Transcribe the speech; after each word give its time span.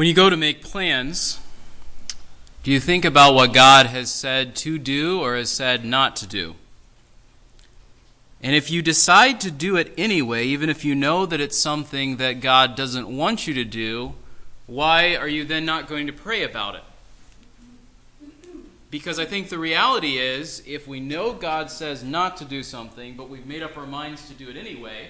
When 0.00 0.06
you 0.06 0.14
go 0.14 0.30
to 0.30 0.36
make 0.38 0.62
plans, 0.62 1.38
do 2.62 2.70
you 2.70 2.80
think 2.80 3.04
about 3.04 3.34
what 3.34 3.52
God 3.52 3.84
has 3.84 4.10
said 4.10 4.56
to 4.56 4.78
do 4.78 5.20
or 5.20 5.36
has 5.36 5.50
said 5.50 5.84
not 5.84 6.16
to 6.16 6.26
do? 6.26 6.54
And 8.42 8.56
if 8.56 8.70
you 8.70 8.80
decide 8.80 9.42
to 9.42 9.50
do 9.50 9.76
it 9.76 9.92
anyway, 9.98 10.46
even 10.46 10.70
if 10.70 10.86
you 10.86 10.94
know 10.94 11.26
that 11.26 11.38
it's 11.38 11.58
something 11.58 12.16
that 12.16 12.40
God 12.40 12.76
doesn't 12.76 13.14
want 13.14 13.46
you 13.46 13.52
to 13.52 13.64
do, 13.66 14.14
why 14.66 15.16
are 15.16 15.28
you 15.28 15.44
then 15.44 15.66
not 15.66 15.86
going 15.86 16.06
to 16.06 16.14
pray 16.14 16.44
about 16.44 16.76
it? 16.76 18.30
Because 18.90 19.18
I 19.18 19.26
think 19.26 19.50
the 19.50 19.58
reality 19.58 20.16
is, 20.16 20.62
if 20.66 20.88
we 20.88 20.98
know 20.98 21.34
God 21.34 21.70
says 21.70 22.02
not 22.02 22.38
to 22.38 22.46
do 22.46 22.62
something, 22.62 23.18
but 23.18 23.28
we've 23.28 23.44
made 23.44 23.62
up 23.62 23.76
our 23.76 23.84
minds 23.84 24.26
to 24.28 24.32
do 24.32 24.48
it 24.48 24.56
anyway, 24.56 25.08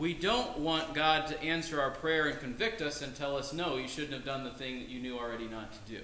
we 0.00 0.14
don't 0.14 0.58
want 0.58 0.94
God 0.94 1.26
to 1.26 1.38
answer 1.42 1.78
our 1.78 1.90
prayer 1.90 2.28
and 2.28 2.40
convict 2.40 2.80
us 2.80 3.02
and 3.02 3.14
tell 3.14 3.36
us, 3.36 3.52
no, 3.52 3.76
you 3.76 3.86
shouldn't 3.86 4.14
have 4.14 4.24
done 4.24 4.44
the 4.44 4.50
thing 4.50 4.78
that 4.78 4.88
you 4.88 4.98
knew 4.98 5.18
already 5.18 5.46
not 5.46 5.70
to 5.74 5.92
do. 5.92 6.00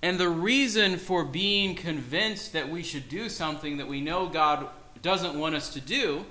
And 0.00 0.18
the 0.18 0.30
reason 0.30 0.96
for 0.96 1.22
being 1.22 1.74
convinced 1.74 2.54
that 2.54 2.70
we 2.70 2.82
should 2.82 3.10
do 3.10 3.28
something 3.28 3.76
that 3.76 3.88
we 3.88 4.00
know 4.00 4.26
God 4.26 4.68
doesn't 5.02 5.38
want 5.38 5.54
us 5.54 5.68
to 5.74 5.80
do 5.80 6.24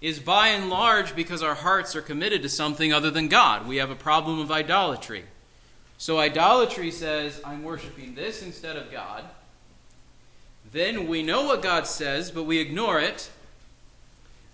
is 0.00 0.18
by 0.18 0.48
and 0.48 0.68
large 0.68 1.14
because 1.14 1.40
our 1.40 1.54
hearts 1.54 1.94
are 1.94 2.02
committed 2.02 2.42
to 2.42 2.48
something 2.48 2.92
other 2.92 3.12
than 3.12 3.28
God. 3.28 3.68
We 3.68 3.76
have 3.76 3.90
a 3.90 3.96
problem 3.96 4.40
of 4.40 4.50
idolatry. 4.50 5.24
So 5.98 6.18
idolatry 6.18 6.90
says, 6.90 7.40
I'm 7.44 7.62
worshiping 7.62 8.16
this 8.16 8.42
instead 8.42 8.74
of 8.74 8.90
God. 8.90 9.22
Then 10.72 11.06
we 11.06 11.22
know 11.22 11.44
what 11.44 11.62
God 11.62 11.86
says, 11.86 12.32
but 12.32 12.42
we 12.42 12.58
ignore 12.58 12.98
it 12.98 13.30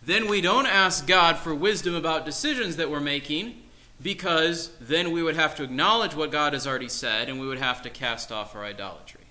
then 0.06 0.28
we 0.28 0.40
don't 0.40 0.66
ask 0.66 1.06
God 1.06 1.38
for 1.38 1.54
wisdom 1.54 1.94
about 1.94 2.24
decisions 2.24 2.76
that 2.76 2.90
we're 2.90 3.00
making 3.00 3.62
because 4.02 4.70
then 4.80 5.12
we 5.12 5.22
would 5.22 5.36
have 5.36 5.54
to 5.56 5.62
acknowledge 5.62 6.14
what 6.14 6.30
God 6.30 6.52
has 6.52 6.66
already 6.66 6.88
said 6.88 7.28
and 7.28 7.40
we 7.40 7.46
would 7.46 7.58
have 7.58 7.82
to 7.82 7.90
cast 7.90 8.30
off 8.30 8.54
our 8.54 8.64
idolatry. 8.64 9.22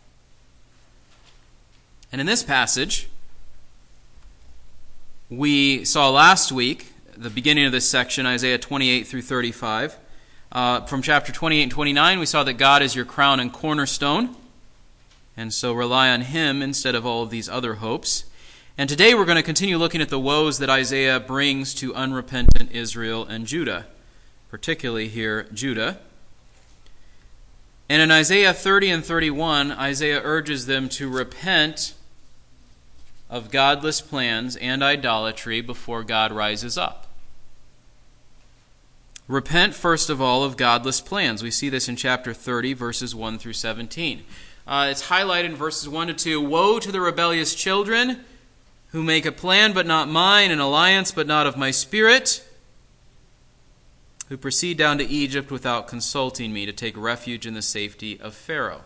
And 2.11 2.21
in 2.21 2.27
this 2.27 2.43
passage, 2.43 3.07
we 5.29 5.83
saw 5.85 6.09
last 6.09 6.51
week, 6.51 6.91
the 7.17 7.29
beginning 7.29 7.65
of 7.65 7.71
this 7.71 7.89
section, 7.89 8.25
Isaiah 8.25 8.57
28 8.57 9.07
through 9.07 9.21
35. 9.21 9.97
Uh, 10.51 10.81
from 10.85 11.01
chapter 11.01 11.31
28 11.31 11.63
and 11.63 11.71
29, 11.71 12.19
we 12.19 12.25
saw 12.27 12.43
that 12.43 12.53
God 12.53 12.83
is 12.83 12.95
your 12.95 13.05
crown 13.05 13.39
and 13.39 13.51
cornerstone, 13.51 14.35
and 15.35 15.51
so 15.51 15.73
rely 15.73 16.09
on 16.09 16.21
Him 16.21 16.61
instead 16.61 16.93
of 16.93 17.05
all 17.05 17.23
of 17.23 17.31
these 17.31 17.49
other 17.49 17.75
hopes. 17.75 18.25
And 18.75 18.89
today 18.89 19.13
we're 19.13 19.25
going 19.25 19.35
to 19.35 19.43
continue 19.43 19.77
looking 19.77 20.01
at 20.01 20.09
the 20.09 20.19
woes 20.19 20.57
that 20.57 20.67
Isaiah 20.67 21.19
brings 21.19 21.75
to 21.75 21.93
unrepentant 21.93 22.71
Israel 22.71 23.23
and 23.23 23.45
Judah, 23.45 23.85
particularly 24.49 25.09
here, 25.09 25.43
Judah. 25.53 25.99
And 27.87 28.01
in 28.01 28.09
Isaiah 28.09 28.51
30 28.51 28.89
and 28.89 29.05
31, 29.05 29.73
Isaiah 29.73 30.21
urges 30.23 30.65
them 30.65 30.89
to 30.89 31.07
repent 31.07 31.93
of 33.29 33.51
godless 33.51 34.01
plans 34.01 34.55
and 34.55 34.81
idolatry 34.81 35.61
before 35.61 36.03
God 36.03 36.31
rises 36.31 36.75
up. 36.75 37.05
Repent, 39.27 39.75
first 39.75 40.09
of 40.09 40.19
all, 40.19 40.43
of 40.43 40.57
godless 40.57 40.99
plans. 40.99 41.43
We 41.43 41.51
see 41.51 41.69
this 41.69 41.87
in 41.87 41.95
chapter 41.95 42.33
30, 42.33 42.73
verses 42.73 43.13
1 43.13 43.37
through 43.37 43.53
17. 43.53 44.23
Uh, 44.65 44.87
it's 44.89 45.09
highlighted 45.09 45.45
in 45.45 45.55
verses 45.55 45.87
1 45.87 46.07
to 46.07 46.13
2 46.15 46.41
Woe 46.41 46.79
to 46.79 46.91
the 46.91 47.01
rebellious 47.01 47.53
children! 47.53 48.25
Who 48.93 49.03
make 49.03 49.25
a 49.25 49.31
plan 49.31 49.73
but 49.73 49.87
not 49.87 50.07
mine, 50.07 50.51
an 50.51 50.59
alliance 50.59 51.11
but 51.11 51.27
not 51.27 51.47
of 51.47 51.57
my 51.57 51.71
spirit, 51.71 52.47
who 54.29 54.37
proceed 54.37 54.77
down 54.77 54.99
to 54.99 55.09
Egypt 55.09 55.51
without 55.51 55.87
consulting 55.87 56.53
me 56.53 56.65
to 56.65 56.71
take 56.71 56.95
refuge 56.95 57.45
in 57.45 57.55
the 57.55 57.61
safety 57.61 58.19
of 58.21 58.35
Pharaoh. 58.35 58.83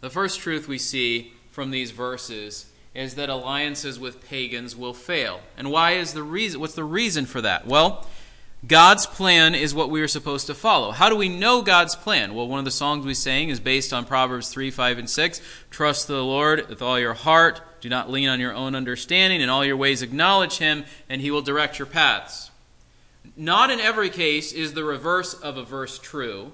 The 0.00 0.10
first 0.10 0.40
truth 0.40 0.68
we 0.68 0.78
see 0.78 1.32
from 1.50 1.70
these 1.70 1.92
verses 1.92 2.66
is 2.92 3.14
that 3.14 3.28
alliances 3.28 4.00
with 4.00 4.28
pagans 4.28 4.76
will 4.76 4.94
fail. 4.94 5.40
And 5.56 5.70
why 5.70 5.92
is 5.92 6.12
the 6.12 6.22
reason 6.22 6.60
what's 6.60 6.74
the 6.74 6.84
reason 6.84 7.26
for 7.26 7.40
that? 7.40 7.66
Well, 7.66 8.06
God's 8.66 9.06
plan 9.06 9.54
is 9.54 9.74
what 9.74 9.90
we 9.90 10.00
are 10.00 10.08
supposed 10.08 10.46
to 10.48 10.54
follow. 10.54 10.90
How 10.90 11.08
do 11.08 11.16
we 11.16 11.28
know 11.28 11.62
God's 11.62 11.94
plan? 11.94 12.34
Well, 12.34 12.48
one 12.48 12.58
of 12.58 12.64
the 12.64 12.70
songs 12.70 13.06
we 13.06 13.14
sang 13.14 13.50
is 13.50 13.60
based 13.60 13.92
on 13.92 14.06
Proverbs 14.06 14.48
3, 14.48 14.70
5, 14.70 14.98
and 14.98 15.10
6. 15.10 15.40
Trust 15.70 16.08
the 16.08 16.22
Lord 16.24 16.68
with 16.68 16.82
all 16.82 16.98
your 16.98 17.14
heart. 17.14 17.60
Do 17.84 17.90
not 17.90 18.10
lean 18.10 18.30
on 18.30 18.40
your 18.40 18.54
own 18.54 18.74
understanding. 18.74 19.42
In 19.42 19.50
all 19.50 19.62
your 19.62 19.76
ways 19.76 20.00
acknowledge 20.00 20.56
him, 20.56 20.86
and 21.06 21.20
he 21.20 21.30
will 21.30 21.42
direct 21.42 21.78
your 21.78 21.84
paths. 21.84 22.50
Not 23.36 23.68
in 23.68 23.78
every 23.78 24.08
case 24.08 24.52
is 24.52 24.72
the 24.72 24.84
reverse 24.84 25.34
of 25.34 25.58
a 25.58 25.64
verse 25.64 25.98
true, 25.98 26.52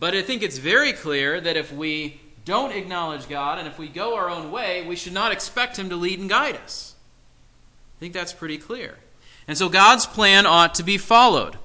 but 0.00 0.12
I 0.12 0.22
think 0.22 0.42
it's 0.42 0.58
very 0.58 0.92
clear 0.92 1.40
that 1.40 1.56
if 1.56 1.72
we 1.72 2.20
don't 2.44 2.72
acknowledge 2.72 3.28
God 3.28 3.60
and 3.60 3.68
if 3.68 3.78
we 3.78 3.86
go 3.86 4.16
our 4.16 4.28
own 4.28 4.50
way, 4.50 4.84
we 4.84 4.96
should 4.96 5.12
not 5.12 5.30
expect 5.30 5.78
him 5.78 5.88
to 5.90 5.94
lead 5.94 6.18
and 6.18 6.28
guide 6.28 6.56
us. 6.56 6.96
I 7.96 8.00
think 8.00 8.12
that's 8.12 8.32
pretty 8.32 8.58
clear. 8.58 8.96
And 9.46 9.56
so 9.56 9.68
God's 9.68 10.04
plan 10.04 10.46
ought 10.46 10.74
to 10.74 10.82
be 10.82 10.98
followed. 10.98 11.58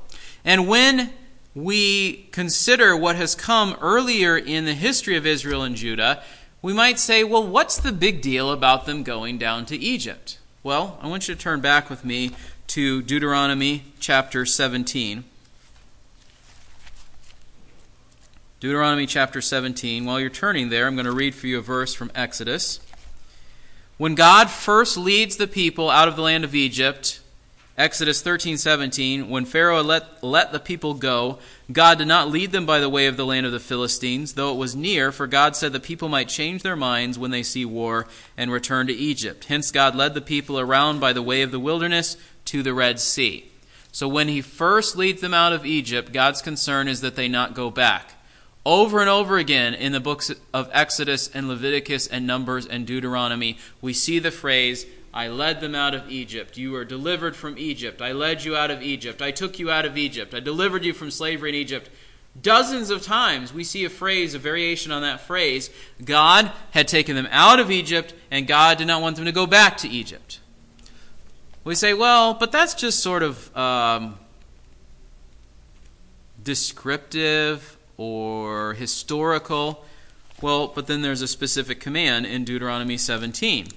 And 0.46 0.68
when 0.68 1.12
we 1.56 2.28
consider 2.32 2.96
what 2.96 3.16
has 3.16 3.34
come 3.34 3.76
earlier 3.82 4.38
in 4.38 4.66
the 4.66 4.76
history 4.76 5.18
of 5.18 5.26
Israel 5.26 5.64
and 5.64 5.76
Judah, 5.76 6.22
we 6.62 6.74
might 6.74 7.00
say, 7.00 7.24
well, 7.24 7.46
what's 7.46 7.78
the 7.78 7.92
big 7.92 8.22
deal 8.22 8.52
about 8.52 8.86
them 8.86 9.04
going 9.04 9.38
down 9.38 9.66
to 9.66 9.78
Egypt? 9.78 10.38
Well, 10.64 11.00
I 11.02 11.08
want 11.08 11.28
you 11.28 11.34
to 11.34 11.42
turn 11.42 11.60
back 11.60 11.90
with 11.90 12.06
me 12.06 12.32
to 12.68 13.02
Deuteronomy 13.02 13.84
chapter 14.00 14.46
17. 14.46 15.24
Deuteronomy 18.60 19.08
chapter 19.08 19.42
17. 19.42 20.06
While 20.06 20.20
you're 20.20 20.30
turning 20.30 20.70
there, 20.70 20.86
I'm 20.86 20.96
going 20.96 21.06
to 21.08 21.12
read 21.12 21.34
for 21.34 21.48
you 21.48 21.58
a 21.58 21.62
verse 21.62 21.96
from 21.96 22.12
Exodus. 22.14 22.80
When 23.98 24.14
God 24.14 24.52
first 24.52 24.98
leads 24.98 25.38
the 25.38 25.48
people 25.48 25.90
out 25.90 26.08
of 26.08 26.16
the 26.16 26.22
land 26.22 26.44
of 26.44 26.54
Egypt, 26.54 27.22
Exodus 27.78 28.22
13:17 28.22 29.30
When 29.30 29.46
Pharaoh 29.46 29.82
let, 29.82 30.24
let 30.24 30.52
the 30.52 30.60
people 30.60 30.94
go, 30.94 31.40
God 31.72 32.00
did 32.00 32.08
not 32.08 32.30
lead 32.30 32.52
them 32.52 32.66
by 32.66 32.80
the 32.80 32.90
way 32.90 33.06
of 33.06 33.18
the 33.18 33.26
land 33.26 33.46
of 33.46 33.52
the 33.52 33.60
Philistines, 33.60 34.34
though 34.34 34.52
it 34.52 34.58
was 34.58 34.76
near, 34.76 35.12
for 35.12 35.28
God 35.28 35.56
said 35.56 35.74
the 35.74 35.80
people 35.80 36.10
might 36.10 36.28
change 36.28 36.64
their 36.64 36.76
minds 36.76 37.20
when 37.20 37.32
they 37.32 37.44
see 37.44 37.66
war 37.66 38.08
and 38.36 38.52
return 38.52 38.88
to 38.88 38.94
Egypt. 38.94 39.46
Hence 39.46 39.70
God 39.70 39.96
led 39.96 40.14
the 40.14 40.22
people 40.22 40.60
around 40.60 41.00
by 41.00 41.14
the 41.14 41.22
way 41.22 41.44
of 41.44 41.52
the 41.52 41.60
wilderness 41.60 42.18
to 42.46 42.64
the 42.64 42.74
Red 42.74 43.00
Sea. 43.00 43.46
So 43.92 44.08
when 44.08 44.28
he 44.28 44.42
first 44.42 44.96
leads 44.96 45.22
them 45.22 45.34
out 45.34 45.54
of 45.54 45.66
Egypt, 45.66 46.14
God's 46.14 46.42
concern 46.42 46.88
is 46.88 47.02
that 47.02 47.16
they 47.16 47.28
not 47.28 47.54
go 47.54 47.70
back. 47.70 48.14
Over 48.66 49.00
and 49.02 49.10
over 49.10 49.38
again 49.38 49.74
in 49.74 49.92
the 49.92 50.00
books 50.00 50.32
of 50.54 50.70
Exodus 50.72 51.30
and 51.34 51.48
Leviticus 51.48 52.08
and 52.08 52.26
Numbers 52.26 52.66
and 52.66 52.88
Deuteronomy, 52.88 53.58
we 53.82 53.94
see 53.94 54.20
the 54.20 54.32
phrase 54.32 54.86
I 55.14 55.28
led 55.28 55.60
them 55.60 55.76
out 55.76 55.94
of 55.94 56.10
Egypt. 56.10 56.58
You 56.58 56.72
were 56.72 56.86
delivered 56.86 57.36
from 57.36 57.58
Egypt. 57.58 58.02
I 58.02 58.14
led 58.14 58.46
you 58.46 58.56
out 58.56 58.72
of 58.72 58.82
Egypt. 58.82 59.22
I 59.22 59.32
took 59.32 59.60
you 59.60 59.70
out 59.70 59.86
of 59.86 59.98
Egypt. 59.98 60.34
I 60.34 60.40
delivered 60.40 60.86
you 60.86 60.94
from 60.94 61.12
slavery 61.12 61.50
in 61.50 61.56
Egypt. 61.56 61.90
Dozens 62.42 62.90
of 62.90 63.02
times 63.02 63.54
we 63.54 63.66
see 63.66 63.84
a 63.84 63.90
phrase, 63.90 64.34
a 64.34 64.40
variation 64.40 64.92
on 64.92 65.02
that 65.02 65.20
phrase. 65.20 65.70
God 66.04 66.52
had 66.72 66.88
taken 66.88 67.16
them 67.18 67.28
out 67.30 67.60
of 67.60 67.70
Egypt, 67.70 68.14
and 68.30 68.48
God 68.48 68.78
did 68.78 68.88
not 68.88 69.02
want 69.02 69.18
them 69.18 69.26
to 69.26 69.34
go 69.34 69.46
back 69.46 69.76
to 69.78 69.90
Egypt. 69.90 70.40
We 71.66 71.76
say, 71.76 71.94
well, 71.94 72.34
but 72.34 72.54
that's 72.54 72.74
just 72.74 73.02
sort 73.02 73.22
of 73.22 73.56
um, 73.56 74.18
descriptive 76.42 77.78
or 77.98 78.74
historical. 78.74 79.86
Well, 80.42 80.68
but 80.68 80.88
then 80.88 81.02
there's 81.02 81.22
a 81.22 81.28
specific 81.28 81.82
command 81.82 82.26
in 82.26 82.46
Deuteronomy 82.46 82.98
17 82.98 83.68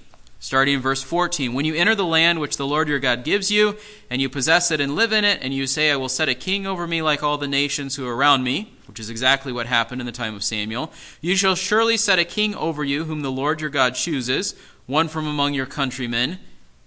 starting 0.45 0.75
in 0.75 0.79
verse 0.79 1.01
14. 1.01 1.55
When 1.55 1.65
you 1.65 1.73
enter 1.73 1.95
the 1.95 2.05
land 2.05 2.39
which 2.39 2.57
the 2.57 2.67
Lord 2.67 2.87
your 2.87 2.99
God 2.99 3.23
gives 3.23 3.49
you, 3.49 3.77
and 4.11 4.21
you 4.21 4.29
possess 4.29 4.69
it 4.69 4.79
and 4.79 4.93
live 4.93 5.11
in 5.11 5.25
it, 5.25 5.39
and 5.41 5.55
you 5.55 5.65
say, 5.65 5.89
I 5.89 5.95
will 5.95 6.07
set 6.07 6.29
a 6.29 6.35
king 6.35 6.67
over 6.67 6.85
me 6.85 7.01
like 7.01 7.23
all 7.23 7.39
the 7.39 7.47
nations 7.47 7.95
who 7.95 8.05
are 8.05 8.15
around 8.15 8.43
me, 8.43 8.71
which 8.85 8.99
is 8.99 9.09
exactly 9.09 9.51
what 9.51 9.65
happened 9.65 10.01
in 10.01 10.05
the 10.05 10.11
time 10.11 10.35
of 10.35 10.43
Samuel, 10.43 10.93
you 11.19 11.35
shall 11.35 11.55
surely 11.55 11.97
set 11.97 12.19
a 12.19 12.25
king 12.25 12.53
over 12.53 12.83
you 12.83 13.05
whom 13.05 13.21
the 13.21 13.31
Lord 13.31 13.59
your 13.59 13.71
God 13.71 13.95
chooses, 13.95 14.53
one 14.85 15.07
from 15.07 15.25
among 15.25 15.55
your 15.55 15.65
countrymen. 15.65 16.37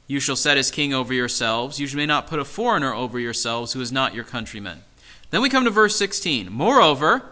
You 0.06 0.20
shall 0.20 0.36
set 0.36 0.56
as 0.56 0.70
king 0.70 0.94
over 0.94 1.12
yourselves. 1.12 1.80
You 1.80 1.88
may 1.96 2.06
not 2.06 2.28
put 2.28 2.38
a 2.38 2.44
foreigner 2.44 2.94
over 2.94 3.18
yourselves 3.18 3.72
who 3.72 3.80
is 3.80 3.90
not 3.90 4.14
your 4.14 4.22
countryman. 4.22 4.84
Then 5.30 5.42
we 5.42 5.50
come 5.50 5.64
to 5.64 5.70
verse 5.70 5.96
16. 5.96 6.52
Moreover, 6.52 7.24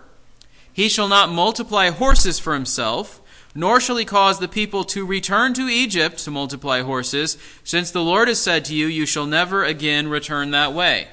he 0.72 0.88
shall 0.88 1.06
not 1.06 1.30
multiply 1.30 1.90
horses 1.90 2.40
for 2.40 2.52
himself 2.52 3.20
nor 3.56 3.80
shall 3.80 3.96
he 3.96 4.04
cause 4.04 4.38
the 4.38 4.48
people 4.48 4.84
to 4.84 5.06
return 5.06 5.54
to 5.54 5.62
Egypt 5.62 6.18
to 6.18 6.30
multiply 6.30 6.82
horses, 6.82 7.38
since 7.64 7.90
the 7.90 8.02
Lord 8.02 8.28
has 8.28 8.40
said 8.40 8.64
to 8.66 8.74
you, 8.74 8.86
You 8.86 9.06
shall 9.06 9.26
never 9.26 9.64
again 9.64 10.08
return 10.08 10.50
that 10.50 10.72
way. 10.72 11.08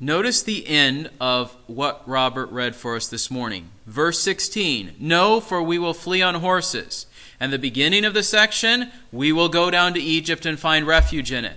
Notice 0.00 0.42
the 0.42 0.66
end 0.66 1.10
of 1.20 1.54
what 1.68 2.02
Robert 2.08 2.50
read 2.50 2.74
for 2.74 2.96
us 2.96 3.06
this 3.06 3.30
morning. 3.30 3.70
Verse 3.86 4.18
16 4.18 4.96
No, 4.98 5.40
for 5.40 5.62
we 5.62 5.78
will 5.78 5.94
flee 5.94 6.22
on 6.22 6.36
horses. 6.36 7.06
And 7.38 7.52
the 7.52 7.58
beginning 7.58 8.04
of 8.04 8.14
the 8.14 8.22
section, 8.22 8.90
we 9.12 9.30
will 9.30 9.48
go 9.48 9.70
down 9.70 9.94
to 9.94 10.00
Egypt 10.00 10.46
and 10.46 10.58
find 10.58 10.86
refuge 10.86 11.30
in 11.30 11.44
it. 11.44 11.56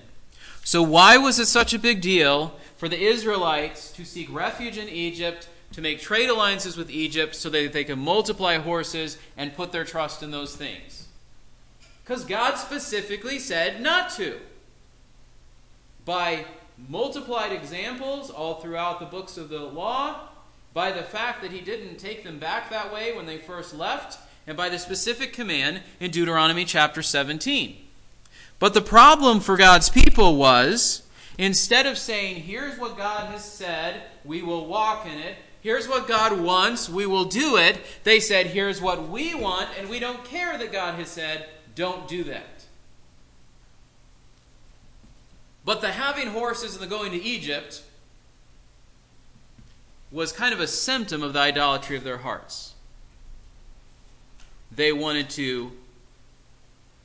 So, 0.63 0.83
why 0.83 1.17
was 1.17 1.39
it 1.39 1.45
such 1.45 1.73
a 1.73 1.79
big 1.79 2.01
deal 2.01 2.55
for 2.75 2.89
the 2.89 2.99
Israelites 2.99 3.91
to 3.93 4.03
seek 4.03 4.31
refuge 4.33 4.77
in 4.77 4.89
Egypt, 4.89 5.47
to 5.75 5.81
make 5.81 5.99
trade 5.99 6.29
alliances 6.29 6.77
with 6.77 6.89
Egypt 6.89 7.35
so 7.35 7.49
that 7.49 7.73
they 7.73 7.83
can 7.83 7.99
multiply 7.99 8.57
horses 8.57 9.17
and 9.35 9.53
put 9.53 9.73
their 9.73 9.83
trust 9.83 10.23
in 10.23 10.31
those 10.31 10.55
things? 10.55 11.07
Because 12.01 12.23
God 12.23 12.55
specifically 12.55 13.39
said 13.39 13.81
not 13.81 14.09
to. 14.11 14.39
By 16.05 16.45
multiplied 16.87 17.51
examples 17.51 18.29
all 18.29 18.61
throughout 18.61 19.01
the 19.01 19.05
books 19.05 19.35
of 19.35 19.49
the 19.49 19.59
law, 19.59 20.29
by 20.73 20.93
the 20.93 21.03
fact 21.03 21.41
that 21.41 21.51
he 21.51 21.59
didn't 21.59 21.97
take 21.97 22.23
them 22.23 22.39
back 22.39 22.69
that 22.69 22.93
way 22.93 23.13
when 23.13 23.25
they 23.25 23.37
first 23.37 23.75
left, 23.75 24.17
and 24.47 24.55
by 24.55 24.69
the 24.69 24.79
specific 24.79 25.33
command 25.33 25.81
in 25.99 26.09
Deuteronomy 26.09 26.63
chapter 26.63 27.01
17. 27.01 27.75
But 28.59 28.73
the 28.73 28.81
problem 28.81 29.41
for 29.41 29.57
God's 29.57 29.89
people 29.89 30.37
was 30.37 31.03
instead 31.37 31.85
of 31.85 31.97
saying, 31.97 32.43
here's 32.43 32.79
what 32.79 32.97
God 32.97 33.25
has 33.31 33.43
said, 33.43 34.03
we 34.23 34.41
will 34.41 34.67
walk 34.67 35.05
in 35.05 35.19
it, 35.19 35.35
here's 35.65 35.87
what 35.87 36.07
God 36.07 36.39
wants, 36.41 36.87
we 36.87 37.07
will 37.07 37.25
do 37.25 37.57
it, 37.57 37.79
they 38.03 38.19
said, 38.19 38.45
here's 38.45 38.79
what 38.79 39.09
we 39.09 39.33
want, 39.33 39.67
and 39.79 39.89
we 39.89 39.99
don't 39.99 40.23
care 40.23 40.55
that 40.55 40.71
God 40.71 40.93
has 40.99 41.07
said, 41.07 41.47
don't 41.73 42.07
do 42.07 42.23
that. 42.25 42.65
But 45.65 45.81
the 45.81 45.91
having 45.91 46.27
horses 46.27 46.75
and 46.75 46.83
the 46.83 46.87
going 46.87 47.13
to 47.13 47.17
Egypt 47.17 47.81
was 50.11 50.31
kind 50.31 50.53
of 50.53 50.59
a 50.59 50.67
symptom 50.67 51.23
of 51.23 51.33
the 51.33 51.39
idolatry 51.39 51.97
of 51.97 52.03
their 52.03 52.19
hearts. 52.19 52.75
They 54.71 54.93
wanted 54.93 55.31
to 55.31 55.71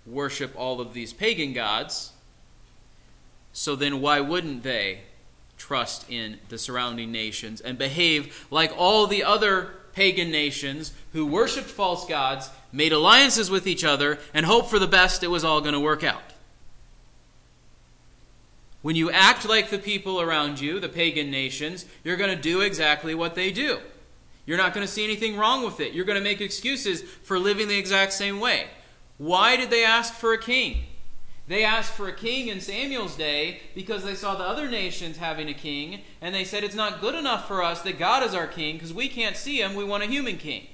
worship 0.04 0.52
all 0.54 0.82
of 0.82 0.92
these 0.92 1.14
pagan 1.14 1.54
gods. 1.54 2.12
So 3.54 3.74
then, 3.74 4.02
why 4.02 4.20
wouldn't 4.20 4.64
they 4.64 5.00
trust 5.60 6.10
in 6.10 6.38
the 6.48 6.56
surrounding 6.56 7.12
nations 7.12 7.60
and 7.60 7.76
behave 7.76 8.46
like 8.50 8.72
all 8.76 9.06
the 9.06 9.22
other 9.22 9.74
pagan 9.92 10.30
nations 10.30 10.92
who 11.12 11.26
worshiped 11.26 11.68
false 11.68 12.06
gods, 12.06 12.48
made 12.72 12.92
alliances 12.92 13.50
with 13.50 13.66
each 13.66 13.84
other, 13.84 14.18
and 14.32 14.46
hoped 14.46 14.70
for 14.70 14.78
the 14.78 14.86
best 14.86 15.22
it 15.22 15.28
was 15.28 15.44
all 15.44 15.60
going 15.60 15.74
to 15.74 15.80
work 15.80 16.02
out? 16.02 16.22
When 18.80 18.96
you 18.96 19.10
act 19.10 19.46
like 19.46 19.68
the 19.68 19.78
people 19.78 20.20
around 20.20 20.60
you, 20.60 20.80
the 20.80 20.88
pagan 20.88 21.30
nations, 21.30 21.84
you're 22.02 22.16
going 22.16 22.34
to 22.34 22.42
do 22.42 22.62
exactly 22.62 23.14
what 23.14 23.34
they 23.34 23.50
do. 23.50 23.80
You're 24.46 24.56
not 24.56 24.72
going 24.72 24.86
to 24.86 24.92
see 24.92 25.04
anything 25.04 25.36
wrong 25.36 25.62
with 25.62 25.80
it. 25.80 25.92
You're 25.92 26.06
going 26.06 26.16
to 26.16 26.24
make 26.24 26.40
excuses 26.40 27.02
for 27.02 27.38
living 27.38 27.68
the 27.68 27.78
exact 27.78 28.14
same 28.14 28.40
way. 28.40 28.68
Why 29.18 29.56
did 29.56 29.68
they 29.68 29.84
ask 29.84 30.14
for 30.14 30.32
a 30.32 30.38
king? 30.38 30.84
They 31.50 31.64
asked 31.64 31.94
for 31.94 32.06
a 32.06 32.12
king 32.12 32.46
in 32.46 32.60
Samuel's 32.60 33.16
day 33.16 33.62
because 33.74 34.04
they 34.04 34.14
saw 34.14 34.36
the 34.36 34.44
other 34.44 34.70
nations 34.70 35.16
having 35.16 35.48
a 35.48 35.52
king, 35.52 36.02
and 36.20 36.32
they 36.32 36.44
said, 36.44 36.62
It's 36.62 36.76
not 36.76 37.00
good 37.00 37.16
enough 37.16 37.48
for 37.48 37.60
us 37.60 37.82
that 37.82 37.98
God 37.98 38.22
is 38.22 38.36
our 38.36 38.46
king 38.46 38.76
because 38.76 38.94
we 38.94 39.08
can't 39.08 39.36
see 39.36 39.60
him. 39.60 39.74
We 39.74 39.82
want 39.82 40.04
a 40.04 40.06
human 40.06 40.36
king. 40.36 40.68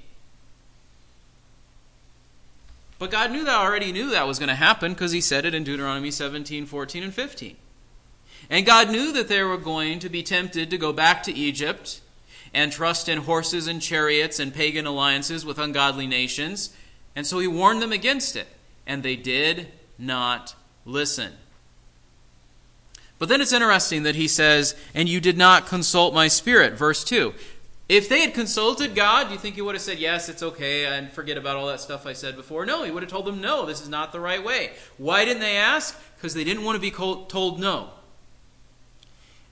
But 2.99 3.09
God 3.09 3.31
knew 3.31 3.43
that 3.43 3.57
already 3.57 3.91
knew 3.91 4.11
that 4.11 4.27
was 4.27 4.37
going 4.37 4.49
to 4.49 4.55
happen 4.55 4.93
because 4.93 5.13
he 5.13 5.19
said 5.19 5.45
it 5.45 5.55
in 5.55 5.63
Deuteronomy 5.63 6.11
17, 6.11 6.67
14, 6.67 7.03
and 7.03 7.13
15. 7.13 7.57
And 8.47 8.63
God 8.63 8.91
knew 8.91 9.11
that 9.13 9.29
they 9.29 9.41
were 9.41 9.57
going 9.57 9.97
to 9.97 10.09
be 10.09 10.21
tempted 10.21 10.69
to 10.69 10.77
go 10.77 10.93
back 10.93 11.23
to 11.23 11.33
Egypt 11.33 12.01
and 12.53 12.71
trust 12.71 13.09
in 13.09 13.21
horses 13.21 13.65
and 13.65 13.81
chariots 13.81 14.39
and 14.39 14.53
pagan 14.53 14.85
alliances 14.85 15.43
with 15.43 15.57
ungodly 15.57 16.05
nations. 16.05 16.69
And 17.15 17.25
so 17.25 17.39
he 17.39 17.47
warned 17.47 17.81
them 17.81 17.91
against 17.91 18.35
it. 18.35 18.45
And 18.85 19.01
they 19.01 19.15
did 19.15 19.69
not 19.97 20.53
listen. 20.87 21.33
But 23.19 23.29
then 23.29 23.41
it's 23.41 23.53
interesting 23.53 24.03
that 24.03 24.15
he 24.15 24.27
says, 24.27 24.75
And 24.93 25.09
you 25.09 25.19
did 25.19 25.37
not 25.37 25.67
consult 25.67 26.13
my 26.13 26.27
spirit. 26.27 26.73
Verse 26.73 27.03
2. 27.03 27.33
If 27.89 28.09
they 28.09 28.19
had 28.19 28.33
consulted 28.33 28.95
God, 28.95 29.27
do 29.27 29.33
you 29.33 29.39
think 29.39 29.55
he 29.55 29.61
would 29.61 29.75
have 29.75 29.81
said, 29.81 29.97
Yes, 29.97 30.29
it's 30.29 30.43
okay, 30.43 30.85
and 30.85 31.11
forget 31.11 31.37
about 31.37 31.55
all 31.55 31.67
that 31.67 31.79
stuff 31.79 32.05
I 32.05 32.13
said 32.13 32.35
before? 32.35 32.65
No, 32.65 32.83
he 32.83 32.91
would 32.91 33.03
have 33.03 33.11
told 33.11 33.25
them, 33.25 33.41
No, 33.41 33.65
this 33.65 33.81
is 33.81 33.89
not 33.89 34.11
the 34.11 34.19
right 34.19 34.43
way. 34.43 34.71
Why 34.97 35.25
didn't 35.25 35.41
they 35.41 35.57
ask? 35.57 35.99
Because 36.15 36.33
they 36.33 36.43
didn't 36.43 36.63
want 36.63 36.75
to 36.75 36.81
be 36.81 36.91
told 36.91 37.59
no. 37.59 37.89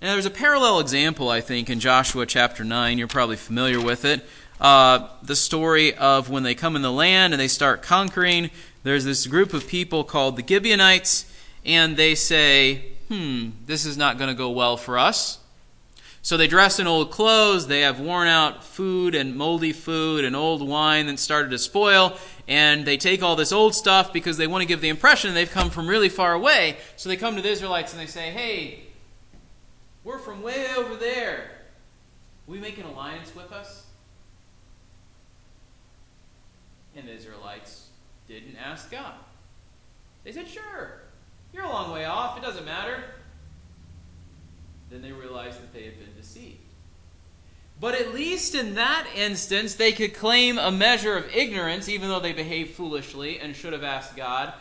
And 0.01 0.11
there's 0.11 0.25
a 0.25 0.31
parallel 0.31 0.79
example, 0.81 1.29
I 1.29 1.41
think, 1.41 1.69
in 1.69 1.79
Joshua 1.79 2.25
chapter 2.25 2.63
9. 2.63 2.97
You're 2.97 3.07
probably 3.07 3.37
familiar 3.37 3.81
with 3.81 4.05
it. 4.05 4.25
Uh, 4.59 5.07
the 5.23 5.35
story 5.35 5.95
of 5.95 6.29
when 6.29 6.43
they 6.43 6.55
come 6.55 6.75
in 6.75 6.81
the 6.81 6.91
land 6.91 7.33
and 7.33 7.39
they 7.39 7.47
start 7.47 7.81
conquering. 7.81 8.51
There's 8.85 9.03
this 9.03 9.25
group 9.25 9.55
of 9.55 9.67
people 9.67 10.03
called 10.03 10.37
the 10.37 10.45
Gibeonites, 10.47 11.25
and 11.65 11.97
they 11.97 12.13
say, 12.13 12.83
hmm, 13.07 13.49
this 13.65 13.83
is 13.83 13.97
not 13.97 14.19
going 14.19 14.27
to 14.27 14.35
go 14.35 14.51
well 14.51 14.77
for 14.77 14.99
us. 14.99 15.39
So 16.21 16.37
they 16.37 16.45
dress 16.45 16.77
in 16.77 16.85
old 16.85 17.09
clothes, 17.09 17.65
they 17.65 17.81
have 17.81 17.99
worn 17.99 18.27
out 18.27 18.63
food 18.63 19.15
and 19.15 19.35
moldy 19.35 19.73
food 19.73 20.23
and 20.23 20.35
old 20.35 20.61
wine 20.61 21.07
that 21.07 21.17
started 21.17 21.49
to 21.49 21.57
spoil, 21.57 22.15
and 22.47 22.85
they 22.85 22.95
take 22.95 23.23
all 23.23 23.35
this 23.35 23.51
old 23.51 23.73
stuff 23.73 24.13
because 24.13 24.37
they 24.37 24.45
want 24.45 24.61
to 24.61 24.67
give 24.67 24.81
the 24.81 24.89
impression 24.89 25.33
they've 25.33 25.49
come 25.49 25.71
from 25.71 25.87
really 25.87 26.09
far 26.09 26.33
away. 26.33 26.77
So 26.95 27.09
they 27.09 27.17
come 27.17 27.35
to 27.37 27.41
the 27.41 27.49
Israelites 27.49 27.91
and 27.91 27.99
they 27.99 28.05
say, 28.05 28.29
hey, 28.29 28.83
we're 30.03 30.19
from 30.19 30.43
way 30.43 30.67
over 30.77 30.95
there. 30.95 31.49
Will 32.45 32.57
you 32.57 32.61
make 32.61 32.77
an 32.77 32.85
alliance 32.85 33.33
with 33.33 33.51
us? 33.51 33.87
And 36.95 37.07
the 37.07 37.13
Israelites 37.13 37.84
didn't 38.27 38.55
ask 38.57 38.91
God. 38.91 39.13
They 40.23 40.31
said, 40.31 40.47
Sure, 40.47 41.01
you're 41.53 41.63
a 41.63 41.69
long 41.69 41.91
way 41.91 42.05
off. 42.05 42.37
It 42.37 42.41
doesn't 42.41 42.65
matter. 42.65 43.03
Then 44.89 45.01
they 45.01 45.11
realized 45.11 45.61
that 45.61 45.73
they 45.73 45.83
had 45.83 45.99
been 45.99 46.15
deceived. 46.15 46.59
But 47.79 47.95
at 47.95 48.13
least 48.13 48.55
in 48.55 48.75
that 48.75 49.07
instance, 49.15 49.75
they 49.75 49.91
could 49.91 50.13
claim 50.13 50.57
a 50.57 50.71
measure 50.71 51.17
of 51.17 51.33
ignorance, 51.35 51.89
even 51.89 52.07
though 52.09 52.19
they 52.19 52.33
behaved 52.33 52.71
foolishly 52.71 53.39
and 53.39 53.55
should 53.55 53.73
have 53.73 53.83
asked 53.83 54.15
God, 54.15 54.53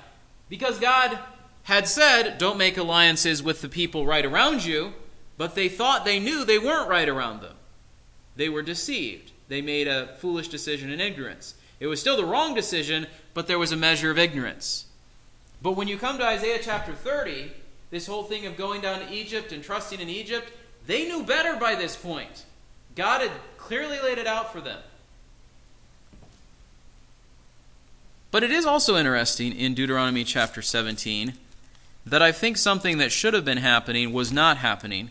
because 0.48 0.78
God 0.78 1.18
had 1.64 1.86
said, 1.86 2.38
Don't 2.38 2.58
make 2.58 2.76
alliances 2.76 3.42
with 3.42 3.60
the 3.60 3.68
people 3.68 4.06
right 4.06 4.24
around 4.24 4.64
you. 4.64 4.94
But 5.36 5.54
they 5.54 5.68
thought 5.68 6.04
they 6.04 6.20
knew 6.20 6.44
they 6.44 6.58
weren't 6.58 6.88
right 6.88 7.08
around 7.08 7.40
them. 7.40 7.56
They 8.36 8.48
were 8.48 8.62
deceived. 8.62 9.32
They 9.48 9.60
made 9.60 9.88
a 9.88 10.14
foolish 10.18 10.48
decision 10.48 10.90
in 10.90 11.00
ignorance. 11.00 11.54
It 11.84 11.88
was 11.88 12.00
still 12.00 12.16
the 12.16 12.24
wrong 12.24 12.54
decision, 12.54 13.06
but 13.34 13.46
there 13.46 13.58
was 13.58 13.70
a 13.70 13.76
measure 13.76 14.10
of 14.10 14.18
ignorance. 14.18 14.86
But 15.60 15.72
when 15.72 15.86
you 15.86 15.98
come 15.98 16.16
to 16.16 16.24
Isaiah 16.24 16.58
chapter 16.62 16.94
30, 16.94 17.52
this 17.90 18.06
whole 18.06 18.22
thing 18.22 18.46
of 18.46 18.56
going 18.56 18.80
down 18.80 19.00
to 19.00 19.12
Egypt 19.12 19.52
and 19.52 19.62
trusting 19.62 20.00
in 20.00 20.08
Egypt, 20.08 20.50
they 20.86 21.04
knew 21.04 21.24
better 21.24 21.56
by 21.56 21.74
this 21.74 21.94
point. 21.94 22.46
God 22.96 23.20
had 23.20 23.32
clearly 23.58 23.98
laid 24.00 24.16
it 24.16 24.26
out 24.26 24.50
for 24.50 24.62
them. 24.62 24.78
But 28.30 28.42
it 28.42 28.50
is 28.50 28.64
also 28.64 28.96
interesting 28.96 29.54
in 29.54 29.74
Deuteronomy 29.74 30.24
chapter 30.24 30.62
17 30.62 31.34
that 32.06 32.22
I 32.22 32.32
think 32.32 32.56
something 32.56 32.96
that 32.96 33.12
should 33.12 33.34
have 33.34 33.44
been 33.44 33.58
happening 33.58 34.10
was 34.10 34.32
not 34.32 34.56
happening. 34.56 35.10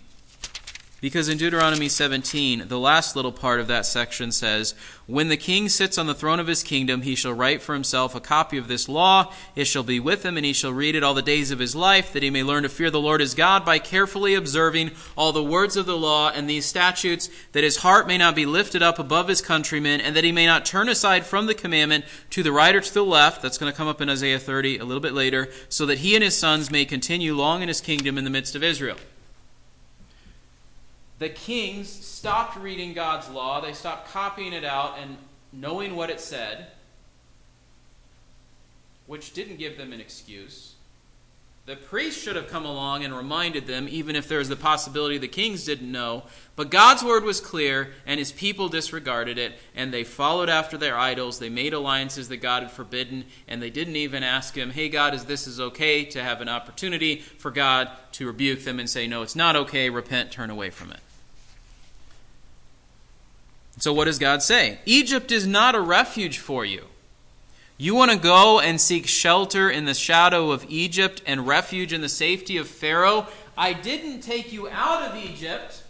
Because 1.04 1.28
in 1.28 1.38
Deuteronomy 1.38 1.90
17, 1.90 2.70
the 2.70 2.80
last 2.80 3.18
little 3.18 3.34
part 3.34 3.60
of 3.60 3.68
that 3.68 3.86
section 3.86 4.32
says, 4.32 4.74
When 5.06 5.28
the 5.28 5.36
king 5.36 5.68
sits 5.68 5.98
on 5.98 6.08
the 6.08 6.14
throne 6.14 6.40
of 6.40 6.48
his 6.48 6.64
kingdom, 6.64 7.02
he 7.02 7.14
shall 7.14 7.34
write 7.34 7.62
for 7.62 7.74
himself 7.74 8.16
a 8.16 8.22
copy 8.22 8.58
of 8.58 8.70
this 8.70 8.88
law. 8.88 9.34
It 9.54 9.66
shall 9.66 9.84
be 9.84 10.00
with 10.00 10.24
him, 10.24 10.38
and 10.38 10.46
he 10.46 10.54
shall 10.54 10.72
read 10.72 10.96
it 10.96 11.04
all 11.04 11.14
the 11.14 11.22
days 11.22 11.52
of 11.52 11.60
his 11.60 11.76
life, 11.76 12.14
that 12.14 12.24
he 12.24 12.30
may 12.30 12.42
learn 12.42 12.64
to 12.64 12.70
fear 12.70 12.90
the 12.90 13.02
Lord 13.02 13.20
his 13.20 13.36
God 13.36 13.66
by 13.66 13.80
carefully 13.80 14.34
observing 14.34 14.92
all 15.18 15.34
the 15.34 15.44
words 15.44 15.76
of 15.76 15.86
the 15.86 15.98
law 15.98 16.32
and 16.34 16.50
these 16.50 16.66
statutes, 16.66 17.30
that 17.52 17.66
his 17.66 17.80
heart 17.80 18.08
may 18.08 18.18
not 18.18 18.34
be 18.34 18.46
lifted 18.46 18.82
up 18.82 18.98
above 18.98 19.28
his 19.28 19.42
countrymen, 19.42 20.00
and 20.00 20.16
that 20.16 20.24
he 20.24 20.32
may 20.32 20.46
not 20.46 20.64
turn 20.64 20.88
aside 20.88 21.26
from 21.26 21.48
the 21.48 21.54
commandment 21.54 22.06
to 22.30 22.44
the 22.44 22.54
right 22.54 22.78
or 22.78 22.80
to 22.80 22.94
the 22.94 23.04
left. 23.04 23.42
That's 23.42 23.58
going 23.58 23.70
to 23.70 23.76
come 23.76 23.90
up 23.90 24.00
in 24.00 24.10
Isaiah 24.10 24.40
30 24.40 24.78
a 24.78 24.86
little 24.86 25.02
bit 25.02 25.14
later, 25.14 25.50
so 25.68 25.86
that 25.86 25.98
he 25.98 26.16
and 26.16 26.24
his 26.24 26.38
sons 26.38 26.72
may 26.72 26.86
continue 26.86 27.36
long 27.36 27.62
in 27.62 27.68
his 27.68 27.82
kingdom 27.82 28.18
in 28.18 28.24
the 28.24 28.30
midst 28.30 28.56
of 28.56 28.64
Israel 28.64 28.96
the 31.24 31.30
kings 31.30 31.88
stopped 31.88 32.58
reading 32.58 32.94
God's 32.94 33.30
law, 33.30 33.62
they 33.62 33.72
stopped 33.72 34.12
copying 34.12 34.52
it 34.52 34.66
out 34.66 34.98
and 35.00 35.16
knowing 35.54 35.96
what 35.96 36.10
it 36.10 36.20
said, 36.20 36.68
which 39.08 39.32
didn't 39.32 39.56
give 39.56 39.78
them 39.78 39.94
an 39.94 40.02
excuse. 40.02 40.76
The 41.66 41.78
priest 41.78 42.22
should 42.22 42.36
have 42.36 42.50
come 42.50 42.66
along 42.66 43.06
and 43.06 43.16
reminded 43.16 43.68
them, 43.68 43.88
even 43.90 44.18
if 44.18 44.28
there's 44.28 44.50
the 44.50 44.58
possibility 44.58 45.18
the 45.18 45.30
kings 45.30 45.64
didn't 45.64 45.90
know. 45.90 46.24
But 46.58 46.70
God's 46.70 47.06
word 47.06 47.24
was 47.24 47.40
clear, 47.40 47.94
and 48.06 48.20
his 48.20 48.34
people 48.34 48.68
disregarded 48.68 49.38
it, 49.38 49.54
and 49.74 49.94
they 49.94 50.04
followed 50.04 50.50
after 50.50 50.78
their 50.78 50.98
idols. 50.98 51.40
They 51.40 51.48
made 51.48 51.72
alliances 51.74 52.28
that 52.28 52.42
God 52.42 52.64
had 52.64 52.72
forbidden, 52.74 53.24
and 53.48 53.62
they 53.62 53.70
didn't 53.70 53.96
even 53.96 54.24
ask 54.24 54.58
him, 54.58 54.72
Hey, 54.72 54.90
God, 54.90 55.14
is 55.14 55.24
this 55.24 55.48
is 55.48 55.62
okay? 55.62 56.04
To 56.04 56.22
have 56.22 56.42
an 56.42 56.50
opportunity 56.50 57.20
for 57.20 57.50
God 57.50 57.90
to 58.14 58.28
rebuke 58.28 58.66
them 58.66 58.78
and 58.78 58.90
say, 58.90 59.08
No, 59.08 59.22
it's 59.22 59.38
not 59.38 59.56
okay. 59.56 59.90
Repent, 59.90 60.34
turn 60.34 60.50
away 60.50 60.70
from 60.70 60.92
it. 60.92 61.00
So, 63.80 63.92
what 63.94 64.06
does 64.06 64.20
God 64.20 64.44
say? 64.44 64.80
Egypt 64.86 65.32
is 65.32 65.48
not 65.48 65.76
a 65.76 65.82
refuge 65.82 66.38
for 66.38 66.64
you. 66.64 66.86
You 67.78 67.96
want 67.96 68.12
to 68.12 68.18
go 68.18 68.60
and 68.60 68.80
seek 68.80 69.08
shelter 69.08 69.70
in 69.70 69.86
the 69.86 69.96
shadow 69.96 70.52
of 70.52 70.66
Egypt 70.70 71.22
and 71.26 71.48
refuge 71.48 71.92
in 71.92 72.02
the 72.02 72.10
safety 72.10 72.58
of 72.58 72.68
Pharaoh? 72.68 73.28
I 73.58 73.74
didn't 73.74 74.22
take 74.22 74.54
you 74.54 74.70
out 74.70 75.02
of 75.10 75.16
Egypt 75.16 75.84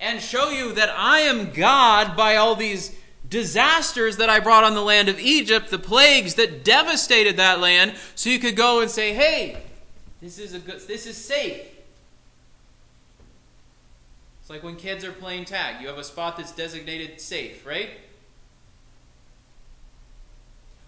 and 0.00 0.20
show 0.20 0.50
you 0.50 0.72
that 0.74 0.90
I 0.90 1.20
am 1.20 1.52
God 1.52 2.16
by 2.16 2.36
all 2.36 2.54
these 2.54 2.94
disasters 3.28 4.16
that 4.16 4.28
I 4.28 4.40
brought 4.40 4.64
on 4.64 4.74
the 4.74 4.82
land 4.82 5.08
of 5.08 5.18
Egypt, 5.20 5.70
the 5.70 5.78
plagues 5.78 6.34
that 6.34 6.64
devastated 6.64 7.36
that 7.36 7.60
land, 7.60 7.94
so 8.14 8.30
you 8.30 8.38
could 8.38 8.56
go 8.56 8.80
and 8.80 8.90
say, 8.90 9.12
"Hey, 9.12 9.58
this 10.20 10.38
is 10.38 10.54
a 10.54 10.58
good 10.58 10.80
this 10.86 11.06
is 11.06 11.16
safe." 11.16 11.62
It's 14.48 14.50
like 14.54 14.62
when 14.62 14.76
kids 14.76 15.04
are 15.04 15.12
playing 15.12 15.44
tag. 15.44 15.82
You 15.82 15.88
have 15.88 15.98
a 15.98 16.04
spot 16.04 16.38
that's 16.38 16.52
designated 16.52 17.20
safe, 17.20 17.66
right? 17.66 17.90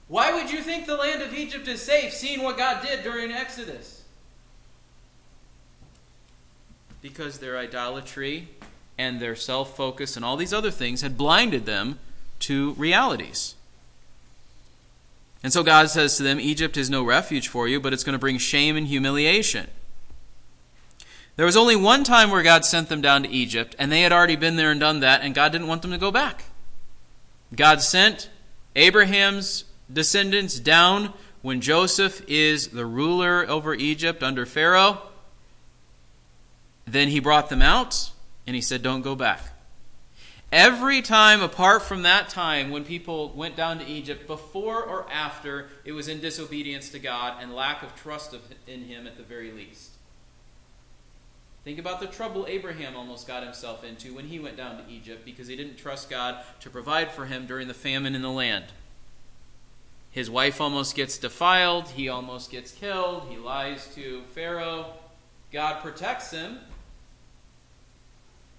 Why 0.09 0.33
would 0.33 0.51
you 0.51 0.63
think 0.63 0.87
the 0.87 0.97
land 0.97 1.21
of 1.21 1.35
Egypt 1.35 1.69
is 1.69 1.83
safe, 1.83 2.15
seeing 2.15 2.43
what 2.43 2.57
God 2.57 2.83
did 2.83 3.03
during 3.03 3.31
Exodus? 3.31 4.05
Because 7.03 7.39
their 7.39 7.59
idolatry 7.59 8.49
and 8.97 9.21
their 9.21 9.37
self 9.37 9.77
focus 9.77 10.17
and 10.17 10.25
all 10.25 10.39
these 10.39 10.55
other 10.55 10.71
things 10.71 11.03
had 11.03 11.19
blinded 11.19 11.67
them 11.67 11.99
to 12.39 12.73
realities. 12.79 13.57
And 15.43 15.53
so 15.53 15.63
God 15.63 15.91
says 15.91 16.17
to 16.17 16.23
them, 16.23 16.41
Egypt 16.41 16.79
is 16.79 16.89
no 16.89 17.05
refuge 17.05 17.49
for 17.49 17.69
you, 17.69 17.79
but 17.79 17.93
it's 17.93 18.05
going 18.05 18.15
to 18.15 18.19
bring 18.19 18.39
shame 18.39 18.75
and 18.75 18.87
humiliation. 18.87 19.69
There 21.37 21.47
was 21.47 21.57
only 21.57 21.77
one 21.77 22.05
time 22.05 22.31
where 22.31 22.43
God 22.43 22.65
sent 22.65 22.89
them 22.89 23.01
down 23.01 23.23
to 23.23 23.29
Egypt, 23.29 23.75
and 23.79 23.91
they 23.91 24.03
had 24.03 24.13
already 24.13 24.37
been 24.37 24.57
there 24.57 24.71
and 24.71 24.81
done 24.81 25.01
that, 25.01 25.23
and 25.23 25.35
God 25.35 25.53
didn't 25.53 25.69
want 25.69 25.83
them 25.83 25.91
to 25.91 25.99
go 25.99 26.11
back. 26.11 26.45
God 27.55 27.81
sent 27.81 28.29
Abraham's 28.77 29.65
descendants 29.93 30.61
down 30.61 31.13
when 31.43 31.61
Joseph 31.61 32.23
is 32.29 32.69
the 32.69 32.87
ruler 32.87 33.49
over 33.49 33.75
Egypt 33.75 34.23
under 34.23 34.45
Pharaoh. 34.45 35.03
Then 36.85 37.09
he 37.09 37.21
brought 37.21 37.49
them 37.49 37.63
out, 37.63 38.11
and 38.47 38.55
he 38.55 38.63
said, 38.63 38.83
Don't 38.83 39.03
go 39.03 39.15
back. 39.15 39.41
Every 40.53 41.01
time 41.01 41.43
apart 41.43 41.83
from 41.83 42.03
that 42.03 42.29
time 42.29 42.71
when 42.71 42.85
people 42.85 43.29
went 43.31 43.55
down 43.55 43.79
to 43.79 43.87
Egypt, 43.87 44.27
before 44.27 44.83
or 44.83 45.09
after, 45.11 45.69
it 45.85 45.93
was 45.93 46.09
in 46.09 46.21
disobedience 46.21 46.89
to 46.91 46.99
God 46.99 47.41
and 47.41 47.55
lack 47.55 47.85
of 47.85 47.95
trust 47.95 48.35
in 48.67 48.85
Him 48.85 49.07
at 49.07 49.17
the 49.17 49.23
very 49.23 49.53
least. 49.53 49.91
Think 51.65 51.79
about 51.79 52.01
the 52.01 52.07
trouble 52.07 52.47
Abraham 52.49 52.97
almost 52.97 53.27
got 53.27 53.43
himself 53.43 53.85
into 53.85 54.15
when 54.15 54.27
he 54.27 54.39
went 54.39 54.57
down 54.57 54.79
to 54.79 54.91
Egypt 54.91 55.25
because 55.25 55.47
he 55.47 55.57
didn't 55.57 55.77
trust 55.77 56.09
God 56.09 56.39
to 56.61 56.71
provide 56.71 57.13
for 57.13 57.27
him 57.27 57.47
during 57.47 57.69
the 57.69 57.75
famine 57.75 58.15
in 58.15 58.23
the 58.23 58.31
land. 58.31 58.67
His 60.11 60.31
wife 60.31 60.61
almost 60.61 60.97
gets 60.97 61.19
defiled, 61.19 61.89
he 61.91 62.09
almost 62.09 62.51
gets 62.51 62.73
killed, 62.73 63.29
he 63.31 63.37
lies 63.37 63.95
to 63.95 64.23
Pharaoh. 64.35 64.87
God 65.53 65.83
protects 65.83 66.31
him, 66.31 66.59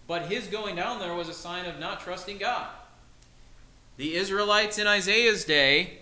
but 0.07 0.23
his 0.23 0.47
going 0.47 0.75
down 0.75 0.99
there 0.99 1.15
was 1.15 1.27
a 1.29 1.33
sign 1.33 1.65
of 1.65 1.79
not 1.79 2.01
trusting 2.01 2.37
God. 2.37 2.67
The 3.97 4.15
Israelites 4.15 4.77
in 4.77 4.87
Isaiah's 4.87 5.43
day, 5.43 5.99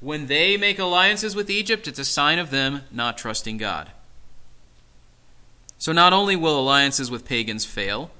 when 0.00 0.26
they 0.26 0.56
make 0.56 0.78
alliances 0.78 1.34
with 1.34 1.50
Egypt, 1.50 1.88
it's 1.88 1.98
a 1.98 2.04
sign 2.04 2.38
of 2.38 2.50
them 2.50 2.82
not 2.90 3.18
trusting 3.18 3.56
God. 3.56 3.90
So 5.82 5.90
not 5.90 6.12
only 6.12 6.36
will 6.36 6.60
alliances 6.60 7.10
with 7.10 7.24
pagans 7.24 7.64
fail, 7.64 8.12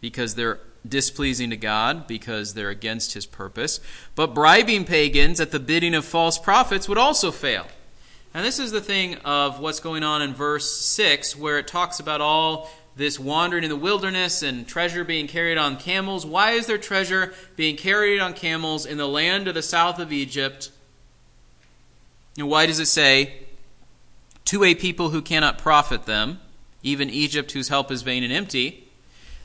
because 0.00 0.34
they're 0.34 0.58
displeasing 0.84 1.50
to 1.50 1.56
God, 1.56 2.08
because 2.08 2.54
they're 2.54 2.70
against 2.70 3.12
his 3.12 3.24
purpose, 3.24 3.78
but 4.16 4.34
bribing 4.34 4.84
pagans 4.84 5.38
at 5.38 5.52
the 5.52 5.60
bidding 5.60 5.94
of 5.94 6.04
false 6.04 6.40
prophets 6.40 6.88
would 6.88 6.98
also 6.98 7.30
fail. 7.30 7.68
And 8.34 8.44
this 8.44 8.58
is 8.58 8.72
the 8.72 8.80
thing 8.80 9.14
of 9.18 9.60
what's 9.60 9.78
going 9.78 10.02
on 10.02 10.22
in 10.22 10.34
verse 10.34 10.76
6, 10.76 11.36
where 11.36 11.60
it 11.60 11.68
talks 11.68 12.00
about 12.00 12.20
all 12.20 12.68
this 12.96 13.16
wandering 13.16 13.62
in 13.62 13.70
the 13.70 13.76
wilderness 13.76 14.42
and 14.42 14.66
treasure 14.66 15.04
being 15.04 15.28
carried 15.28 15.56
on 15.56 15.76
camels. 15.76 16.26
Why 16.26 16.50
is 16.50 16.66
there 16.66 16.78
treasure 16.78 17.32
being 17.54 17.76
carried 17.76 18.18
on 18.18 18.34
camels 18.34 18.84
in 18.84 18.98
the 18.98 19.06
land 19.06 19.46
of 19.46 19.54
the 19.54 19.62
south 19.62 20.00
of 20.00 20.12
Egypt? 20.12 20.72
And 22.36 22.48
why 22.48 22.66
does 22.66 22.80
it 22.80 22.86
say, 22.86 23.34
to 24.46 24.64
a 24.64 24.74
people 24.74 25.10
who 25.10 25.22
cannot 25.22 25.58
profit 25.58 26.04
them, 26.06 26.40
even 26.88 27.10
Egypt 27.10 27.52
whose 27.52 27.68
help 27.68 27.90
is 27.90 28.02
vain 28.02 28.22
and 28.22 28.32
empty? 28.32 28.88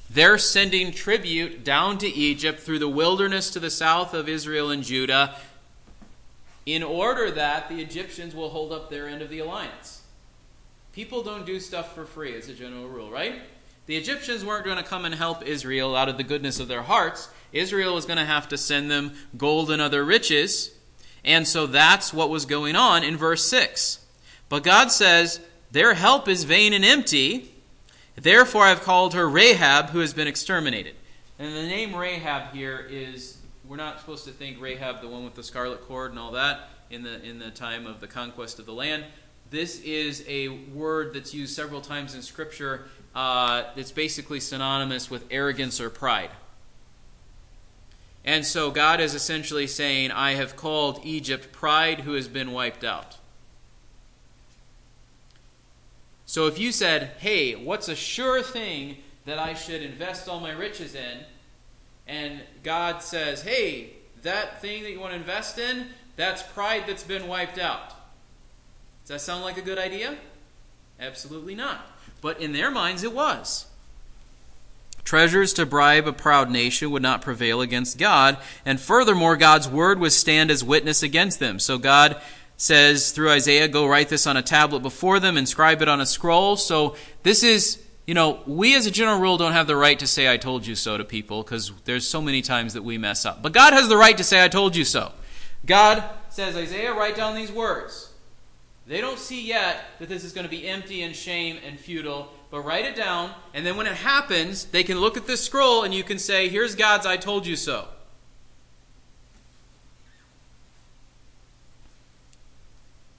They're 0.10 0.38
sending 0.38 0.92
tribute 0.92 1.64
down 1.64 1.98
to 2.00 2.08
Egypt 2.08 2.60
through 2.60 2.80
the 2.80 2.90
wilderness 2.90 3.50
to 3.52 3.60
the 3.60 3.72
south 3.72 4.14
of 4.14 4.30
Israel 4.30 4.70
and 4.70 4.84
Judah 4.84 5.36
in 6.66 6.84
order 6.84 7.32
that 7.32 7.68
the 7.70 7.82
Egyptians 7.82 8.36
will 8.36 8.50
hold 8.50 8.72
up 8.72 8.90
their 8.90 9.08
end 9.08 9.22
of 9.22 9.30
the 9.30 9.40
alliance. 9.40 10.02
People 10.94 11.24
don't 11.24 11.46
do 11.46 11.60
stuff 11.60 11.96
for 11.96 12.06
free, 12.06 12.36
as 12.36 12.48
a 12.48 12.54
general 12.54 12.88
rule, 12.88 13.10
right? 13.10 13.42
The 13.86 13.98
Egyptians 13.98 14.46
weren't 14.46 14.64
going 14.64 14.78
to 14.78 14.84
come 14.84 15.04
and 15.04 15.16
help 15.16 15.44
Israel 15.44 15.96
out 15.96 16.08
of 16.08 16.18
the 16.18 16.24
goodness 16.24 16.60
of 16.60 16.68
their 16.68 16.84
hearts. 16.84 17.30
Israel 17.52 17.96
was 17.96 18.06
going 18.06 18.18
to 18.18 18.26
have 18.26 18.48
to 18.50 18.58
send 18.58 18.90
them 18.90 19.14
gold 19.36 19.72
and 19.72 19.82
other 19.82 20.06
riches. 20.06 20.72
And 21.26 21.48
so 21.48 21.66
that's 21.66 22.14
what 22.14 22.30
was 22.30 22.46
going 22.46 22.76
on 22.76 23.04
in 23.04 23.18
verse 23.18 23.44
6. 23.46 24.06
But 24.48 24.64
God 24.64 24.92
says, 24.92 25.40
Their 25.74 25.96
help 25.96 26.28
is 26.28 26.44
vain 26.44 26.72
and 26.72 26.86
empty. 26.86 27.52
Therefore 28.16 28.62
I've 28.62 28.84
called 28.84 29.16
her 29.16 29.28
Rahab, 29.28 29.90
who 29.90 30.00
has 30.00 30.14
been 30.14 30.28
exterminated. 30.28 30.94
And 31.40 31.56
the 31.56 31.64
name 31.64 31.96
Rahab 31.96 32.54
here 32.54 32.88
is, 32.92 33.40
we're 33.66 33.78
not 33.78 34.00
supposed 34.00 34.26
to 34.26 34.32
think 34.32 34.62
Rahab, 34.62 35.02
the 35.02 35.08
one 35.08 35.24
with 35.24 35.34
the 35.34 35.42
scarlet 35.42 35.82
cord 35.82 36.12
and 36.12 36.20
all 36.20 36.34
that, 36.34 36.70
in 36.92 37.02
the, 37.02 37.20
in 37.24 37.40
the 37.40 37.50
time 37.50 37.88
of 37.88 38.02
the 38.02 38.08
conquest 38.08 38.60
of 38.60 38.68
the 38.68 38.72
land. 38.72 39.04
This 39.50 39.82
is 39.82 40.24
a 40.28 40.50
word 40.50 41.12
that's 41.12 41.34
used 41.34 41.56
several 41.56 41.82
times 41.82 42.14
in 42.14 42.22
Scripture. 42.22 42.86
Uh, 43.16 43.64
it's 43.76 43.92
basically 43.92 44.40
synonymous 44.40 45.10
with 45.10 45.26
arrogance 45.32 45.82
or 45.82 45.90
pride. 45.90 46.30
And 48.24 48.46
so 48.46 48.70
God 48.70 49.02
is 49.02 49.16
essentially 49.16 49.66
saying, 49.66 50.12
I 50.12 50.34
have 50.34 50.56
called 50.56 51.00
Egypt 51.04 51.52
pride 51.52 52.02
who 52.02 52.14
has 52.14 52.28
been 52.28 52.52
wiped 52.52 52.84
out. 52.84 53.18
So 56.34 56.48
if 56.48 56.58
you 56.58 56.72
said, 56.72 57.12
hey, 57.20 57.54
what's 57.54 57.90
a 57.90 57.96
sure 57.96 58.42
thing 58.42 58.98
that 59.26 59.38
I 59.38 59.54
should 59.54 59.84
invest 59.84 60.28
all 60.28 60.40
my 60.40 60.50
riches 60.50 60.96
in? 60.96 61.20
And 62.08 62.42
God 62.64 63.04
says, 63.04 63.44
hey, 63.44 63.92
that 64.24 64.60
thing 64.60 64.82
that 64.82 64.90
you 64.90 65.00
want 65.00 65.12
to 65.12 65.20
invest 65.20 65.60
in, 65.60 65.90
that's 66.16 66.42
pride 66.42 66.86
that's 66.88 67.04
been 67.04 67.28
wiped 67.28 67.60
out. 67.60 67.90
Does 69.04 69.10
that 69.10 69.22
sound 69.22 69.44
like 69.44 69.58
a 69.58 69.62
good 69.62 69.78
idea? 69.78 70.18
Absolutely 71.00 71.54
not. 71.54 71.86
But 72.20 72.42
in 72.42 72.52
their 72.52 72.72
minds, 72.72 73.04
it 73.04 73.14
was. 73.14 73.68
Treasures 75.04 75.54
to 75.54 75.68
bribe 75.68 76.08
a 76.08 76.14
proud 76.14 76.50
nation 76.50 76.90
would 76.90 77.04
not 77.04 77.22
prevail 77.22 77.62
against 77.62 78.00
God, 78.00 78.40
and 78.66 78.80
furthermore, 78.80 79.38
God's 79.38 79.68
word 79.68 80.00
would 80.00 80.14
stand 80.14 80.50
as 80.50 80.64
witness 80.64 81.04
against 81.04 81.40
them. 81.40 81.60
So 81.60 81.78
God 81.78 82.20
says 82.58 83.12
through 83.12 83.30
Isaiah, 83.32 83.68
Go 83.68 83.88
write 83.88 84.10
this 84.10 84.28
on 84.28 84.38
a 84.38 84.42
tablet 84.42 84.82
before 84.82 85.20
them, 85.20 85.38
inscribe 85.38 85.82
it 85.82 85.88
on 85.88 86.02
a 86.02 86.06
scroll. 86.06 86.56
So 86.56 86.96
this 87.24 87.44
is, 87.44 87.82
you 88.06 88.14
know, 88.14 88.42
we 88.46 88.76
as 88.76 88.86
a 88.86 88.92
general 88.92 89.20
rule 89.20 89.38
don't 89.38 89.54
have 89.54 89.68
the 89.68 89.76
right 89.76 89.98
to 90.00 90.08
say, 90.08 90.32
I 90.32 90.38
told 90.38 90.66
you 90.66 90.76
so 90.76 90.98
to 90.98 91.04
people, 91.04 91.44
because 91.44 91.72
there's 91.86 92.08
so 92.08 92.22
many 92.22 92.42
times 92.42 92.74
that 92.74 92.84
we 92.84 92.98
mess 92.98 93.26
up. 93.26 93.42
But 93.42 93.54
God 93.54 93.74
has 93.74 93.90
the 93.90 93.98
right 93.98 94.18
to 94.18 94.24
say, 94.24 94.44
I 94.44 94.48
told 94.48 94.76
you 94.76 94.86
so. 94.86 95.12
God 95.66 96.04
says, 96.30 96.56
Isaiah, 96.56 96.94
write 96.94 97.16
down 97.16 97.36
these 97.36 97.52
words. 97.52 98.12
They 98.86 99.00
don't 99.00 99.20
see 99.20 99.42
yet 99.42 99.86
that 100.00 100.10
this 100.10 100.26
is 100.26 100.34
going 100.34 100.44
to 100.44 100.52
be 100.52 100.68
empty 100.68 101.04
and 101.04 101.16
shame 101.16 101.58
and 101.66 101.80
futile, 101.80 102.34
but 102.52 102.62
write 102.62 102.86
it 102.86 102.96
down, 102.96 103.32
and 103.54 103.66
then 103.66 103.78
when 103.78 103.88
it 103.88 103.96
happens, 103.96 104.66
they 104.66 104.84
can 104.84 105.00
look 105.00 105.16
at 105.16 105.26
this 105.26 105.42
scroll 105.42 105.84
and 105.84 105.94
you 105.94 106.04
can 106.04 106.20
say, 106.20 106.50
Here's 106.50 106.76
God's 106.76 107.06
I 107.06 107.16
told 107.16 107.48
you 107.48 107.56
so. 107.56 107.88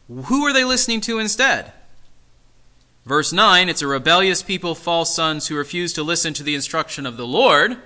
Who 0.09 0.45
are 0.47 0.53
they 0.53 0.65
listening 0.65 1.01
to 1.03 1.19
instead? 1.19 1.73
Verse 3.05 3.33
9 3.33 3.69
it's 3.69 3.83
a 3.83 3.87
rebellious 3.87 4.43
people, 4.43 4.75
false 4.75 5.15
sons, 5.15 5.49
who 5.49 5.57
refuse 5.57 5.93
to 5.95 6.03
listen 6.03 6.35
to 6.35 6.43
the 6.43 6.55
instruction 6.55 7.07
of 7.07 7.17
the 7.17 7.27
Lord. 7.27 7.79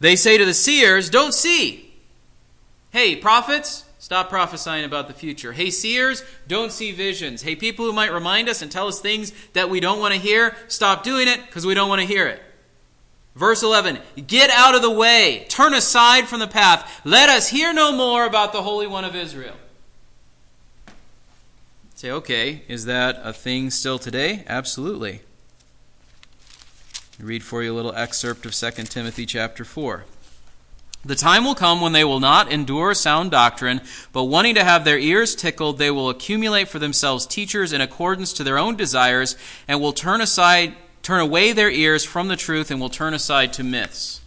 They 0.00 0.16
say 0.16 0.36
to 0.38 0.44
the 0.44 0.54
seers, 0.54 1.08
Don't 1.08 1.32
see. 1.32 1.94
Hey, 2.90 3.16
prophets, 3.16 3.86
Stop 4.06 4.28
prophesying 4.28 4.84
about 4.84 5.08
the 5.08 5.14
future. 5.14 5.52
Hey, 5.52 5.68
seers, 5.68 6.22
don't 6.46 6.70
see 6.70 6.92
visions. 6.92 7.42
Hey, 7.42 7.56
people 7.56 7.84
who 7.84 7.92
might 7.92 8.12
remind 8.12 8.48
us 8.48 8.62
and 8.62 8.70
tell 8.70 8.86
us 8.86 9.00
things 9.00 9.32
that 9.52 9.68
we 9.68 9.80
don't 9.80 9.98
want 9.98 10.14
to 10.14 10.20
hear, 10.20 10.54
stop 10.68 11.02
doing 11.02 11.26
it 11.26 11.44
because 11.44 11.66
we 11.66 11.74
don't 11.74 11.88
want 11.88 12.00
to 12.02 12.06
hear 12.06 12.28
it. 12.28 12.40
Verse 13.34 13.64
11 13.64 13.98
Get 14.28 14.50
out 14.50 14.76
of 14.76 14.82
the 14.82 14.92
way, 14.92 15.44
turn 15.48 15.74
aside 15.74 16.28
from 16.28 16.38
the 16.38 16.46
path. 16.46 17.00
Let 17.04 17.28
us 17.28 17.48
hear 17.48 17.72
no 17.72 17.90
more 17.90 18.24
about 18.26 18.52
the 18.52 18.62
Holy 18.62 18.86
One 18.86 19.04
of 19.04 19.16
Israel. 19.16 19.56
Say, 21.96 22.10
okay, 22.10 22.60
is 22.68 22.84
that 22.84 23.22
a 23.24 23.32
thing 23.32 23.70
still 23.70 23.98
today? 23.98 24.44
Absolutely. 24.48 25.22
I'll 27.18 27.24
read 27.24 27.42
for 27.42 27.62
you 27.62 27.72
a 27.72 27.74
little 27.74 27.94
excerpt 27.94 28.44
of 28.44 28.54
2 28.54 28.70
Timothy 28.84 29.24
chapter 29.24 29.64
4. 29.64 30.04
The 31.06 31.14
time 31.14 31.46
will 31.46 31.54
come 31.54 31.80
when 31.80 31.92
they 31.92 32.04
will 32.04 32.20
not 32.20 32.52
endure 32.52 32.92
sound 32.92 33.30
doctrine, 33.30 33.80
but 34.12 34.24
wanting 34.24 34.56
to 34.56 34.64
have 34.64 34.84
their 34.84 34.98
ears 34.98 35.34
tickled, 35.34 35.78
they 35.78 35.90
will 35.90 36.10
accumulate 36.10 36.68
for 36.68 36.78
themselves 36.78 37.24
teachers 37.24 37.72
in 37.72 37.80
accordance 37.80 38.34
to 38.34 38.44
their 38.44 38.58
own 38.58 38.76
desires, 38.76 39.34
and 39.66 39.80
will 39.80 39.94
turn 39.94 40.20
aside, 40.20 40.74
turn 41.02 41.20
away 41.20 41.52
their 41.52 41.70
ears 41.70 42.04
from 42.04 42.28
the 42.28 42.36
truth, 42.36 42.70
and 42.70 42.78
will 42.78 42.90
turn 42.90 43.14
aside 43.14 43.54
to 43.54 43.64
myths. 43.64 44.20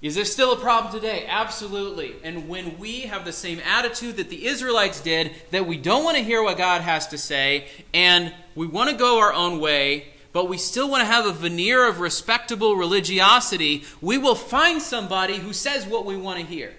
Is 0.00 0.14
this 0.14 0.32
still 0.32 0.52
a 0.52 0.56
problem 0.56 0.92
today? 0.92 1.26
Absolutely. 1.26 2.14
And 2.22 2.48
when 2.48 2.78
we 2.78 3.00
have 3.02 3.24
the 3.24 3.32
same 3.32 3.60
attitude 3.64 4.16
that 4.18 4.28
the 4.28 4.46
Israelites 4.46 5.00
did, 5.00 5.32
that 5.50 5.66
we 5.66 5.76
don't 5.76 6.04
want 6.04 6.16
to 6.16 6.22
hear 6.22 6.40
what 6.40 6.56
God 6.56 6.82
has 6.82 7.08
to 7.08 7.18
say, 7.18 7.66
and 7.92 8.32
we 8.54 8.68
want 8.68 8.90
to 8.90 8.96
go 8.96 9.18
our 9.18 9.32
own 9.32 9.58
way, 9.58 10.06
but 10.32 10.48
we 10.48 10.56
still 10.56 10.88
want 10.88 11.00
to 11.00 11.06
have 11.06 11.26
a 11.26 11.32
veneer 11.32 11.88
of 11.88 11.98
respectable 11.98 12.76
religiosity, 12.76 13.82
we 14.00 14.18
will 14.18 14.36
find 14.36 14.80
somebody 14.80 15.38
who 15.38 15.52
says 15.52 15.84
what 15.84 16.04
we 16.04 16.16
want 16.16 16.38
to 16.38 16.46
hear. 16.46 16.72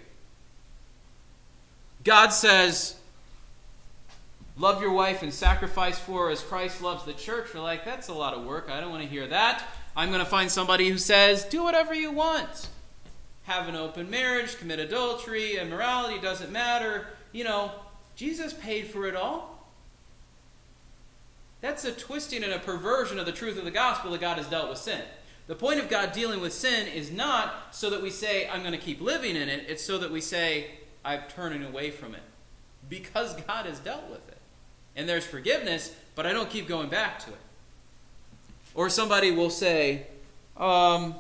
God 2.06 2.30
says, 2.30 2.96
Love 4.58 4.82
your 4.82 4.92
wife 4.92 5.24
and 5.24 5.34
sacrifice 5.34 5.98
for 5.98 6.26
her 6.26 6.32
as 6.32 6.42
Christ 6.42 6.82
loves 6.82 7.06
the 7.06 7.14
church. 7.14 7.54
We're 7.54 7.62
like, 7.62 7.86
that's 7.86 8.10
a 8.10 8.14
lot 8.14 8.34
of 8.34 8.44
work. 8.44 8.70
I 8.70 8.82
don't 8.82 8.92
want 8.92 9.04
to 9.04 9.08
hear 9.10 9.26
that. 9.28 9.64
I'm 9.96 10.10
going 10.10 10.20
to 10.20 10.26
find 10.26 10.52
somebody 10.52 10.90
who 10.90 10.98
says, 10.98 11.46
Do 11.46 11.64
whatever 11.64 11.94
you 11.94 12.12
want 12.12 12.68
have 13.50 13.68
an 13.68 13.76
open 13.76 14.12
marriage, 14.12 14.60
commit 14.60 14.78
adultery, 14.78 15.58
immorality, 15.58 16.22
doesn't 16.22 16.52
matter. 16.52 17.08
You 17.32 17.44
know, 17.44 17.72
Jesus 18.16 18.54
paid 18.54 18.86
for 18.86 19.08
it 19.08 19.16
all. 19.16 19.68
That's 21.60 21.84
a 21.84 21.92
twisting 21.92 22.44
and 22.44 22.54
a 22.54 22.60
perversion 22.60 23.18
of 23.18 23.26
the 23.26 23.32
truth 23.32 23.58
of 23.58 23.66
the 23.66 23.72
gospel 23.72 24.12
that 24.12 24.22
God 24.22 24.38
has 24.38 24.48
dealt 24.48 24.70
with 24.70 24.78
sin. 24.78 25.02
The 25.48 25.56
point 25.56 25.80
of 25.80 25.90
God 25.90 26.12
dealing 26.12 26.42
with 26.42 26.54
sin 26.54 26.88
is 26.90 27.12
not 27.12 27.56
so 27.72 27.90
that 27.90 28.04
we 28.04 28.12
say, 28.12 28.48
I'm 28.48 28.60
going 28.60 28.72
to 28.74 28.78
keep 28.78 29.02
living 29.02 29.36
in 29.36 29.50
it. 29.50 29.66
It's 29.68 29.84
so 29.84 29.98
that 29.98 30.12
we 30.12 30.22
say, 30.22 30.68
I'm 31.04 31.22
turning 31.30 31.64
away 31.64 31.90
from 31.90 32.14
it. 32.14 32.22
Because 32.88 33.34
God 33.48 33.66
has 33.66 33.80
dealt 33.80 34.08
with 34.12 34.28
it. 34.30 34.38
And 34.96 35.10
there's 35.10 35.26
forgiveness, 35.26 35.96
but 36.14 36.28
I 36.28 36.34
don't 36.34 36.52
keep 36.52 36.68
going 36.68 36.90
back 36.90 37.18
to 37.22 37.32
it. 37.32 37.40
Or 38.76 38.90
somebody 38.90 39.32
will 39.32 39.50
say, 39.50 40.06
um, 40.56 41.16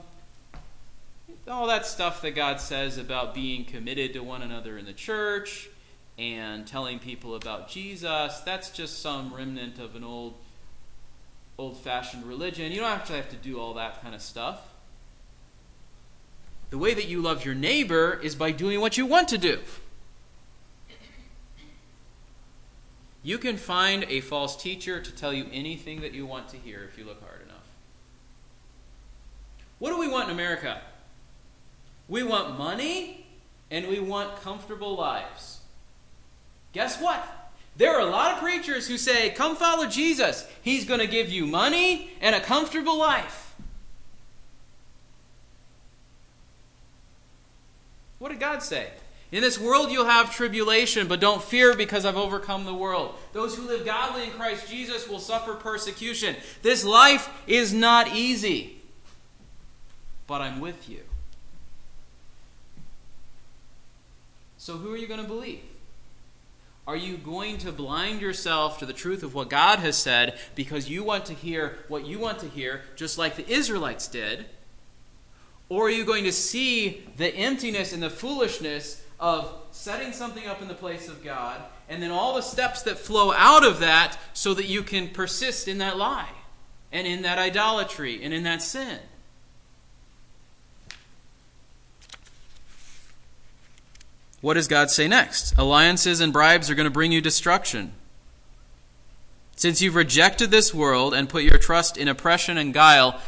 all 1.50 1.68
that 1.68 1.86
stuff 1.86 2.22
that 2.22 2.32
God 2.32 2.60
says 2.60 2.98
about 2.98 3.34
being 3.34 3.65
committed 3.65 4.13
to 4.13 4.20
one 4.22 4.41
another 4.41 4.77
in 4.77 4.86
the 4.86 4.94
church 4.94 5.70
and 6.18 6.68
telling 6.68 7.00
people 7.00 7.36
about 7.36 7.70
Jesus, 7.70 8.39
that's 8.41 8.70
just 8.72 9.01
some 9.01 9.34
remnant 9.34 9.79
of 9.79 9.96
an 9.96 10.03
old 10.03 10.36
old-fashioned 11.58 12.25
religion. 12.25 12.72
You 12.72 12.79
don't 12.79 12.89
actually 12.89 13.18
have 13.18 13.29
to 13.29 13.36
do 13.36 13.60
all 13.60 13.74
that 13.74 14.01
kind 14.01 14.15
of 14.15 14.22
stuff. 14.22 14.62
The 16.70 16.77
way 16.77 16.94
that 16.94 17.08
you 17.08 17.22
love 17.22 17.44
your 17.44 17.56
neighbor 17.56 18.18
is 18.24 18.34
by 18.34 18.51
doing 18.51 18.79
what 18.79 18.98
you 18.98 19.06
want 19.06 19.27
to 19.29 19.38
do. 19.38 19.60
You 23.22 23.38
can 23.38 23.58
find 23.58 24.06
a 24.06 24.22
false 24.22 24.56
teacher 24.56 25.01
to 25.01 25.12
tell 25.12 25.34
you 25.34 25.48
anything 25.51 26.00
that 26.01 26.13
you 26.13 26.25
want 26.25 26.48
to 26.50 26.58
hear 26.58 26.88
if 26.89 26.98
you 26.98 27.03
look 27.03 27.22
hard 27.22 27.41
enough. 27.41 27.58
What 29.79 29.89
do 29.89 30.00
we 30.00 30.08
want 30.08 30.29
in 30.29 30.36
America? 30.36 30.79
We 32.10 32.24
want 32.24 32.58
money 32.58 33.25
and 33.72 33.88
we 33.88 34.00
want 34.00 34.42
comfortable 34.42 34.96
lives. 34.96 35.60
Guess 36.74 37.00
what? 37.00 37.24
There 37.78 37.96
are 37.96 38.01
a 38.01 38.10
lot 38.10 38.34
of 38.34 38.39
preachers 38.39 38.88
who 38.88 38.98
say, 38.98 39.30
Come 39.30 39.56
follow 39.56 39.86
Jesus. 39.86 40.46
He's 40.62 40.86
going 40.86 41.00
to 41.00 41.08
give 41.08 41.30
you 41.30 41.46
money 41.46 42.12
and 42.20 42.36
a 42.36 42.42
comfortable 42.42 42.98
life. 42.98 43.56
What 48.18 48.30
did 48.30 48.39
God 48.39 48.62
say? 48.62 48.89
In 49.32 49.41
this 49.41 49.60
world 49.60 49.91
you'll 49.91 50.06
have 50.06 50.36
tribulation, 50.36 51.08
but 51.08 51.22
don't 51.22 51.41
fear 51.41 51.76
because 51.76 52.04
I've 52.04 52.17
overcome 52.17 52.65
the 52.65 52.74
world. 52.74 53.15
Those 53.32 53.56
who 53.56 53.67
live 53.67 53.86
godly 53.86 54.24
in 54.24 54.32
Christ 54.32 54.69
Jesus 54.69 55.08
will 55.08 55.19
suffer 55.19 55.54
persecution. 55.54 56.36
This 56.63 56.84
life 56.84 57.30
is 57.45 57.72
not 57.72 58.10
easy, 58.15 58.82
but 60.26 60.41
I'm 60.41 60.60
with 60.60 60.89
you. 60.89 61.02
So, 64.62 64.76
who 64.76 64.93
are 64.93 64.98
you 64.98 65.08
going 65.08 65.22
to 65.22 65.28
believe? 65.28 65.62
Are 66.86 66.98
you 66.98 67.15
going 67.15 67.60
to 67.60 67.72
blind 67.72 68.19
yourself 68.19 68.78
to 68.80 68.86
the 68.86 68.91
truth 68.91 69.24
of 69.24 69.34
what 69.34 69.50
God 69.50 69.80
has 69.80 69.95
said 69.95 70.38
because 70.54 70.89
you 70.89 71.02
want 71.02 71.26
to 71.28 71.34
hear 71.34 71.78
what 71.88 72.06
you 72.06 72.19
want 72.19 72.39
to 72.39 72.50
hear, 72.50 72.82
just 72.98 73.17
like 73.17 73.38
the 73.38 73.50
Israelites 73.50 74.10
did? 74.10 74.48
Or 75.69 75.88
are 75.88 75.89
you 75.89 76.04
going 76.04 76.26
to 76.26 76.34
see 76.34 77.08
the 77.15 77.34
emptiness 77.34 77.93
and 77.93 78.04
the 78.04 78.10
foolishness 78.10 79.02
of 79.17 79.50
setting 79.72 80.12
something 80.12 80.45
up 80.45 80.62
in 80.62 80.67
the 80.67 80.74
place 80.74 81.08
of 81.08 81.24
God 81.24 81.62
and 81.88 82.04
then 82.04 82.12
all 82.12 82.36
the 82.36 82.41
steps 82.41 82.82
that 82.82 82.98
flow 82.98 83.32
out 83.32 83.65
of 83.65 83.80
that 83.80 84.17
so 84.34 84.54
that 84.54 84.65
you 84.65 84.84
can 84.84 85.08
persist 85.08 85.69
in 85.69 85.78
that 85.78 85.98
lie 85.98 86.34
and 86.91 87.08
in 87.08 87.22
that 87.22 87.38
idolatry 87.38 88.22
and 88.22 88.34
in 88.34 88.43
that 88.43 88.62
sin? 88.62 89.00
What 94.41 94.54
does 94.54 94.67
God 94.67 94.89
say 94.89 95.08
next? 95.08 95.58
Alliances 95.58 96.21
and 96.21 96.32
bribes 96.32 96.69
are 96.69 96.75
going 96.75 96.86
to 96.86 96.91
bring 96.91 97.12
you 97.12 97.21
destruction. 97.21 97.93
Since 99.56 99.82
you've 99.82 99.95
rejected 99.95 100.52
this 100.52 100.73
world 100.73 101.13
and 101.13 101.28
put 101.28 101.43
your 101.43 101.58
trust 101.58 101.97
in 101.97 102.08
oppression 102.08 102.58
and 102.58 102.73
guile, 102.73 103.19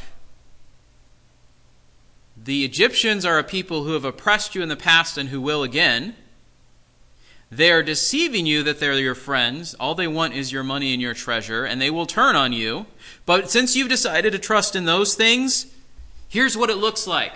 the 2.41 2.63
Egyptians 2.63 3.25
are 3.25 3.37
a 3.37 3.43
people 3.43 3.83
who 3.83 3.93
have 3.93 4.05
oppressed 4.05 4.55
you 4.55 4.63
in 4.63 4.69
the 4.69 4.77
past 4.77 5.17
and 5.17 5.29
who 5.29 5.41
will 5.41 5.61
again. 5.61 6.15
They 7.51 7.69
are 7.69 7.83
deceiving 7.83 8.45
you 8.45 8.63
that 8.63 8.79
they're 8.79 8.93
your 8.93 9.13
friends. 9.13 9.73
All 9.73 9.93
they 9.93 10.07
want 10.07 10.33
is 10.33 10.53
your 10.53 10.63
money 10.63 10.93
and 10.93 11.01
your 11.01 11.13
treasure, 11.13 11.65
and 11.65 11.81
they 11.81 11.91
will 11.91 12.05
turn 12.05 12.37
on 12.37 12.53
you. 12.53 12.85
But 13.25 13.51
since 13.51 13.75
you've 13.75 13.89
decided 13.89 14.31
to 14.31 14.39
trust 14.39 14.73
in 14.73 14.85
those 14.85 15.15
things, 15.15 15.65
here's 16.29 16.57
what 16.57 16.69
it 16.69 16.77
looks 16.77 17.05
like 17.05 17.33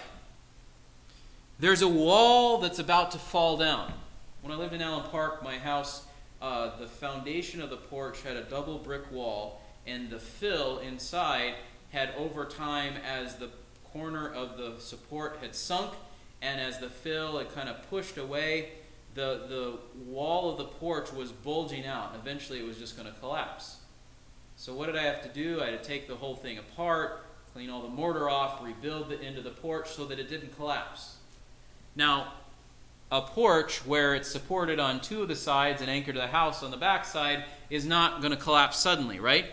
there's 1.58 1.82
a 1.82 1.88
wall 1.88 2.58
that's 2.58 2.80
about 2.80 3.12
to 3.12 3.18
fall 3.18 3.56
down. 3.56 3.94
When 4.42 4.52
I 4.52 4.58
lived 4.58 4.74
in 4.74 4.82
Allen 4.82 5.06
Park, 5.10 5.42
my 5.42 5.58
house, 5.58 6.04
uh, 6.42 6.78
the 6.78 6.88
foundation 6.88 7.62
of 7.62 7.70
the 7.70 7.78
porch 7.78 8.22
had 8.24 8.36
a 8.36 8.44
double 8.44 8.78
brick 8.78 9.10
wall, 9.10 9.62
and 9.88 10.10
the 10.10 10.20
fill 10.20 10.80
inside 10.80 11.56
had, 11.92 12.14
over 12.18 12.46
time, 12.46 12.96
as 12.98 13.36
the 13.36 13.50
corner 13.86 14.30
of 14.34 14.58
the 14.58 14.76
support 14.80 15.38
had 15.42 15.56
sunk, 15.56 15.94
and 16.42 16.60
as 16.60 16.80
the 16.80 16.90
fill 16.90 17.38
had 17.38 17.54
kind 17.56 17.70
of 17.70 17.90
pushed 17.90 18.18
away, 18.18 18.72
the, 19.14 19.46
the 19.48 19.80
wall 20.12 20.52
of 20.52 20.58
the 20.58 20.66
porch 20.66 21.14
was 21.14 21.32
bulging 21.32 21.86
out. 21.86 22.14
Eventually, 22.22 22.60
it 22.60 22.68
was 22.68 22.78
just 22.78 22.98
going 22.98 23.12
to 23.12 23.18
collapse. 23.22 23.78
So, 24.58 24.74
what 24.74 24.88
did 24.88 24.98
I 24.98 25.04
have 25.04 25.24
to 25.24 25.30
do? 25.30 25.62
I 25.62 25.68
had 25.68 25.82
to 25.82 25.88
take 25.88 26.10
the 26.10 26.16
whole 26.16 26.36
thing 26.36 26.58
apart, 26.58 27.26
clean 27.54 27.70
all 27.70 27.82
the 27.82 27.88
mortar 27.88 28.30
off, 28.30 28.62
rebuild 28.62 29.10
the 29.10 29.22
end 29.22 29.38
of 29.38 29.46
the 29.46 29.52
porch 29.52 29.90
so 29.90 30.04
that 30.06 30.20
it 30.20 30.30
didn't 30.30 30.54
collapse. 30.58 31.15
Now, 31.96 32.34
a 33.12 33.22
porch 33.22 33.86
where 33.86 34.16
it's 34.16 34.30
supported 34.30 34.80
on 34.80 35.00
two 35.00 35.22
of 35.22 35.28
the 35.28 35.36
sides 35.36 35.82
and 35.82 35.90
anchored 35.90 36.16
to 36.16 36.22
the 36.22 36.28
house 36.28 36.64
on 36.64 36.72
the 36.72 36.78
back 36.78 37.06
side 37.06 37.46
is 37.70 37.86
not 37.86 38.20
going 38.22 38.32
to 38.32 38.38
collapse 38.38 38.78
suddenly, 38.78 39.20
right? 39.20 39.46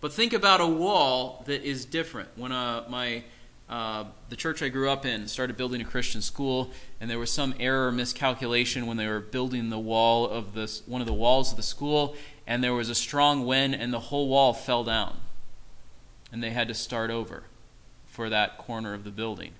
But 0.00 0.12
think 0.12 0.32
about 0.32 0.60
a 0.60 0.66
wall 0.66 1.42
that 1.46 1.62
is 1.62 1.84
different. 1.84 2.28
When 2.36 2.52
uh, 2.52 2.84
my 2.88 3.24
uh, 3.68 4.04
the 4.28 4.36
church 4.36 4.62
I 4.62 4.68
grew 4.68 4.90
up 4.90 5.04
in 5.04 5.26
started 5.26 5.56
building 5.56 5.80
a 5.80 5.84
Christian 5.84 6.20
school, 6.22 6.70
and 7.00 7.10
there 7.10 7.18
was 7.18 7.32
some 7.32 7.54
error 7.58 7.88
or 7.88 7.92
miscalculation 7.92 8.86
when 8.86 8.96
they 8.96 9.08
were 9.08 9.20
building 9.20 9.70
the 9.70 9.78
wall 9.78 10.28
of 10.28 10.54
this 10.54 10.82
one 10.86 11.00
of 11.00 11.06
the 11.06 11.12
walls 11.12 11.50
of 11.50 11.56
the 11.56 11.62
school, 11.62 12.16
and 12.46 12.62
there 12.62 12.74
was 12.74 12.90
a 12.90 12.94
strong 12.94 13.46
wind, 13.46 13.74
and 13.74 13.92
the 13.92 14.00
whole 14.00 14.28
wall 14.28 14.52
fell 14.52 14.84
down, 14.84 15.16
and 16.30 16.42
they 16.42 16.50
had 16.50 16.68
to 16.68 16.74
start 16.74 17.10
over 17.10 17.44
for 18.06 18.28
that 18.28 18.58
corner 18.58 18.94
of 18.94 19.04
the 19.04 19.10
building. 19.10 19.52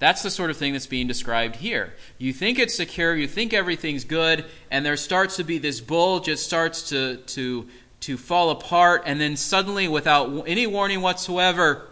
That's 0.00 0.22
the 0.22 0.30
sort 0.30 0.50
of 0.50 0.56
thing 0.56 0.72
that's 0.72 0.86
being 0.86 1.06
described 1.06 1.56
here. 1.56 1.92
You 2.16 2.32
think 2.32 2.58
it's 2.58 2.74
secure, 2.74 3.14
you 3.14 3.28
think 3.28 3.52
everything's 3.52 4.04
good, 4.04 4.46
and 4.70 4.84
there 4.84 4.96
starts 4.96 5.36
to 5.36 5.44
be 5.44 5.58
this 5.58 5.80
bulge, 5.80 6.26
it 6.26 6.38
starts 6.38 6.88
to, 6.88 7.18
to, 7.18 7.68
to 8.00 8.16
fall 8.16 8.48
apart, 8.48 9.02
and 9.04 9.20
then 9.20 9.36
suddenly, 9.36 9.88
without 9.88 10.44
any 10.48 10.66
warning 10.66 11.02
whatsoever, 11.02 11.86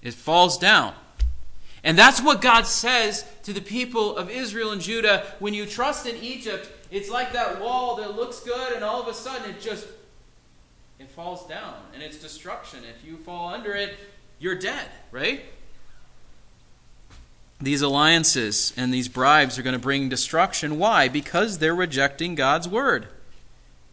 it 0.00 0.14
falls 0.14 0.56
down. 0.56 0.94
And 1.84 1.98
that's 1.98 2.22
what 2.22 2.40
God 2.40 2.66
says 2.66 3.26
to 3.42 3.52
the 3.52 3.60
people 3.60 4.16
of 4.16 4.30
Israel 4.30 4.72
and 4.72 4.80
Judah. 4.80 5.24
When 5.40 5.52
you 5.52 5.66
trust 5.66 6.06
in 6.06 6.16
Egypt, 6.16 6.70
it's 6.90 7.10
like 7.10 7.34
that 7.34 7.60
wall 7.60 7.96
that 7.96 8.16
looks 8.16 8.40
good, 8.40 8.72
and 8.72 8.82
all 8.82 9.02
of 9.02 9.08
a 9.08 9.14
sudden 9.14 9.50
it 9.50 9.60
just 9.60 9.86
it 10.98 11.10
falls 11.10 11.46
down, 11.46 11.74
and 11.92 12.02
it's 12.02 12.16
destruction. 12.16 12.80
If 12.82 13.06
you 13.06 13.18
fall 13.18 13.52
under 13.52 13.74
it, 13.74 13.98
you're 14.38 14.58
dead, 14.58 14.88
right? 15.12 15.44
These 17.60 17.82
alliances 17.82 18.72
and 18.76 18.92
these 18.92 19.08
bribes 19.08 19.58
are 19.58 19.62
going 19.62 19.74
to 19.74 19.78
bring 19.78 20.08
destruction. 20.08 20.78
Why? 20.78 21.08
Because 21.08 21.58
they're 21.58 21.74
rejecting 21.74 22.34
God's 22.34 22.68
word. 22.68 23.08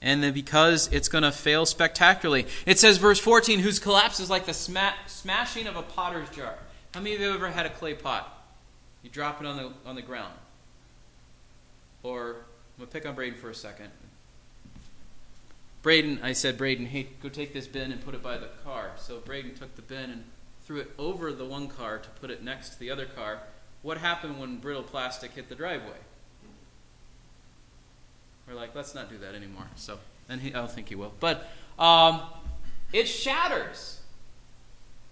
And 0.01 0.33
because 0.33 0.89
it's 0.91 1.07
going 1.07 1.23
to 1.23 1.31
fail 1.31 1.65
spectacularly. 1.65 2.45
It 2.65 2.77
says, 2.77 2.97
verse 2.97 3.19
14, 3.19 3.59
whose 3.59 3.79
collapse 3.79 4.19
is 4.19 4.29
like 4.29 4.45
the 4.45 4.53
sma- 4.53 4.95
smashing 5.07 5.65
of 5.65 5.77
a 5.77 5.81
potter's 5.81 6.29
jar. 6.29 6.55
How 6.93 6.99
many 6.99 7.15
of 7.15 7.21
you 7.21 7.27
have 7.27 7.37
ever 7.37 7.49
had 7.49 7.65
a 7.65 7.69
clay 7.69 7.93
pot? 7.93 8.45
You 9.01 9.09
drop 9.09 9.41
it 9.41 9.47
on 9.47 9.57
the 9.57 9.71
on 9.85 9.95
the 9.95 10.01
ground. 10.01 10.33
Or 12.03 12.35
I'm 12.77 12.85
gonna 12.85 12.91
pick 12.91 13.05
on 13.05 13.15
Braden 13.15 13.39
for 13.39 13.49
a 13.49 13.55
second. 13.55 13.89
Braden, 15.81 16.19
I 16.23 16.31
said, 16.33 16.57
Braden, 16.57 16.85
hey, 16.85 17.07
go 17.21 17.29
take 17.29 17.53
this 17.53 17.67
bin 17.67 17.91
and 17.91 18.03
put 18.03 18.15
it 18.15 18.23
by 18.23 18.37
the 18.37 18.49
car. 18.63 18.91
So 18.97 19.19
Braden 19.19 19.55
took 19.55 19.75
the 19.75 19.81
bin 19.81 20.09
and 20.09 20.23
threw 20.65 20.79
it 20.79 20.91
over 20.97 21.33
the 21.33 21.43
one 21.43 21.67
car 21.67 21.97
to 21.97 22.09
put 22.09 22.31
it 22.31 22.41
next 22.41 22.69
to 22.69 22.79
the 22.79 22.89
other 22.89 23.05
car. 23.05 23.39
What 23.83 23.97
happened 23.97 24.39
when 24.39 24.57
brittle 24.57 24.81
plastic 24.81 25.31
hit 25.33 25.49
the 25.49 25.55
driveway? 25.55 25.99
We're 28.47 28.55
like, 28.55 28.73
let's 28.75 28.95
not 28.95 29.09
do 29.09 29.17
that 29.19 29.35
anymore. 29.35 29.67
So, 29.75 29.99
and 30.27 30.41
he, 30.41 30.49
I 30.49 30.59
don't 30.59 30.71
think 30.71 30.89
he 30.89 30.95
will. 30.95 31.13
But 31.19 31.49
um, 31.77 32.21
it 32.91 33.07
shatters. 33.07 33.99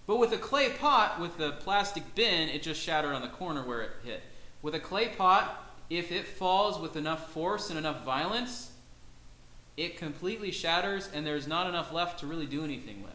But 0.08 0.18
with 0.18 0.34
a 0.34 0.38
clay 0.38 0.70
pot, 0.72 1.20
with 1.20 1.38
the 1.38 1.52
plastic 1.52 2.16
bin, 2.16 2.50
it 2.50 2.64
just 2.64 2.82
shattered 2.82 3.14
on 3.14 3.22
the 3.22 3.30
corner 3.30 3.64
where 3.64 3.82
it 3.82 3.92
hit. 4.04 4.22
With 4.62 4.76
a 4.76 4.80
clay 4.80 5.10
pot, 5.10 5.74
if 5.90 6.12
it 6.12 6.26
falls 6.26 6.80
with 6.80 6.96
enough 6.96 7.32
force 7.32 7.70
and 7.70 7.78
enough 7.78 8.04
violence, 8.04 8.72
it 9.78 9.98
completely 9.98 10.52
shatters 10.52 11.10
and 11.14 11.26
there's 11.26 11.48
not 11.48 11.68
enough 11.68 11.94
left 11.94 12.20
to 12.20 12.28
really 12.28 12.46
do 12.46 12.64
anything 12.64 13.04
with. 13.04 13.14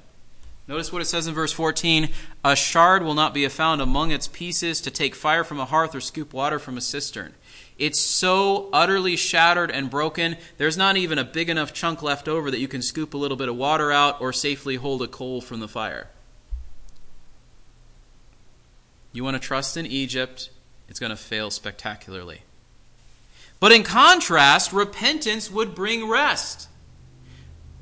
Notice 0.69 0.93
what 0.93 1.03
it 1.03 1.07
says 1.07 1.27
in 1.27 1.35
verse 1.35 1.53
14 1.53 2.11
A 2.45 2.57
shard 2.57 3.03
will 3.03 3.15
not 3.15 3.33
be 3.33 3.47
found 3.49 3.81
among 3.81 4.11
its 4.11 4.27
pieces 4.27 4.81
to 4.81 4.91
take 4.91 5.15
fire 5.15 5.45
from 5.45 5.61
a 5.61 5.65
hearth 5.65 5.95
or 5.95 6.01
scoop 6.01 6.33
water 6.33 6.59
from 6.59 6.77
a 6.77 6.81
cistern. 6.81 7.35
It's 7.79 8.01
so 8.01 8.69
utterly 8.73 9.17
shattered 9.17 9.71
and 9.71 9.91
broken, 9.91 10.37
there's 10.57 10.77
not 10.77 10.97
even 10.97 11.19
a 11.19 11.25
big 11.25 11.49
enough 11.49 11.73
chunk 11.73 12.03
left 12.03 12.27
over 12.27 12.51
that 12.51 12.59
you 12.59 12.69
can 12.69 12.83
scoop 12.83 13.15
a 13.15 13.19
little 13.19 13.37
bit 13.37 13.49
of 13.49 13.57
water 13.57 13.93
out 13.93 14.21
or 14.21 14.33
safely 14.33 14.77
hold 14.77 15.03
a 15.03 15.07
coal 15.07 15.41
from 15.41 15.61
the 15.61 15.69
fire. 15.69 16.09
You 19.13 19.25
want 19.25 19.35
to 19.35 19.47
trust 19.47 19.77
in 19.77 19.87
Egypt, 19.87 20.51
it's 20.89 20.99
going 20.99 21.11
to 21.11 21.17
fail 21.17 21.51
spectacularly. 21.51 22.43
But 23.61 23.73
in 23.73 23.83
contrast, 23.83 24.73
repentance 24.73 25.51
would 25.51 25.75
bring 25.75 26.09
rest. 26.09 26.69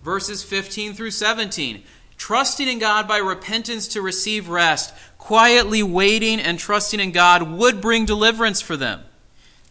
Verses 0.02 0.42
15 0.42 0.94
through 0.94 1.10
17. 1.10 1.82
Trusting 2.24 2.68
in 2.68 2.78
God 2.78 3.06
by 3.06 3.18
repentance 3.18 3.86
to 3.88 4.00
receive 4.00 4.48
rest, 4.48 4.94
quietly 5.18 5.82
waiting 5.82 6.40
and 6.40 6.58
trusting 6.58 6.98
in 6.98 7.12
God 7.12 7.42
would 7.42 7.82
bring 7.82 8.06
deliverance 8.06 8.62
for 8.62 8.78
them. 8.78 9.02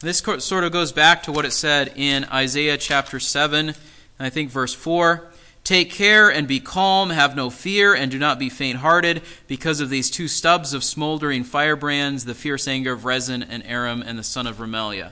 This 0.02 0.20
sort 0.20 0.64
of 0.64 0.72
goes 0.72 0.92
back 0.92 1.24
to 1.24 1.32
what 1.32 1.46
it 1.46 1.52
said 1.52 1.94
in 1.96 2.26
Isaiah 2.26 2.78
chapter 2.78 3.20
7, 3.20 3.74
I 4.20 4.30
think 4.30 4.52
verse 4.52 4.76
4. 4.76 5.32
Take 5.64 5.90
care 5.90 6.32
and 6.32 6.48
be 6.48 6.60
calm, 6.60 7.10
have 7.10 7.36
no 7.36 7.50
fear, 7.50 7.96
and 7.96 8.12
do 8.12 8.20
not 8.20 8.38
be 8.38 8.50
faint 8.50 8.78
hearted 8.78 9.24
because 9.48 9.80
of 9.80 9.90
these 9.90 10.12
two 10.12 10.28
stubs 10.28 10.76
of 10.76 10.84
smoldering 10.84 11.44
firebrands, 11.44 12.26
the 12.26 12.36
fierce 12.36 12.68
anger 12.68 12.94
of 12.94 13.04
Rezin 13.04 13.42
and 13.42 13.66
Aram 13.66 14.04
and 14.04 14.20
the 14.20 14.24
son 14.24 14.46
of 14.46 14.58
Remaliah. 14.58 15.10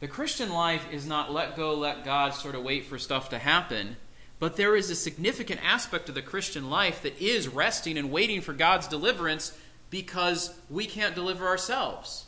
The 0.00 0.08
Christian 0.08 0.50
life 0.50 0.86
is 0.90 1.06
not 1.06 1.32
let 1.32 1.56
go, 1.56 1.74
let 1.74 2.04
God 2.04 2.32
sort 2.34 2.54
of 2.54 2.62
wait 2.62 2.86
for 2.86 2.98
stuff 2.98 3.28
to 3.30 3.38
happen, 3.38 3.96
but 4.38 4.56
there 4.56 4.74
is 4.74 4.88
a 4.88 4.94
significant 4.94 5.60
aspect 5.62 6.08
of 6.08 6.14
the 6.14 6.22
Christian 6.22 6.70
life 6.70 7.02
that 7.02 7.20
is 7.20 7.46
resting 7.48 7.98
and 7.98 8.10
waiting 8.10 8.40
for 8.40 8.54
God's 8.54 8.88
deliverance 8.88 9.56
because 9.90 10.54
we 10.70 10.86
can't 10.86 11.14
deliver 11.14 11.46
ourselves. 11.46 12.24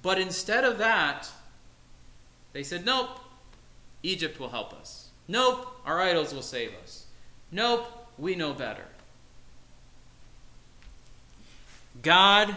But 0.00 0.18
instead 0.18 0.62
of 0.62 0.78
that, 0.78 1.28
they 2.52 2.62
said, 2.62 2.84
Nope, 2.84 3.18
Egypt 4.04 4.38
will 4.38 4.50
help 4.50 4.72
us. 4.72 5.08
Nope, 5.26 5.66
our 5.84 6.00
idols 6.00 6.32
will 6.32 6.42
save 6.42 6.70
us. 6.82 7.06
Nope, 7.50 7.86
we 8.18 8.36
know 8.36 8.52
better. 8.52 8.84
God 12.00 12.56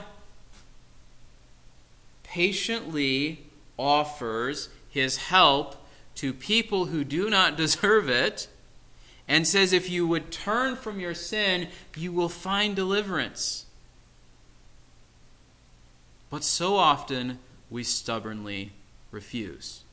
patiently 2.35 3.39
offers 3.79 4.67
his 4.89 5.15
help 5.15 5.87
to 6.15 6.33
people 6.33 6.87
who 6.87 7.01
do 7.05 7.29
not 7.29 7.55
deserve 7.63 8.09
it 8.09 8.49
and 9.25 9.47
says, 9.47 9.71
If 9.71 9.89
you 9.89 10.05
would 10.05 10.31
turn 10.31 10.75
from 10.75 10.99
your 10.99 11.13
sin, 11.13 11.69
you 11.95 12.11
will 12.11 12.27
find 12.27 12.75
deliverance. 12.75 13.65
But 16.29 16.43
so 16.43 16.75
often 16.75 17.39
we 17.69 17.83
stubbornly 17.83 18.73
refuse. 19.11 19.83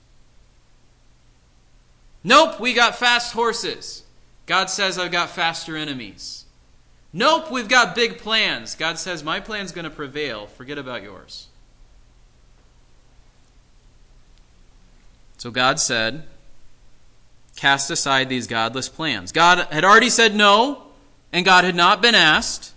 Nope, 2.25 2.59
we 2.59 2.75
got 2.75 2.97
fast 2.97 3.35
horses. 3.35 4.03
God 4.47 4.69
says, 4.69 4.99
I've 4.99 5.13
got 5.13 5.31
faster 5.31 5.77
enemies. 5.77 6.45
Nope, 7.13 7.53
we've 7.53 7.69
got 7.69 7.95
big 7.95 8.19
plans. 8.19 8.75
God 8.75 8.99
says, 8.99 9.23
My 9.23 9.39
plan's 9.39 9.71
going 9.71 9.85
to 9.85 9.91
prevail. 9.91 10.47
Forget 10.47 10.79
about 10.79 11.05
yours. 11.05 11.47
So 15.43 15.51
God 15.51 15.81
said, 15.81 16.23
Cast 17.57 17.91
aside 17.91 18.29
these 18.29 18.47
godless 18.47 18.89
plans. 18.89 19.33
God 19.33 19.67
had 19.73 19.83
already 19.83 20.09
said 20.09 20.37
no, 20.37 20.85
and 21.33 21.45
God 21.45 21.65
had 21.65 21.75
not 21.75 22.01
been 22.01 22.15
asked. 22.15 22.73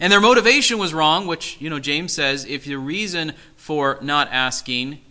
And 0.00 0.10
their 0.10 0.18
motivation 0.18 0.78
was 0.78 0.94
wrong, 0.94 1.26
which, 1.26 1.58
you 1.60 1.68
know, 1.68 1.78
James 1.78 2.14
says 2.14 2.46
if 2.46 2.64
the 2.64 2.76
reason 2.76 3.34
for 3.54 3.98
not 4.00 4.28
asking 4.32 5.02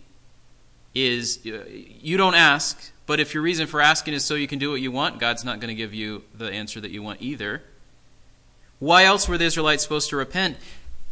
is 0.96 1.38
you 1.44 2.16
don't 2.16 2.34
ask, 2.34 2.90
but 3.06 3.20
if 3.20 3.34
your 3.34 3.42
reason 3.44 3.68
for 3.68 3.80
asking 3.80 4.14
is 4.14 4.24
so 4.24 4.34
you 4.34 4.48
can 4.48 4.58
do 4.58 4.72
what 4.72 4.80
you 4.80 4.90
want, 4.90 5.20
God's 5.20 5.44
not 5.44 5.60
going 5.60 5.68
to 5.68 5.76
give 5.76 5.94
you 5.94 6.24
the 6.34 6.50
answer 6.50 6.80
that 6.80 6.90
you 6.90 7.04
want 7.04 7.22
either. 7.22 7.62
Why 8.80 9.04
else 9.04 9.28
were 9.28 9.38
the 9.38 9.44
Israelites 9.44 9.84
supposed 9.84 10.10
to 10.10 10.16
repent? 10.16 10.56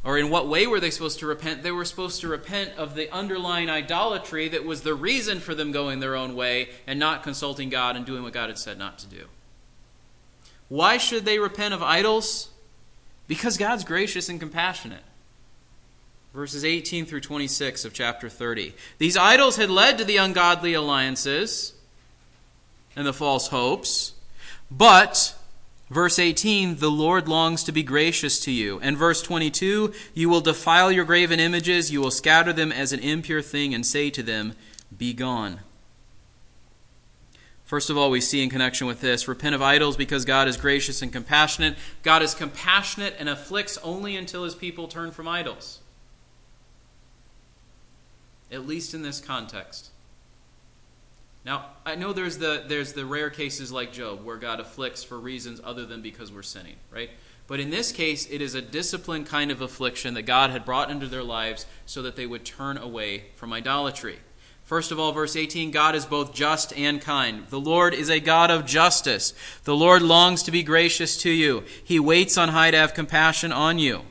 Or 0.06 0.16
in 0.16 0.30
what 0.30 0.46
way 0.46 0.68
were 0.68 0.78
they 0.78 0.92
supposed 0.92 1.18
to 1.18 1.26
repent? 1.26 1.64
They 1.64 1.72
were 1.72 1.84
supposed 1.84 2.20
to 2.20 2.28
repent 2.28 2.74
of 2.78 2.94
the 2.94 3.12
underlying 3.12 3.68
idolatry 3.68 4.46
that 4.50 4.64
was 4.64 4.82
the 4.82 4.94
reason 4.94 5.40
for 5.40 5.52
them 5.52 5.72
going 5.72 5.98
their 5.98 6.14
own 6.14 6.36
way 6.36 6.68
and 6.86 7.00
not 7.00 7.24
consulting 7.24 7.70
God 7.70 7.96
and 7.96 8.06
doing 8.06 8.22
what 8.22 8.32
God 8.32 8.48
had 8.48 8.56
said 8.56 8.78
not 8.78 9.00
to 9.00 9.08
do. 9.08 9.24
Why 10.68 10.96
should 10.96 11.24
they 11.24 11.40
repent 11.40 11.74
of 11.74 11.82
idols? 11.82 12.50
Because 13.26 13.58
God's 13.58 13.82
gracious 13.82 14.28
and 14.28 14.38
compassionate. 14.38 15.02
Verses 16.32 16.64
18 16.64 17.06
through 17.06 17.22
26 17.22 17.84
of 17.84 17.92
chapter 17.92 18.28
30. 18.28 18.74
These 18.98 19.16
idols 19.16 19.56
had 19.56 19.70
led 19.70 19.98
to 19.98 20.04
the 20.04 20.18
ungodly 20.18 20.74
alliances 20.74 21.74
and 22.94 23.04
the 23.04 23.12
false 23.12 23.48
hopes, 23.48 24.12
but 24.70 25.35
Verse 25.88 26.18
18, 26.18 26.78
the 26.78 26.90
Lord 26.90 27.28
longs 27.28 27.62
to 27.64 27.72
be 27.72 27.84
gracious 27.84 28.40
to 28.40 28.50
you. 28.50 28.80
And 28.80 28.96
verse 28.96 29.22
22, 29.22 29.92
you 30.14 30.28
will 30.28 30.40
defile 30.40 30.90
your 30.90 31.04
graven 31.04 31.38
images, 31.38 31.92
you 31.92 32.00
will 32.00 32.10
scatter 32.10 32.52
them 32.52 32.72
as 32.72 32.92
an 32.92 33.00
impure 33.00 33.42
thing, 33.42 33.72
and 33.72 33.86
say 33.86 34.10
to 34.10 34.22
them, 34.22 34.54
Be 34.96 35.12
gone. 35.12 35.60
First 37.64 37.90
of 37.90 37.98
all, 37.98 38.10
we 38.10 38.20
see 38.20 38.42
in 38.42 38.50
connection 38.50 38.86
with 38.86 39.00
this 39.00 39.26
repent 39.26 39.54
of 39.54 39.62
idols 39.62 39.96
because 39.96 40.24
God 40.24 40.46
is 40.46 40.56
gracious 40.56 41.02
and 41.02 41.12
compassionate. 41.12 41.76
God 42.04 42.22
is 42.22 42.34
compassionate 42.34 43.16
and 43.18 43.28
afflicts 43.28 43.76
only 43.78 44.16
until 44.16 44.44
his 44.44 44.54
people 44.54 44.86
turn 44.86 45.10
from 45.10 45.26
idols. 45.26 45.80
At 48.52 48.68
least 48.68 48.94
in 48.94 49.02
this 49.02 49.20
context. 49.20 49.90
Now, 51.46 51.66
I 51.84 51.94
know 51.94 52.12
there's 52.12 52.38
the 52.38 52.64
there's 52.66 52.92
the 52.92 53.06
rare 53.06 53.30
cases 53.30 53.70
like 53.70 53.92
Job 53.92 54.24
where 54.24 54.36
God 54.36 54.58
afflicts 54.58 55.04
for 55.04 55.16
reasons 55.16 55.60
other 55.62 55.86
than 55.86 56.02
because 56.02 56.32
we're 56.32 56.42
sinning, 56.42 56.74
right? 56.90 57.08
But 57.46 57.60
in 57.60 57.70
this 57.70 57.92
case, 57.92 58.28
it 58.28 58.42
is 58.42 58.56
a 58.56 58.60
discipline 58.60 59.24
kind 59.24 59.52
of 59.52 59.60
affliction 59.60 60.14
that 60.14 60.22
God 60.22 60.50
had 60.50 60.64
brought 60.64 60.90
into 60.90 61.06
their 61.06 61.22
lives 61.22 61.64
so 61.86 62.02
that 62.02 62.16
they 62.16 62.26
would 62.26 62.44
turn 62.44 62.76
away 62.76 63.26
from 63.36 63.52
idolatry. 63.52 64.18
First 64.64 64.90
of 64.90 64.98
all, 64.98 65.12
verse 65.12 65.36
18 65.36 65.70
God 65.70 65.94
is 65.94 66.04
both 66.04 66.34
just 66.34 66.76
and 66.76 67.00
kind. 67.00 67.46
The 67.46 67.60
Lord 67.60 67.94
is 67.94 68.10
a 68.10 68.18
God 68.18 68.50
of 68.50 68.66
justice. 68.66 69.32
The 69.62 69.76
Lord 69.76 70.02
longs 70.02 70.42
to 70.42 70.50
be 70.50 70.64
gracious 70.64 71.16
to 71.18 71.30
you, 71.30 71.62
He 71.84 72.00
waits 72.00 72.36
on 72.36 72.48
high 72.48 72.72
to 72.72 72.76
have 72.76 72.92
compassion 72.92 73.52
on 73.52 73.78
you. 73.78 74.02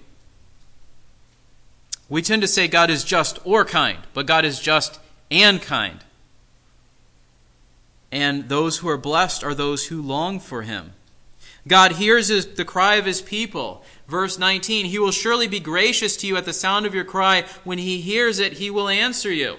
We 2.08 2.22
tend 2.22 2.44
to 2.44 2.48
say 2.48 2.70
God 2.70 2.90
is 2.90 3.04
just 3.04 3.40
or 3.44 3.66
kind, 3.66 4.00
but 4.14 4.26
God 4.26 4.46
is 4.46 4.62
just 4.62 5.02
and 5.30 5.62
kind 5.62 6.00
and 8.12 8.50
those 8.50 8.78
who 8.78 8.90
are 8.90 8.98
blessed 8.98 9.44
are 9.44 9.56
those 9.56 9.88
who 9.88 10.02
long 10.02 10.40
for 10.40 10.62
him. 10.62 10.94
God 11.68 11.94
hears 11.94 12.28
his, 12.28 12.46
the 12.56 12.66
cry 12.66 12.96
of 12.96 13.06
his 13.06 13.22
people. 13.22 13.84
Verse 14.08 14.38
19 14.38 14.86
He 14.86 15.00
will 15.00 15.12
surely 15.12 15.48
be 15.48 15.60
gracious 15.60 16.16
to 16.18 16.28
you 16.28 16.38
at 16.38 16.46
the 16.46 16.54
sound 16.54 16.86
of 16.86 16.94
your 16.94 17.04
cry. 17.04 17.46
When 17.64 17.78
he 17.78 18.02
hears 18.02 18.40
it, 18.40 18.54
he 18.54 18.70
will 18.70 18.88
answer 18.88 19.32
you. 19.32 19.58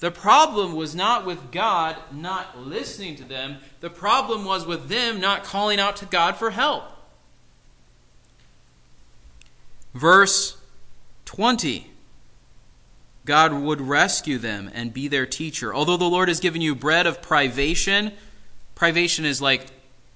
The 0.00 0.10
problem 0.10 0.74
was 0.74 0.96
not 0.96 1.24
with 1.24 1.52
God 1.52 1.96
not 2.10 2.58
listening 2.58 3.14
to 3.16 3.24
them, 3.24 3.58
the 3.80 3.90
problem 3.90 4.44
was 4.44 4.66
with 4.66 4.88
them 4.88 5.20
not 5.20 5.44
calling 5.44 5.78
out 5.78 5.96
to 5.96 6.06
God 6.06 6.36
for 6.36 6.50
help. 6.50 6.84
Verse 9.94 10.56
20 11.26 11.91
God 13.24 13.52
would 13.52 13.80
rescue 13.80 14.38
them 14.38 14.70
and 14.74 14.92
be 14.92 15.08
their 15.08 15.26
teacher. 15.26 15.74
Although 15.74 15.96
the 15.96 16.04
Lord 16.04 16.28
has 16.28 16.40
given 16.40 16.60
you 16.60 16.74
bread 16.74 17.06
of 17.06 17.22
privation, 17.22 18.12
privation 18.74 19.24
is 19.24 19.40
like 19.40 19.66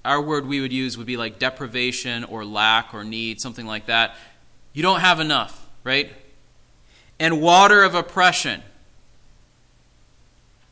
our 0.03 0.21
word 0.21 0.45
we 0.47 0.61
would 0.61 0.73
use 0.73 0.97
would 0.97 1.07
be 1.07 1.17
like 1.17 1.39
deprivation 1.39 2.23
or 2.23 2.45
lack 2.45 2.93
or 2.93 3.03
need, 3.03 3.41
something 3.41 3.65
like 3.65 3.87
that. 3.87 4.15
You 4.73 4.83
don't 4.83 4.99
have 4.99 5.19
enough, 5.19 5.67
right? 5.83 6.11
And 7.19 7.41
water 7.41 7.83
of 7.83 7.95
oppression. 7.95 8.61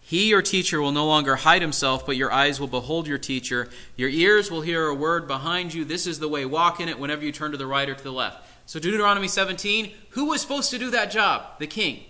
He, 0.01 0.29
your 0.29 0.43
teacher, 0.43 0.79
will 0.79 0.91
no 0.91 1.07
longer 1.07 1.35
hide 1.35 1.63
himself, 1.63 2.05
but 2.05 2.15
your 2.15 2.31
eyes 2.31 2.59
will 2.59 2.67
behold 2.67 3.07
your 3.07 3.17
teacher. 3.17 3.69
Your 3.95 4.09
ears 4.09 4.51
will 4.51 4.61
hear 4.61 4.85
a 4.85 4.93
word 4.93 5.27
behind 5.27 5.73
you. 5.73 5.83
This 5.83 6.05
is 6.05 6.19
the 6.19 6.29
way, 6.29 6.45
walk 6.45 6.79
in 6.79 6.87
it 6.87 6.99
whenever 6.99 7.23
you 7.23 7.31
turn 7.31 7.51
to 7.51 7.57
the 7.57 7.65
right 7.65 7.89
or 7.89 7.95
to 7.95 8.03
the 8.03 8.11
left. 8.11 8.47
So, 8.67 8.79
Deuteronomy 8.79 9.27
17, 9.27 9.91
who 10.11 10.25
was 10.25 10.41
supposed 10.41 10.69
to 10.71 10.77
do 10.77 10.91
that 10.91 11.11
job? 11.11 11.57
The 11.59 11.67
king. 11.67 12.03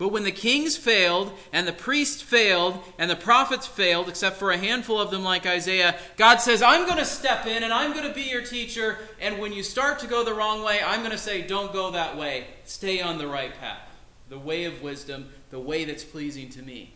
But 0.00 0.12
when 0.12 0.24
the 0.24 0.32
kings 0.32 0.78
failed, 0.78 1.30
and 1.52 1.68
the 1.68 1.74
priests 1.74 2.22
failed, 2.22 2.82
and 2.98 3.10
the 3.10 3.16
prophets 3.16 3.66
failed, 3.66 4.08
except 4.08 4.38
for 4.38 4.50
a 4.50 4.56
handful 4.56 4.98
of 4.98 5.10
them 5.10 5.22
like 5.22 5.46
Isaiah, 5.46 5.94
God 6.16 6.38
says, 6.38 6.62
I'm 6.62 6.86
going 6.86 6.96
to 6.96 7.04
step 7.04 7.44
in 7.44 7.62
and 7.62 7.70
I'm 7.70 7.92
going 7.92 8.08
to 8.08 8.14
be 8.14 8.22
your 8.22 8.40
teacher. 8.40 8.96
And 9.20 9.38
when 9.38 9.52
you 9.52 9.62
start 9.62 9.98
to 9.98 10.06
go 10.06 10.24
the 10.24 10.32
wrong 10.32 10.64
way, 10.64 10.80
I'm 10.82 11.00
going 11.00 11.10
to 11.10 11.18
say, 11.18 11.42
Don't 11.42 11.70
go 11.70 11.90
that 11.90 12.16
way. 12.16 12.46
Stay 12.64 13.02
on 13.02 13.18
the 13.18 13.26
right 13.26 13.52
path. 13.60 13.90
The 14.30 14.38
way 14.38 14.64
of 14.64 14.80
wisdom, 14.80 15.28
the 15.50 15.60
way 15.60 15.84
that's 15.84 16.04
pleasing 16.04 16.48
to 16.48 16.62
me. 16.62 16.94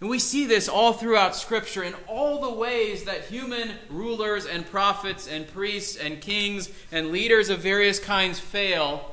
And 0.00 0.08
we 0.08 0.18
see 0.18 0.46
this 0.46 0.66
all 0.66 0.94
throughout 0.94 1.36
Scripture 1.36 1.82
in 1.82 1.92
all 2.08 2.40
the 2.40 2.50
ways 2.50 3.04
that 3.04 3.24
human 3.26 3.72
rulers 3.90 4.46
and 4.46 4.66
prophets 4.70 5.28
and 5.28 5.46
priests 5.46 5.96
and 5.96 6.22
kings 6.22 6.70
and 6.90 7.10
leaders 7.10 7.50
of 7.50 7.58
various 7.58 7.98
kinds 7.98 8.40
fail. 8.40 9.10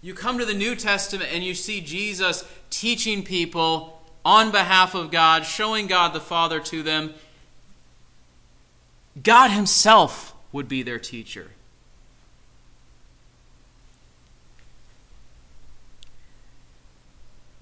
You 0.00 0.14
come 0.14 0.38
to 0.38 0.44
the 0.44 0.54
New 0.54 0.76
Testament 0.76 1.30
and 1.32 1.42
you 1.42 1.54
see 1.54 1.80
Jesus 1.80 2.44
teaching 2.70 3.24
people 3.24 4.00
on 4.24 4.50
behalf 4.50 4.94
of 4.94 5.10
God, 5.10 5.44
showing 5.44 5.86
God 5.86 6.12
the 6.12 6.20
Father 6.20 6.60
to 6.60 6.82
them. 6.82 7.14
God 9.22 9.50
Himself 9.50 10.34
would 10.52 10.68
be 10.68 10.82
their 10.82 10.98
teacher. 10.98 11.50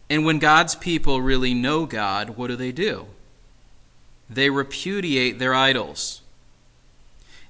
And 0.09 0.25
when 0.25 0.38
God's 0.38 0.75
people 0.75 1.20
really 1.20 1.55
know 1.55 1.85
God, 1.87 2.31
what 2.31 2.49
do 2.49 2.57
they 2.57 2.72
do? 2.72 3.07
They 4.31 4.51
repudiate 4.51 5.38
their 5.38 5.55
idols. 5.55 6.20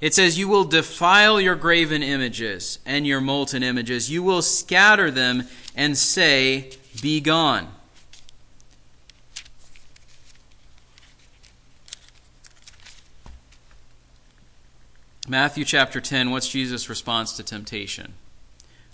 It 0.06 0.14
says, 0.14 0.38
You 0.38 0.46
will 0.46 0.62
defile 0.62 1.40
your 1.40 1.56
graven 1.56 2.00
images 2.00 2.78
and 2.86 3.04
your 3.04 3.20
molten 3.20 3.64
images. 3.64 4.08
You 4.08 4.22
will 4.22 4.40
scatter 4.40 5.10
them 5.10 5.48
and 5.74 5.98
say, 5.98 6.70
Be 7.02 7.20
gone. 7.20 7.66
Matthew 15.26 15.64
chapter 15.64 16.00
10, 16.00 16.30
what's 16.30 16.48
Jesus' 16.48 16.88
response 16.88 17.36
to 17.36 17.42
temptation? 17.42 18.14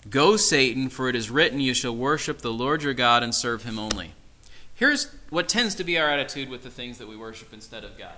Go, 0.09 0.35
Satan, 0.35 0.89
for 0.89 1.09
it 1.09 1.15
is 1.15 1.29
written, 1.29 1.59
You 1.59 1.75
shall 1.75 1.95
worship 1.95 2.39
the 2.39 2.51
Lord 2.51 2.81
your 2.81 2.95
God 2.95 3.21
and 3.21 3.35
serve 3.35 3.65
him 3.65 3.77
only. 3.77 4.13
Here's 4.73 5.13
what 5.29 5.47
tends 5.47 5.75
to 5.75 5.83
be 5.83 5.99
our 5.99 6.09
attitude 6.09 6.49
with 6.49 6.63
the 6.63 6.71
things 6.71 6.97
that 6.97 7.07
we 7.07 7.15
worship 7.15 7.53
instead 7.53 7.83
of 7.83 7.99
God 7.99 8.15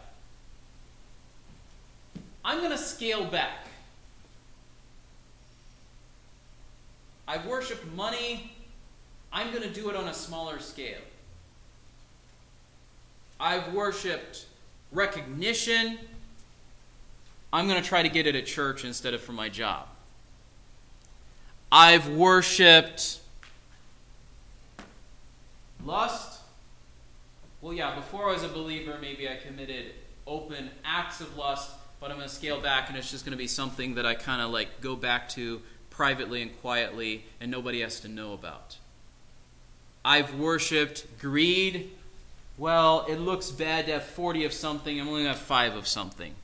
I'm 2.45 2.59
going 2.59 2.69
to 2.69 2.77
scale 2.77 3.25
back. 3.25 3.65
I've 7.27 7.47
worshiped 7.47 7.91
money, 7.95 8.53
I'm 9.33 9.49
going 9.49 9.63
to 9.63 9.73
do 9.73 9.89
it 9.89 9.95
on 9.95 10.07
a 10.07 10.13
smaller 10.13 10.59
scale. 10.59 11.01
I've 13.39 13.73
worshiped 13.73 14.45
recognition, 14.91 15.97
I'm 17.51 17.67
going 17.67 17.81
to 17.81 17.87
try 17.87 18.03
to 18.03 18.09
get 18.09 18.27
it 18.27 18.35
at 18.35 18.45
church 18.45 18.85
instead 18.85 19.15
of 19.15 19.21
for 19.21 19.33
my 19.33 19.49
job. 19.49 19.87
I've 21.71 22.07
worshiped 22.09 23.19
lust. 25.83 26.41
Well, 27.61 27.73
yeah, 27.73 27.95
before 27.95 28.29
I 28.29 28.33
was 28.33 28.43
a 28.43 28.49
believer, 28.49 28.99
maybe 29.01 29.27
I 29.27 29.35
committed 29.35 29.93
open 30.27 30.69
acts 30.83 31.21
of 31.21 31.35
lust, 31.35 31.71
but 32.05 32.11
I'm 32.11 32.17
going 32.17 32.29
to 32.29 32.35
scale 32.35 32.61
back 32.61 32.89
and 32.89 32.95
it's 32.99 33.09
just 33.09 33.25
going 33.25 33.31
to 33.31 33.37
be 33.37 33.47
something 33.47 33.95
that 33.95 34.05
I 34.05 34.13
kind 34.13 34.39
of 34.39 34.51
like 34.51 34.79
go 34.79 34.95
back 34.95 35.27
to 35.29 35.59
privately 35.89 36.43
and 36.43 36.55
quietly 36.61 37.25
and 37.41 37.49
nobody 37.49 37.81
has 37.81 37.99
to 38.01 38.07
know 38.07 38.33
about. 38.33 38.77
I've 40.05 40.35
worshiped 40.35 41.07
greed. 41.19 41.89
Well, 42.59 43.07
it 43.09 43.15
looks 43.15 43.49
bad 43.49 43.87
to 43.87 43.93
have 43.93 44.03
40 44.03 44.45
of 44.45 44.53
something, 44.53 45.01
I'm 45.01 45.07
only 45.07 45.23
going 45.23 45.33
to 45.33 45.39
have 45.39 45.47
5 45.47 45.75
of 45.77 45.87
something. 45.87 46.35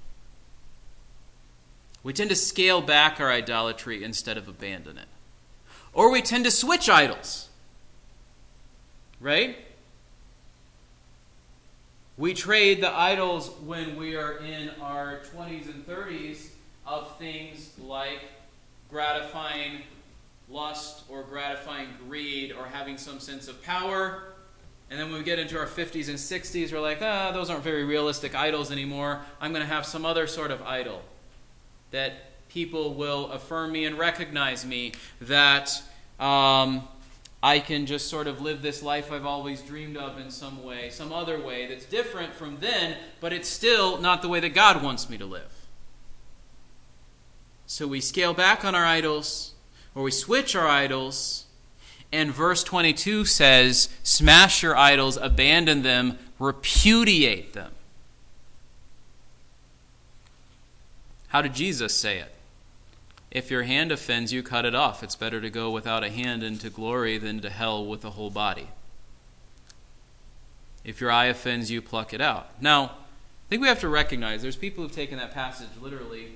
We 2.01 2.11
tend 2.11 2.31
to 2.31 2.35
scale 2.35 2.81
back 2.81 3.19
our 3.19 3.29
idolatry 3.29 4.03
instead 4.03 4.37
of 4.37 4.47
abandon 4.47 4.97
it. 4.97 5.09
Or 5.93 6.09
we 6.09 6.23
tend 6.23 6.45
to 6.45 6.51
switch 6.51 6.89
idols. 6.89 7.49
Right? 9.19 9.57
We 12.17 12.33
trade 12.33 12.81
the 12.81 12.93
idols 12.93 13.49
when 13.65 13.95
we 13.95 14.15
are 14.15 14.37
in 14.39 14.69
our 14.81 15.21
20s 15.33 15.65
and 15.73 15.87
30s 15.87 16.49
of 16.85 17.17
things 17.17 17.71
like 17.79 18.19
gratifying 18.89 19.83
lust 20.49 21.03
or 21.09 21.23
gratifying 21.23 21.87
greed 22.07 22.51
or 22.51 22.65
having 22.65 22.97
some 22.97 23.19
sense 23.19 23.47
of 23.47 23.63
power. 23.63 24.23
And 24.89 24.99
then 24.99 25.09
when 25.09 25.19
we 25.19 25.23
get 25.23 25.39
into 25.39 25.57
our 25.57 25.65
50s 25.65 26.09
and 26.09 26.17
60s, 26.17 26.73
we're 26.73 26.81
like, 26.81 27.01
ah, 27.01 27.31
those 27.31 27.49
aren't 27.49 27.63
very 27.63 27.85
realistic 27.85 28.35
idols 28.35 28.71
anymore. 28.71 29.21
I'm 29.39 29.53
going 29.53 29.65
to 29.65 29.73
have 29.73 29.85
some 29.85 30.05
other 30.05 30.27
sort 30.27 30.51
of 30.51 30.61
idol 30.63 31.01
that 31.91 32.13
people 32.49 32.93
will 32.93 33.31
affirm 33.31 33.71
me 33.71 33.85
and 33.85 33.97
recognize 33.97 34.65
me, 34.65 34.91
that 35.21 35.81
um, 36.19 36.85
I 37.43 37.59
can 37.59 37.87
just 37.87 38.07
sort 38.07 38.27
of 38.27 38.41
live 38.41 38.61
this 38.61 38.83
life 38.83 39.11
I've 39.11 39.25
always 39.25 39.61
dreamed 39.61 39.97
of 39.97 40.19
in 40.19 40.29
some 40.29 40.63
way, 40.63 40.91
some 40.91 41.11
other 41.11 41.41
way 41.41 41.67
that's 41.67 41.85
different 41.85 42.33
from 42.33 42.57
then, 42.59 42.97
but 43.19 43.33
it's 43.33 43.49
still 43.49 43.97
not 43.97 44.21
the 44.21 44.27
way 44.27 44.39
that 44.39 44.53
God 44.53 44.83
wants 44.83 45.09
me 45.09 45.17
to 45.17 45.25
live. 45.25 45.51
So 47.65 47.87
we 47.87 47.99
scale 48.01 48.33
back 48.33 48.63
on 48.63 48.75
our 48.75 48.85
idols, 48.85 49.53
or 49.95 50.03
we 50.03 50.11
switch 50.11 50.55
our 50.55 50.67
idols. 50.67 51.45
And 52.11 52.31
verse 52.31 52.63
22 52.63 53.25
says, 53.25 53.89
Smash 54.03 54.61
your 54.61 54.75
idols, 54.75 55.17
abandon 55.17 55.81
them, 55.81 56.19
repudiate 56.37 57.53
them. 57.53 57.71
How 61.29 61.41
did 61.41 61.53
Jesus 61.53 61.95
say 61.95 62.19
it? 62.19 62.30
If 63.31 63.49
your 63.49 63.63
hand 63.63 63.93
offends 63.93 64.33
you, 64.33 64.43
cut 64.43 64.65
it 64.65 64.75
off. 64.75 65.01
It's 65.01 65.15
better 65.15 65.39
to 65.39 65.49
go 65.49 65.71
without 65.71 66.03
a 66.03 66.09
hand 66.09 66.43
into 66.43 66.69
glory 66.69 67.17
than 67.17 67.39
to 67.39 67.49
hell 67.49 67.85
with 67.85 68.03
a 68.03 68.11
whole 68.11 68.29
body. 68.29 68.67
If 70.83 70.99
your 70.99 71.11
eye 71.11 71.25
offends 71.25 71.71
you, 71.71 71.81
pluck 71.81 72.13
it 72.13 72.19
out. 72.19 72.61
Now, 72.61 72.83
I 72.83 73.49
think 73.49 73.61
we 73.61 73.69
have 73.69 73.79
to 73.81 73.87
recognize 73.89 74.41
there's 74.41 74.57
people 74.57 74.83
who've 74.83 74.91
taken 74.91 75.17
that 75.17 75.33
passage 75.33 75.69
literally 75.81 76.33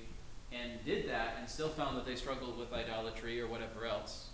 and 0.53 0.71
did 0.86 1.10
that 1.10 1.36
and 1.39 1.49
still 1.49 1.69
found 1.69 1.97
that 1.97 2.05
they 2.05 2.15
struggled 2.15 2.58
with 2.58 2.71
idolatry 2.71 3.41
or 3.41 3.47
whatever 3.47 3.86
else. 3.86 4.29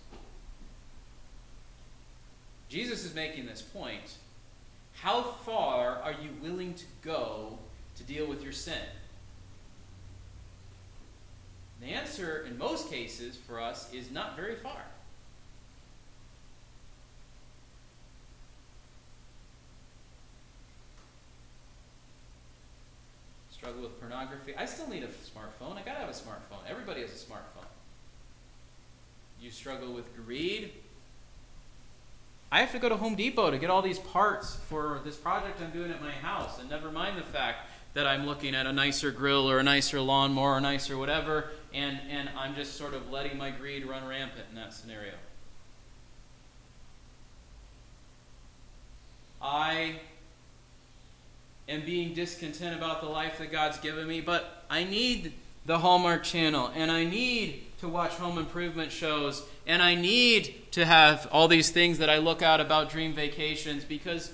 Jesus 2.69 3.03
is 3.03 3.15
making 3.15 3.47
this 3.47 3.61
point. 3.61 4.17
How 4.93 5.23
far 5.23 5.99
are 6.03 6.11
you 6.11 6.29
willing 6.43 6.75
to 6.75 6.85
go 7.01 7.57
to 7.95 8.03
deal 8.03 8.27
with 8.27 8.43
your 8.43 8.53
sin? 8.53 8.83
The 11.81 11.87
answer, 11.87 12.45
in 12.47 12.57
most 12.59 12.91
cases, 12.91 13.35
for 13.35 13.59
us 13.59 13.91
is 13.91 14.11
not 14.11 14.35
very 14.35 14.55
far. 14.55 14.83
Struggle 23.51 23.81
with 23.81 23.99
pornography. 23.99 24.53
I 24.55 24.65
still 24.65 24.87
need 24.87 25.03
a 25.03 25.07
smartphone. 25.07 25.77
I 25.77 25.81
gotta 25.83 25.99
have 25.99 26.09
a 26.09 26.13
smartphone. 26.13 26.61
Everybody 26.69 27.01
has 27.01 27.11
a 27.11 27.25
smartphone. 27.25 27.65
You 29.41 29.49
struggle 29.49 29.91
with 29.91 30.15
greed. 30.15 30.71
I 32.51 32.59
have 32.59 32.71
to 32.73 32.79
go 32.79 32.89
to 32.89 32.97
Home 32.97 33.15
Depot 33.15 33.49
to 33.49 33.57
get 33.57 33.69
all 33.69 33.81
these 33.81 33.99
parts 33.99 34.55
for 34.55 34.99
this 35.03 35.15
project 35.15 35.61
I'm 35.61 35.71
doing 35.71 35.89
at 35.89 36.01
my 36.01 36.11
house, 36.11 36.59
and 36.59 36.69
never 36.69 36.91
mind 36.91 37.17
the 37.17 37.23
fact 37.23 37.69
that 37.93 38.07
I'm 38.07 38.25
looking 38.25 38.55
at 38.55 38.65
a 38.65 38.73
nicer 38.73 39.11
grill 39.11 39.49
or 39.49 39.59
a 39.59 39.63
nicer 39.63 39.99
lawnmower 39.99 40.53
or 40.53 40.57
a 40.57 40.61
nicer 40.61 40.97
whatever, 40.97 41.49
and, 41.73 41.99
and 42.09 42.29
I'm 42.37 42.55
just 42.55 42.77
sort 42.77 42.93
of 42.93 43.11
letting 43.11 43.37
my 43.37 43.51
greed 43.51 43.85
run 43.85 44.07
rampant 44.07 44.45
in 44.49 44.55
that 44.55 44.73
scenario. 44.73 45.13
I 49.41 49.99
am 51.67 51.83
being 51.85 52.13
discontent 52.13 52.77
about 52.77 53.01
the 53.01 53.07
life 53.07 53.39
that 53.39 53.51
God's 53.51 53.79
given 53.79 54.07
me, 54.07 54.21
but 54.21 54.65
I 54.69 54.83
need 54.83 55.33
the 55.65 55.79
Hallmark 55.79 56.23
Channel, 56.23 56.71
and 56.75 56.91
I 56.91 57.03
need 57.03 57.63
to 57.79 57.87
watch 57.87 58.11
home 58.11 58.37
improvement 58.37 58.91
shows, 58.91 59.43
and 59.67 59.81
I 59.81 59.95
need 59.95 60.71
to 60.71 60.85
have 60.85 61.27
all 61.31 61.47
these 61.47 61.69
things 61.71 61.97
that 61.97 62.09
I 62.09 62.17
look 62.17 62.41
out 62.41 62.61
about 62.61 62.89
dream 62.89 63.13
vacations 63.13 63.83
because, 63.83 64.31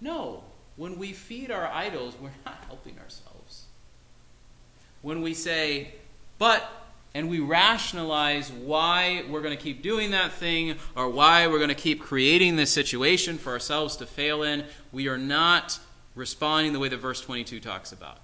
no, 0.00 0.42
when 0.80 0.98
we 0.98 1.12
feed 1.12 1.50
our 1.50 1.66
idols, 1.66 2.14
we're 2.18 2.30
not 2.46 2.64
helping 2.68 2.98
ourselves. 2.98 3.66
When 5.02 5.20
we 5.20 5.34
say, 5.34 5.92
but, 6.38 6.66
and 7.14 7.28
we 7.28 7.38
rationalize 7.38 8.50
why 8.50 9.24
we're 9.28 9.42
going 9.42 9.54
to 9.54 9.62
keep 9.62 9.82
doing 9.82 10.12
that 10.12 10.32
thing 10.32 10.76
or 10.96 11.10
why 11.10 11.46
we're 11.48 11.58
going 11.58 11.68
to 11.68 11.74
keep 11.74 12.00
creating 12.00 12.56
this 12.56 12.70
situation 12.70 13.36
for 13.36 13.52
ourselves 13.52 13.94
to 13.96 14.06
fail 14.06 14.42
in, 14.42 14.64
we 14.90 15.06
are 15.06 15.18
not 15.18 15.78
responding 16.14 16.72
the 16.72 16.78
way 16.78 16.88
that 16.88 16.96
verse 16.96 17.20
22 17.20 17.60
talks 17.60 17.92
about. 17.92 18.16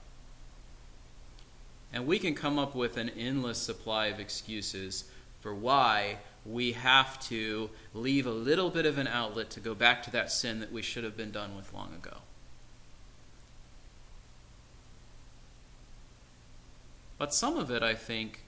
And 1.93 2.07
we 2.07 2.19
can 2.19 2.35
come 2.35 2.59
up 2.59 2.75
with 2.75 2.97
an 2.97 3.11
endless 3.11 3.59
supply 3.59 4.07
of 4.07 4.19
excuses 4.19 5.05
for 5.43 5.55
why 5.55 6.21
we 6.47 6.73
have 6.73 7.21
to 7.29 7.69
leave 7.93 8.27
a 8.27 8.31
little 8.31 8.71
bit 8.71 8.87
of 8.87 8.97
an 8.97 9.09
outlet 9.09 9.51
to 9.51 9.61
go 9.61 9.75
back 9.75 10.03
to 10.05 10.11
that 10.13 10.33
sin 10.33 10.61
that 10.61 10.73
we 10.73 10.81
should 10.81 11.05
have 11.05 11.19
been 11.19 11.33
done 11.33 11.55
with 11.55 11.75
long 11.75 11.93
ago. 11.93 12.17
But 17.19 17.33
some 17.33 17.57
of 17.57 17.71
it, 17.71 17.83
I 17.83 17.95
think, 17.95 18.43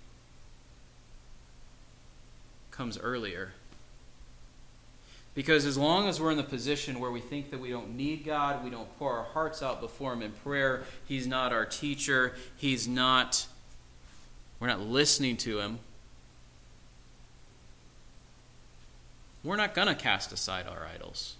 comes 2.70 2.98
earlier. 2.98 3.52
Because 5.34 5.64
as 5.66 5.78
long 5.78 6.08
as 6.08 6.20
we're 6.20 6.32
in 6.32 6.36
the 6.36 6.42
position 6.42 7.00
where 7.00 7.10
we 7.10 7.20
think 7.20 7.50
that 7.50 7.60
we 7.60 7.70
don't 7.70 7.96
need 7.96 8.24
God, 8.24 8.64
we 8.64 8.70
don't 8.70 8.88
pour 8.98 9.12
our 9.18 9.24
hearts 9.24 9.62
out 9.62 9.80
before 9.80 10.12
Him 10.12 10.22
in 10.22 10.32
prayer, 10.32 10.82
He's 11.06 11.26
not 11.26 11.52
our 11.52 11.64
teacher, 11.64 12.34
He's 12.56 12.88
not, 12.88 13.46
we're 14.58 14.66
not 14.66 14.80
listening 14.80 15.36
to 15.38 15.60
Him, 15.60 15.78
we're 19.44 19.56
not 19.56 19.74
going 19.74 19.88
to 19.88 19.94
cast 19.94 20.32
aside 20.32 20.66
our 20.66 20.86
idols. 20.92 21.36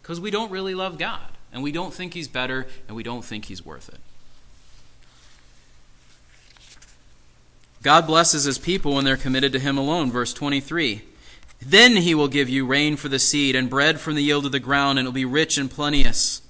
Because 0.00 0.20
we 0.20 0.30
don't 0.30 0.50
really 0.50 0.74
love 0.74 0.96
God, 0.96 1.36
and 1.52 1.62
we 1.62 1.70
don't 1.70 1.92
think 1.92 2.14
He's 2.14 2.28
better, 2.28 2.66
and 2.86 2.96
we 2.96 3.02
don't 3.02 3.24
think 3.24 3.44
He's 3.44 3.64
worth 3.64 3.90
it. 3.90 4.00
God 7.88 8.06
blesses 8.06 8.44
his 8.44 8.58
people 8.58 8.92
when 8.92 9.06
they're 9.06 9.16
committed 9.16 9.50
to 9.54 9.58
him 9.58 9.78
alone. 9.78 10.10
Verse 10.10 10.34
23. 10.34 11.00
Then 11.58 11.96
he 11.96 12.14
will 12.14 12.28
give 12.28 12.46
you 12.46 12.66
rain 12.66 12.96
for 12.96 13.08
the 13.08 13.18
seed 13.18 13.56
and 13.56 13.70
bread 13.70 13.98
from 13.98 14.14
the 14.14 14.22
yield 14.22 14.44
of 14.44 14.52
the 14.52 14.60
ground, 14.60 14.98
and 14.98 15.06
it 15.06 15.08
will 15.08 15.14
be 15.14 15.24
rich 15.24 15.56
and 15.56 15.70
plenteous. 15.70 16.42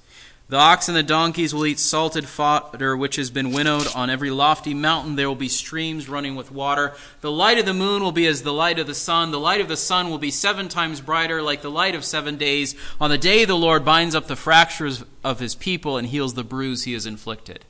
The 0.49 0.57
ox 0.57 0.89
and 0.89 0.97
the 0.97 1.03
donkeys 1.05 1.55
will 1.55 1.65
eat 1.65 1.79
salted 1.79 2.27
fodder 2.27 2.97
which 2.97 3.15
has 3.15 3.31
been 3.31 3.53
winnowed. 3.53 3.87
On 3.95 4.11
every 4.11 4.31
lofty 4.31 4.75
mountain 4.75 5.15
there 5.15 5.29
will 5.29 5.37
be 5.37 5.49
streams 5.49 6.09
running 6.09 6.35
with 6.35 6.51
water. 6.51 6.93
The 7.21 7.31
light 7.31 7.59
of 7.59 7.67
the 7.67 7.73
moon 7.73 8.03
will 8.03 8.11
be 8.11 8.27
as 8.27 8.43
the 8.43 8.53
light 8.53 8.81
of 8.81 8.89
the 8.89 8.93
sun. 8.93 9.31
The 9.31 9.39
light 9.39 9.61
of 9.61 9.69
the 9.69 9.77
sun 9.77 10.11
will 10.11 10.19
be 10.19 10.33
seven 10.33 10.67
times 10.69 11.01
brighter, 11.01 11.41
like 11.41 11.63
the 11.63 11.71
light 11.71 11.95
of 11.95 12.05
seven 12.05 12.37
days. 12.37 12.75
On 13.01 13.11
the 13.11 13.17
day 13.17 13.45
the 13.45 13.55
Lord 13.55 13.85
binds 13.85 14.17
up 14.17 14.27
the 14.27 14.35
fractures 14.35 15.05
of 15.23 15.39
his 15.39 15.55
people 15.55 15.99
and 15.99 16.09
heals 16.09 16.35
the 16.35 16.43
bruise 16.43 16.83
he 16.83 16.95
has 16.95 17.07
inflicted. 17.07 17.65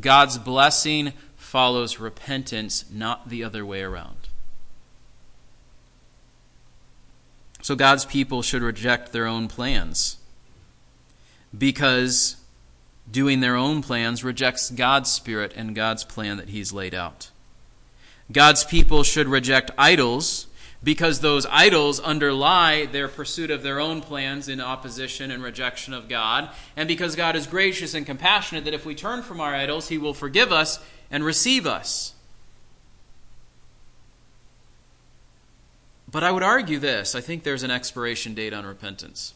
God's 0.00 0.38
blessing 0.38 1.12
follows 1.56 1.98
repentance, 1.98 2.84
not 2.92 3.30
the 3.30 3.42
other 3.42 3.64
way 3.64 3.80
around. 3.80 4.28
So 7.62 7.74
God's 7.74 8.04
people 8.04 8.42
should 8.42 8.60
reject 8.60 9.10
their 9.10 9.26
own 9.26 9.48
plans 9.48 10.18
because 11.56 12.36
doing 13.10 13.40
their 13.40 13.56
own 13.56 13.80
plans 13.80 14.22
rejects 14.22 14.70
God's 14.70 15.10
spirit 15.10 15.54
and 15.56 15.74
God's 15.74 16.04
plan 16.04 16.36
that 16.36 16.50
He's 16.50 16.74
laid 16.74 16.94
out. 16.94 17.30
God's 18.30 18.62
people 18.62 19.02
should 19.02 19.26
reject 19.26 19.70
idols 19.78 20.48
because 20.84 21.20
those 21.20 21.46
idols 21.46 21.98
underlie 22.00 22.84
their 22.84 23.08
pursuit 23.08 23.50
of 23.50 23.62
their 23.62 23.80
own 23.80 24.02
plans 24.02 24.46
in 24.46 24.60
opposition 24.60 25.30
and 25.30 25.42
rejection 25.42 25.94
of 25.94 26.06
God, 26.06 26.50
and 26.76 26.86
because 26.86 27.16
God 27.16 27.34
is 27.34 27.46
gracious 27.46 27.94
and 27.94 28.04
compassionate 28.04 28.66
that 28.66 28.74
if 28.74 28.84
we 28.84 28.94
turn 28.94 29.22
from 29.22 29.40
our 29.40 29.54
idols, 29.54 29.88
He 29.88 29.96
will 29.96 30.12
forgive 30.12 30.52
us 30.52 30.84
and 31.10 31.24
receive 31.24 31.66
us. 31.66 32.14
But 36.10 36.24
I 36.24 36.30
would 36.30 36.42
argue 36.42 36.78
this 36.78 37.14
I 37.14 37.20
think 37.20 37.42
there's 37.42 37.62
an 37.62 37.70
expiration 37.70 38.34
date 38.34 38.52
on 38.52 38.64
repentance. 38.64 39.34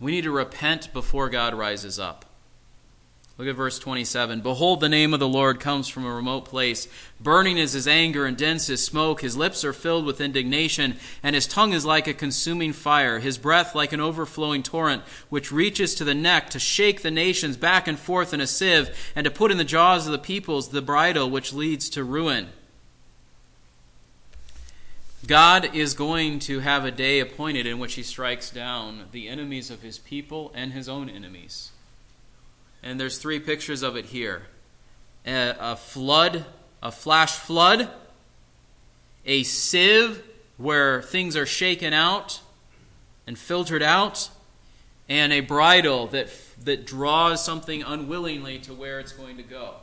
We 0.00 0.12
need 0.12 0.24
to 0.24 0.30
repent 0.30 0.92
before 0.92 1.28
God 1.30 1.54
rises 1.54 1.98
up. 1.98 2.24
Look 3.36 3.48
at 3.48 3.56
verse 3.56 3.80
27. 3.80 4.42
Behold, 4.42 4.78
the 4.78 4.88
name 4.88 5.12
of 5.12 5.18
the 5.18 5.26
Lord 5.26 5.58
comes 5.58 5.88
from 5.88 6.06
a 6.06 6.14
remote 6.14 6.44
place. 6.44 6.86
Burning 7.20 7.58
is 7.58 7.72
his 7.72 7.88
anger 7.88 8.26
and 8.26 8.36
dense 8.36 8.68
his 8.68 8.84
smoke. 8.84 9.22
His 9.22 9.36
lips 9.36 9.64
are 9.64 9.72
filled 9.72 10.06
with 10.06 10.20
indignation, 10.20 10.98
and 11.20 11.34
his 11.34 11.48
tongue 11.48 11.72
is 11.72 11.84
like 11.84 12.06
a 12.06 12.14
consuming 12.14 12.72
fire. 12.72 13.18
His 13.18 13.36
breath 13.36 13.74
like 13.74 13.92
an 13.92 13.98
overflowing 13.98 14.62
torrent, 14.62 15.02
which 15.30 15.50
reaches 15.50 15.96
to 15.96 16.04
the 16.04 16.14
neck 16.14 16.48
to 16.50 16.60
shake 16.60 17.02
the 17.02 17.10
nations 17.10 17.56
back 17.56 17.88
and 17.88 17.98
forth 17.98 18.32
in 18.32 18.40
a 18.40 18.46
sieve, 18.46 18.96
and 19.16 19.24
to 19.24 19.32
put 19.32 19.50
in 19.50 19.58
the 19.58 19.64
jaws 19.64 20.06
of 20.06 20.12
the 20.12 20.18
peoples 20.18 20.68
the 20.68 20.80
bridle 20.80 21.28
which 21.28 21.52
leads 21.52 21.88
to 21.90 22.04
ruin. 22.04 22.50
God 25.26 25.74
is 25.74 25.94
going 25.94 26.38
to 26.40 26.60
have 26.60 26.84
a 26.84 26.92
day 26.92 27.18
appointed 27.18 27.66
in 27.66 27.80
which 27.80 27.94
he 27.94 28.04
strikes 28.04 28.50
down 28.50 29.06
the 29.10 29.28
enemies 29.28 29.70
of 29.72 29.82
his 29.82 29.98
people 29.98 30.52
and 30.54 30.72
his 30.72 30.88
own 30.88 31.10
enemies 31.10 31.72
and 32.84 33.00
there's 33.00 33.16
three 33.16 33.40
pictures 33.40 33.82
of 33.82 33.96
it 33.96 34.04
here 34.04 34.42
a, 35.26 35.74
flood, 35.74 36.44
a 36.82 36.92
flash 36.92 37.32
flood, 37.32 37.88
a 39.24 39.42
sieve 39.42 40.22
where 40.58 41.00
things 41.00 41.34
are 41.34 41.46
shaken 41.46 41.94
out 41.94 42.42
and 43.26 43.38
filtered 43.38 43.82
out, 43.82 44.28
and 45.08 45.32
a 45.32 45.40
bridle 45.40 46.06
that, 46.08 46.28
that 46.62 46.86
draws 46.86 47.42
something 47.42 47.82
unwillingly 47.82 48.58
to 48.58 48.74
where 48.74 49.00
it's 49.00 49.12
going 49.12 49.38
to 49.38 49.42
go. 49.42 49.76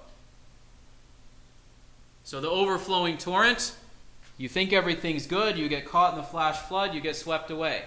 So 2.24 2.40
the 2.40 2.50
overflowing 2.50 3.18
torrent, 3.18 3.76
you 4.38 4.48
think 4.48 4.72
everything's 4.72 5.26
good, 5.26 5.58
you 5.58 5.68
get 5.70 5.86
caught 5.86 6.14
in 6.14 6.18
the 6.18 6.26
flash 6.26 6.58
flood, 6.60 6.94
you 6.94 7.02
get 7.02 7.16
swept 7.16 7.50
away. 7.50 7.84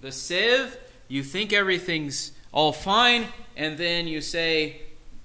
The 0.00 0.12
sieve, 0.12 0.76
you 1.08 1.24
think 1.24 1.52
everything's 1.52 2.30
all 2.52 2.72
fine, 2.72 3.26
and 3.56 3.78
then 3.78 4.06
you 4.06 4.20
say, 4.20 4.80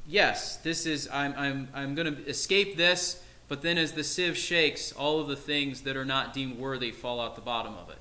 Yes, 0.08 0.58
this 0.58 0.88
is, 0.88 1.08
I'm, 1.14 1.36
I'm, 1.38 1.68
I'm 1.72 1.94
going 1.94 2.16
to 2.16 2.26
escape 2.28 2.78
this, 2.78 3.22
but 3.48 3.62
then 3.62 3.78
as 3.78 3.92
the 3.92 4.04
sieve 4.04 4.36
shakes, 4.36 4.92
all 4.92 5.20
of 5.20 5.28
the 5.28 5.36
things 5.36 5.82
that 5.82 5.96
are 5.96 6.06
not 6.06 6.34
deemed 6.34 6.58
worthy 6.58 6.90
fall 6.90 7.22
out 7.22 7.36
the 7.36 7.42
bottom 7.42 7.76
of 7.76 7.92
it. 7.92 8.00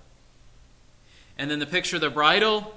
And 1.37 1.51
then 1.51 1.59
the 1.59 1.67
picture 1.67 1.97
of 1.97 2.03
the 2.03 2.09
bridle, 2.09 2.75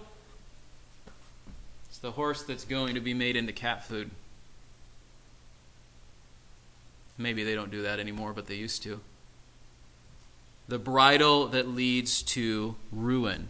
it's 1.88 2.00
the 2.00 2.12
horse 2.12 2.44
that's 2.44 2.66
going 2.66 2.96
to 2.96 3.00
be 3.00 3.14
made 3.14 3.38
into 3.38 3.54
cat 3.54 3.86
food. 3.86 4.12
Maybe 7.18 7.46
they 7.46 7.56
don't 7.56 7.72
do 7.72 7.84
that 7.84 8.02
anymore, 8.02 8.34
but 8.34 8.48
they 8.48 8.56
used 8.56 8.84
to. 8.84 9.00
The 10.68 10.80
bridle 10.80 11.48
that 11.48 11.70
leads 11.70 12.22
to 12.24 12.76
ruin. 12.92 13.48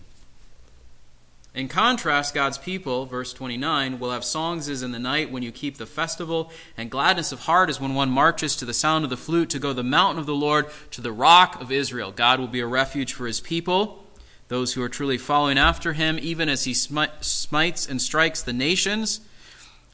In 1.54 1.68
contrast, 1.68 2.34
God's 2.34 2.58
people, 2.58 3.06
verse 3.06 3.34
29, 3.34 4.00
will 4.00 4.12
have 4.12 4.24
songs 4.24 4.70
as 4.70 4.84
in 4.84 4.94
the 4.94 5.00
night 5.00 5.32
when 5.32 5.44
you 5.44 5.52
keep 5.52 5.78
the 5.78 5.86
festival, 5.86 6.50
and 6.78 6.90
gladness 6.90 7.34
of 7.34 7.42
heart 7.42 7.70
as 7.70 7.80
when 7.80 7.94
one 7.94 8.10
marches 8.10 8.56
to 8.56 8.64
the 8.64 8.74
sound 8.74 9.04
of 9.04 9.10
the 9.10 9.18
flute 9.18 9.50
to 9.50 9.60
go 9.60 9.74
the 9.74 9.84
mountain 9.84 10.20
of 10.20 10.26
the 10.26 10.34
Lord, 10.34 10.68
to 10.92 11.02
the 11.02 11.12
rock 11.12 11.60
of 11.60 11.70
Israel. 11.70 12.14
God 12.14 12.40
will 12.40 12.48
be 12.48 12.62
a 12.62 12.68
refuge 12.68 13.12
for 13.12 13.28
his 13.28 13.42
people, 13.42 14.06
those 14.48 14.74
who 14.74 14.82
are 14.82 14.88
truly 14.88 15.18
following 15.18 15.58
after 15.58 15.92
him, 15.92 16.18
even 16.22 16.48
as 16.48 16.64
he 16.64 16.74
smites 16.74 17.86
and 17.86 18.02
strikes 18.02 18.42
the 18.42 18.54
nations. 18.54 19.20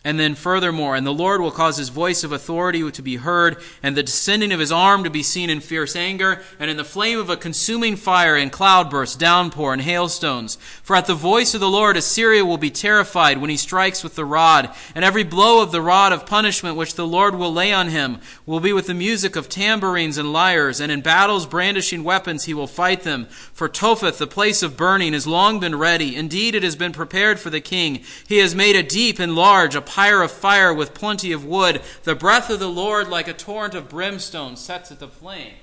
And 0.07 0.17
then 0.17 0.35
furthermore, 0.35 0.95
and 0.95 1.05
the 1.05 1.13
Lord 1.13 1.41
will 1.41 1.51
cause 1.51 1.75
his 1.75 1.89
voice 1.89 2.23
of 2.23 2.31
authority 2.31 2.89
to 2.89 3.01
be 3.01 3.17
heard, 3.17 3.57
and 3.83 3.97
the 3.97 4.03
descending 4.03 4.53
of 4.53 4.59
his 4.61 4.71
arm 4.71 5.03
to 5.03 5.09
be 5.09 5.21
seen 5.21 5.49
in 5.49 5.59
fierce 5.59 5.97
anger, 5.97 6.41
and 6.61 6.71
in 6.71 6.77
the 6.77 6.85
flame 6.85 7.19
of 7.19 7.29
a 7.29 7.35
consuming 7.35 7.97
fire, 7.97 8.37
and 8.37 8.49
cloudbursts, 8.49 9.17
downpour, 9.17 9.73
and 9.73 9.81
hailstones. 9.81 10.55
For 10.81 10.95
at 10.95 11.07
the 11.07 11.13
voice 11.13 11.53
of 11.53 11.59
the 11.59 11.67
Lord 11.67 11.97
Assyria 11.97 12.45
will 12.45 12.57
be 12.57 12.69
terrified 12.69 13.39
when 13.39 13.49
he 13.49 13.57
strikes 13.57 14.01
with 14.01 14.15
the 14.15 14.23
rod, 14.23 14.73
and 14.95 15.03
every 15.03 15.25
blow 15.25 15.61
of 15.61 15.73
the 15.73 15.81
rod 15.81 16.13
of 16.13 16.25
punishment 16.25 16.77
which 16.77 16.93
the 16.93 17.05
Lord 17.05 17.35
will 17.35 17.51
lay 17.51 17.73
on 17.73 17.89
him 17.89 18.21
will 18.45 18.61
be 18.61 18.71
with 18.71 18.87
the 18.87 18.93
music 18.93 19.35
of 19.35 19.49
tambourines 19.49 20.17
and 20.17 20.31
lyres, 20.31 20.79
and 20.79 20.89
in 20.89 21.01
battles 21.01 21.45
brandishing 21.45 22.05
weapons 22.05 22.45
he 22.45 22.53
will 22.53 22.65
fight 22.65 23.01
them. 23.03 23.25
For 23.51 23.67
Topheth, 23.67 24.19
the 24.19 24.25
place 24.25 24.63
of 24.63 24.77
burning, 24.77 25.11
has 25.11 25.27
long 25.27 25.59
been 25.59 25.75
ready. 25.75 26.15
Indeed, 26.15 26.55
it 26.55 26.63
has 26.63 26.77
been 26.77 26.93
prepared 26.93 27.41
for 27.41 27.49
the 27.49 27.59
king. 27.59 28.03
He 28.25 28.37
has 28.37 28.55
made 28.55 28.77
it 28.77 28.87
deep 28.87 29.19
and 29.19 29.35
large, 29.35 29.75
a 29.75 29.81
pyre 29.97 30.21
of 30.21 30.31
fire 30.31 30.71
with 30.71 30.93
plenty 30.93 31.31
of 31.31 31.43
wood. 31.43 31.81
The 32.03 32.13
breath 32.13 32.51
of 32.51 32.59
the 32.59 32.69
Lord, 32.69 33.07
like 33.07 33.27
a 33.27 33.33
torrent 33.33 33.73
of 33.73 33.89
brimstone, 33.89 34.55
sets 34.55 34.91
it 34.91 35.01
aflame. 35.01 35.55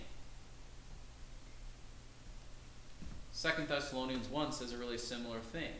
Second 3.31 3.69
Thessalonians 3.69 4.29
1 4.29 4.51
says 4.51 4.73
a 4.73 4.77
really 4.77 4.99
similar 4.99 5.39
thing. 5.39 5.71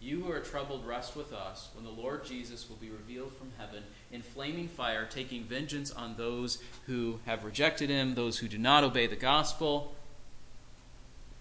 You 0.00 0.22
who 0.22 0.32
are 0.32 0.40
troubled, 0.40 0.86
rest 0.86 1.14
with 1.14 1.34
us 1.34 1.68
when 1.74 1.84
the 1.84 1.90
Lord 1.90 2.24
Jesus 2.24 2.70
will 2.70 2.78
be 2.78 2.88
revealed 2.88 3.34
from 3.34 3.52
heaven 3.58 3.82
in 4.10 4.22
flaming 4.22 4.68
fire, 4.68 5.04
taking 5.04 5.44
vengeance 5.44 5.90
on 5.90 6.14
those 6.16 6.56
who 6.86 7.20
have 7.26 7.44
rejected 7.44 7.90
him, 7.90 8.14
those 8.14 8.38
who 8.38 8.48
do 8.48 8.56
not 8.56 8.82
obey 8.82 9.08
the 9.08 9.14
gospel. 9.14 9.94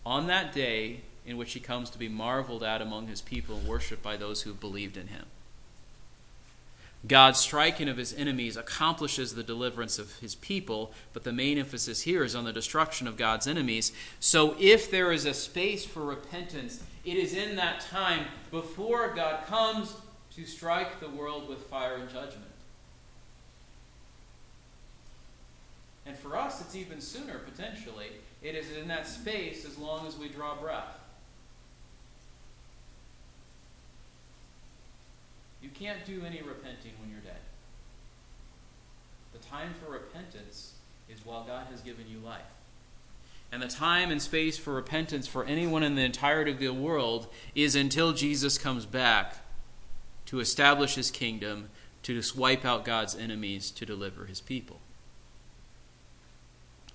On 0.05 0.27
that 0.27 0.51
day, 0.51 1.03
in 1.25 1.37
which 1.37 1.53
he 1.53 1.61
comes 1.61 1.89
to 1.91 1.97
be 1.97 2.09
marveled 2.09 2.63
at 2.63 2.81
among 2.81 3.07
his 3.07 3.21
people 3.21 3.55
and 3.55 3.65
worshiped 3.65 4.03
by 4.03 4.17
those 4.17 4.41
who 4.41 4.49
have 4.49 4.59
believed 4.59 4.97
in 4.97 5.07
him. 5.07 5.23
God's 7.07 7.39
striking 7.39 7.87
of 7.87 7.95
his 7.95 8.13
enemies 8.13 8.57
accomplishes 8.57 9.33
the 9.33 9.43
deliverance 9.43 9.97
of 9.99 10.17
his 10.19 10.35
people, 10.35 10.91
but 11.13 11.23
the 11.23 11.31
main 11.31 11.57
emphasis 11.57 12.01
here 12.01 12.23
is 12.23 12.35
on 12.35 12.43
the 12.43 12.51
destruction 12.51 13.07
of 13.07 13.15
God's 13.15 13.47
enemies. 13.47 13.93
So, 14.19 14.55
if 14.59 14.91
there 14.91 15.11
is 15.13 15.25
a 15.25 15.33
space 15.33 15.85
for 15.85 16.03
repentance, 16.03 16.83
it 17.05 17.15
is 17.15 17.33
in 17.33 17.55
that 17.55 17.79
time 17.79 18.25
before 18.51 19.13
God 19.15 19.45
comes 19.47 19.95
to 20.35 20.45
strike 20.45 20.99
the 20.99 21.09
world 21.09 21.47
with 21.47 21.59
fire 21.67 21.95
and 21.95 22.09
judgment. 22.09 22.43
And 26.05 26.17
for 26.17 26.35
us, 26.35 26.59
it's 26.59 26.75
even 26.75 26.99
sooner, 26.99 27.39
potentially. 27.39 28.07
It 28.41 28.55
is 28.55 28.75
in 28.75 28.87
that 28.89 29.07
space 29.07 29.63
as 29.65 29.77
long 29.77 30.05
as 30.05 30.17
we 30.17 30.27
draw 30.27 30.55
breath. 30.55 30.98
You 35.61 35.69
can't 35.69 36.05
do 36.05 36.23
any 36.25 36.41
repenting 36.41 36.93
when 36.99 37.09
you're 37.09 37.19
dead. 37.19 37.39
The 39.33 39.39
time 39.39 39.73
for 39.83 39.91
repentance 39.91 40.73
is 41.09 41.25
while 41.25 41.43
God 41.43 41.67
has 41.71 41.81
given 41.81 42.05
you 42.07 42.19
life. 42.19 42.41
And 43.51 43.61
the 43.61 43.67
time 43.67 44.11
and 44.11 44.21
space 44.21 44.57
for 44.57 44.73
repentance 44.73 45.27
for 45.27 45.43
anyone 45.43 45.83
in 45.83 45.95
the 45.95 46.03
entirety 46.03 46.51
of 46.51 46.59
the 46.59 46.69
world 46.69 47.27
is 47.55 47.75
until 47.75 48.13
Jesus 48.13 48.57
comes 48.57 48.85
back 48.85 49.37
to 50.27 50.39
establish 50.39 50.95
his 50.95 51.09
kingdom, 51.09 51.69
to 52.03 52.21
wipe 52.35 52.63
out 52.63 52.85
God's 52.85 53.15
enemies, 53.15 53.71
to 53.71 53.85
deliver 53.85 54.25
his 54.25 54.39
people 54.39 54.79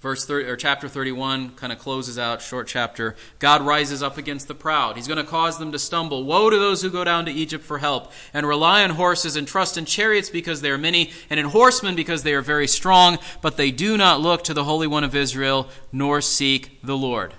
verse 0.05 0.27
30, 0.27 0.51
or 0.51 0.55
chapter 0.55 0.87
31 0.87 1.49
kind 1.53 1.73
of 1.73 1.79
closes 1.79 2.19
out 2.19 2.43
short 2.43 2.67
chapter. 2.67 3.17
God 3.39 3.63
rises 3.63 4.03
up 4.03 4.19
against 4.19 4.49
the 4.49 4.55
proud. 4.55 4.97
He's 4.97 5.09
going 5.09 5.17
to 5.17 5.25
cause 5.25 5.59
them 5.59 5.73
to 5.73 5.79
stumble. 5.79 6.25
Woe 6.25 6.51
to 6.51 6.59
those 6.59 6.83
who 6.83 6.91
go 6.91 7.05
down 7.05 7.25
to 7.25 7.33
egypt 7.33 7.65
for 7.65 7.79
help 7.79 8.13
and 8.35 8.47
rely 8.47 8.85
on 8.85 8.91
horses 8.91 9.35
and 9.35 9.49
trust 9.49 9.79
in 9.79 9.87
chariots 9.87 10.29
because 10.29 10.61
they 10.61 10.71
are 10.71 10.77
many 10.77 11.11
and 11.31 11.41
in 11.41 11.47
horsemen 11.47 11.97
because 11.97 12.23
they 12.23 12.35
are 12.35 12.43
very 12.43 12.69
strong 12.69 13.19
but 13.41 13.57
they 13.57 13.71
do 13.71 13.97
not 13.97 14.21
look 14.21 14.45
to 14.45 14.53
the 14.53 14.65
holy 14.65 14.87
one 14.87 15.05
of 15.05 15.17
israel 15.17 15.71
nor 15.91 16.21
seek 16.21 16.79
the 16.83 16.99
lord. 16.99 17.33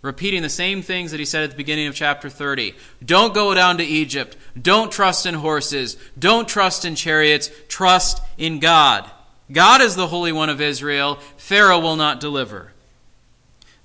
Repeating 0.00 0.42
the 0.42 0.48
same 0.48 0.80
things 0.80 1.10
that 1.10 1.18
he 1.18 1.26
said 1.26 1.42
at 1.42 1.50
the 1.50 1.56
beginning 1.56 1.88
of 1.88 1.94
chapter 1.96 2.30
30 2.30 2.72
don't 3.04 3.34
go 3.34 3.52
down 3.52 3.78
to 3.78 3.84
egypt. 3.84 4.36
Don't 4.60 4.92
trust 4.92 5.26
in 5.26 5.34
horses. 5.34 5.96
Don't 6.16 6.46
trust 6.46 6.84
in 6.84 6.94
chariots. 6.94 7.50
Trust 7.66 8.22
in 8.36 8.60
god 8.60 9.10
God 9.50 9.80
is 9.80 9.96
the 9.96 10.08
Holy 10.08 10.32
One 10.32 10.50
of 10.50 10.60
Israel. 10.60 11.16
Pharaoh 11.36 11.80
will 11.80 11.96
not 11.96 12.20
deliver. 12.20 12.72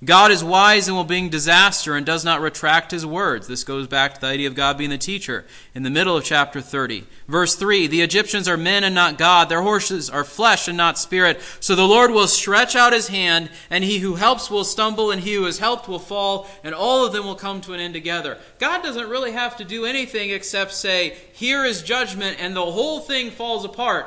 God 0.04 0.30
is 0.30 0.44
wise 0.44 0.86
and 0.86 0.96
will 0.96 1.04
bring 1.04 1.30
disaster 1.30 1.96
and 1.96 2.04
does 2.04 2.24
not 2.24 2.40
retract 2.40 2.90
his 2.90 3.06
words. 3.06 3.46
This 3.46 3.64
goes 3.64 3.86
back 3.86 4.14
to 4.14 4.20
the 4.20 4.26
idea 4.26 4.48
of 4.48 4.54
God 4.54 4.76
being 4.76 4.90
the 4.90 4.98
teacher 4.98 5.46
in 5.74 5.82
the 5.82 5.90
middle 5.90 6.16
of 6.16 6.24
chapter 6.24 6.60
30. 6.60 7.06
Verse 7.26 7.54
3 7.54 7.86
The 7.86 8.02
Egyptians 8.02 8.48
are 8.48 8.56
men 8.56 8.84
and 8.84 8.94
not 8.94 9.16
God, 9.16 9.48
their 9.48 9.62
horses 9.62 10.10
are 10.10 10.24
flesh 10.24 10.68
and 10.68 10.76
not 10.76 10.98
spirit. 10.98 11.40
So 11.60 11.74
the 11.74 11.86
Lord 11.86 12.10
will 12.10 12.26
stretch 12.26 12.76
out 12.76 12.92
his 12.92 13.08
hand, 13.08 13.50
and 13.70 13.82
he 13.82 13.98
who 14.00 14.16
helps 14.16 14.50
will 14.50 14.64
stumble, 14.64 15.10
and 15.10 15.22
he 15.22 15.34
who 15.34 15.46
is 15.46 15.58
helped 15.58 15.88
will 15.88 15.98
fall, 15.98 16.48
and 16.62 16.74
all 16.74 17.06
of 17.06 17.12
them 17.12 17.24
will 17.24 17.34
come 17.34 17.60
to 17.62 17.72
an 17.72 17.80
end 17.80 17.94
together. 17.94 18.38
God 18.58 18.82
doesn't 18.82 19.08
really 19.08 19.32
have 19.32 19.56
to 19.56 19.64
do 19.64 19.86
anything 19.86 20.30
except 20.30 20.72
say, 20.74 21.16
Here 21.32 21.64
is 21.64 21.82
judgment, 21.82 22.36
and 22.40 22.54
the 22.54 22.60
whole 22.60 23.00
thing 23.00 23.30
falls 23.30 23.64
apart. 23.64 24.06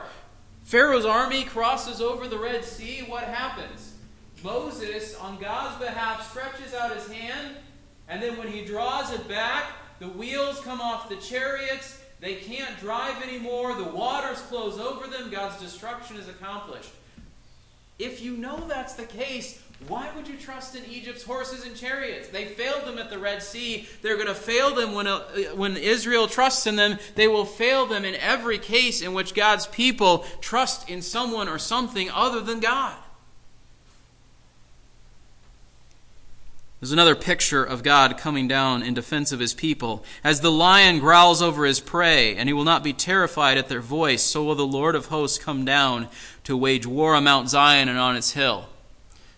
Pharaoh's 0.67 1.05
army 1.05 1.45
crosses 1.45 2.01
over 2.01 2.27
the 2.27 2.37
Red 2.37 2.61
Sea. 2.65 3.05
What 3.07 3.23
happens? 3.23 3.93
Moses, 4.43 5.15
on 5.15 5.39
God's 5.39 5.81
behalf, 5.81 6.29
stretches 6.29 6.73
out 6.73 6.93
his 6.93 7.07
hand, 7.07 7.55
and 8.09 8.21
then 8.21 8.37
when 8.37 8.49
he 8.49 8.65
draws 8.65 9.13
it 9.13 9.29
back, 9.29 9.71
the 9.99 10.09
wheels 10.09 10.59
come 10.59 10.81
off 10.81 11.07
the 11.07 11.15
chariots. 11.15 12.01
They 12.19 12.35
can't 12.35 12.77
drive 12.81 13.23
anymore. 13.23 13.75
The 13.75 13.85
waters 13.85 14.41
close 14.41 14.77
over 14.77 15.07
them. 15.07 15.31
God's 15.31 15.57
destruction 15.61 16.17
is 16.17 16.27
accomplished. 16.27 16.91
If 17.97 18.21
you 18.21 18.35
know 18.35 18.67
that's 18.67 18.95
the 18.95 19.05
case, 19.05 19.63
why 19.85 20.09
would 20.15 20.27
you 20.27 20.35
trust 20.37 20.75
in 20.75 20.83
Egypt's 20.85 21.23
horses 21.23 21.63
and 21.63 21.75
chariots? 21.75 22.29
They 22.29 22.45
failed 22.45 22.85
them 22.85 22.97
at 22.97 23.11
the 23.11 23.19
Red 23.19 23.43
Sea. 23.43 23.87
They're 24.01 24.15
going 24.15 24.27
to 24.27 24.33
fail 24.33 24.73
them 24.73 24.93
when, 24.93 25.05
uh, 25.05 25.19
when 25.53 25.77
Israel 25.77 26.27
trusts 26.27 26.65
in 26.65 26.75
them. 26.75 26.97
They 27.13 27.27
will 27.27 27.45
fail 27.45 27.85
them 27.85 28.03
in 28.03 28.15
every 28.15 28.57
case 28.57 29.01
in 29.03 29.13
which 29.13 29.35
God's 29.35 29.67
people 29.67 30.25
trust 30.41 30.89
in 30.89 31.03
someone 31.03 31.47
or 31.47 31.59
something 31.59 32.09
other 32.09 32.41
than 32.41 32.59
God. 32.59 32.95
There's 36.79 36.91
another 36.91 37.15
picture 37.15 37.63
of 37.63 37.81
God 37.81 38.17
coming 38.17 38.47
down 38.47 38.83
in 38.83 38.93
defense 38.93 39.31
of 39.31 39.39
his 39.39 39.53
people. 39.53 40.03
As 40.23 40.41
the 40.41 40.51
lion 40.51 40.99
growls 40.99 41.41
over 41.41 41.65
his 41.65 41.79
prey, 41.79 42.35
and 42.35 42.49
he 42.49 42.53
will 42.53 42.63
not 42.63 42.83
be 42.83 42.93
terrified 42.93 43.57
at 43.57 43.67
their 43.67 43.81
voice, 43.81 44.23
so 44.23 44.43
will 44.43 44.55
the 44.55 44.65
Lord 44.65 44.95
of 44.95 45.07
hosts 45.07 45.39
come 45.39 45.65
down 45.65 46.07
to 46.43 46.57
wage 46.57 46.85
war 46.85 47.15
on 47.15 47.23
Mount 47.23 47.49
Zion 47.49 47.89
and 47.89 47.97
on 47.97 48.15
its 48.15 48.31
hill. 48.31 48.69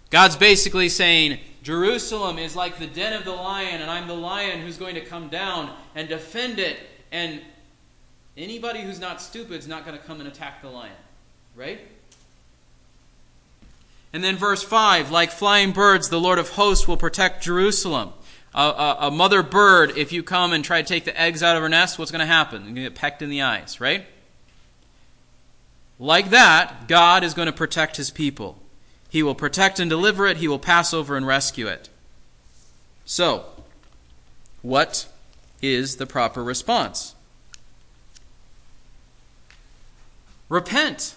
God's 0.09 0.35
basically 0.35 0.89
saying, 0.89 1.39
Jerusalem 1.61 2.39
is 2.39 2.55
like 2.55 2.79
the 2.79 2.87
den 2.87 3.13
of 3.13 3.25
the 3.25 3.31
lion, 3.31 3.81
and 3.81 3.91
I'm 3.91 4.07
the 4.07 4.15
lion 4.15 4.61
who's 4.61 4.77
going 4.77 4.95
to 4.95 5.05
come 5.05 5.29
down 5.29 5.71
and 5.93 6.07
defend 6.07 6.57
it. 6.57 6.79
And 7.11 7.41
anybody 8.37 8.81
who's 8.81 8.99
not 8.99 9.21
stupid 9.21 9.59
is 9.59 9.67
not 9.67 9.85
going 9.85 9.97
to 9.97 10.03
come 10.03 10.19
and 10.19 10.27
attack 10.27 10.61
the 10.61 10.69
lion. 10.69 10.95
Right? 11.55 11.79
And 14.13 14.23
then 14.23 14.37
verse 14.37 14.63
5 14.63 15.11
like 15.11 15.31
flying 15.31 15.71
birds, 15.71 16.09
the 16.09 16.19
Lord 16.19 16.39
of 16.39 16.49
hosts 16.49 16.87
will 16.87 16.97
protect 16.97 17.43
Jerusalem. 17.43 18.13
A, 18.55 18.61
a, 18.61 18.97
a 19.01 19.11
mother 19.11 19.43
bird, 19.43 19.95
if 19.95 20.11
you 20.11 20.23
come 20.23 20.53
and 20.53 20.65
try 20.65 20.81
to 20.81 20.87
take 20.87 21.05
the 21.05 21.19
eggs 21.19 21.43
out 21.43 21.55
of 21.55 21.61
her 21.61 21.69
nest, 21.69 21.99
what's 21.99 22.09
going 22.09 22.19
to 22.19 22.25
happen? 22.25 22.63
You're 22.63 22.73
going 22.73 22.75
to 22.75 22.81
get 22.89 22.95
pecked 22.95 23.21
in 23.21 23.29
the 23.29 23.43
eyes, 23.43 23.79
right? 23.79 24.07
Like 25.99 26.31
that, 26.31 26.87
God 26.87 27.23
is 27.23 27.35
going 27.35 27.45
to 27.45 27.51
protect 27.51 27.97
his 27.97 28.09
people. 28.09 28.57
He 29.09 29.23
will 29.23 29.35
protect 29.35 29.79
and 29.79 29.89
deliver 29.89 30.27
it, 30.27 30.37
He 30.37 30.47
will 30.47 30.59
pass 30.59 30.93
over 30.93 31.17
and 31.17 31.25
rescue 31.25 31.67
it. 31.67 31.89
So, 33.05 33.45
what 34.61 35.07
is 35.61 35.97
the 35.97 36.05
proper 36.05 36.43
response? 36.43 37.15
Repent. 40.47 41.15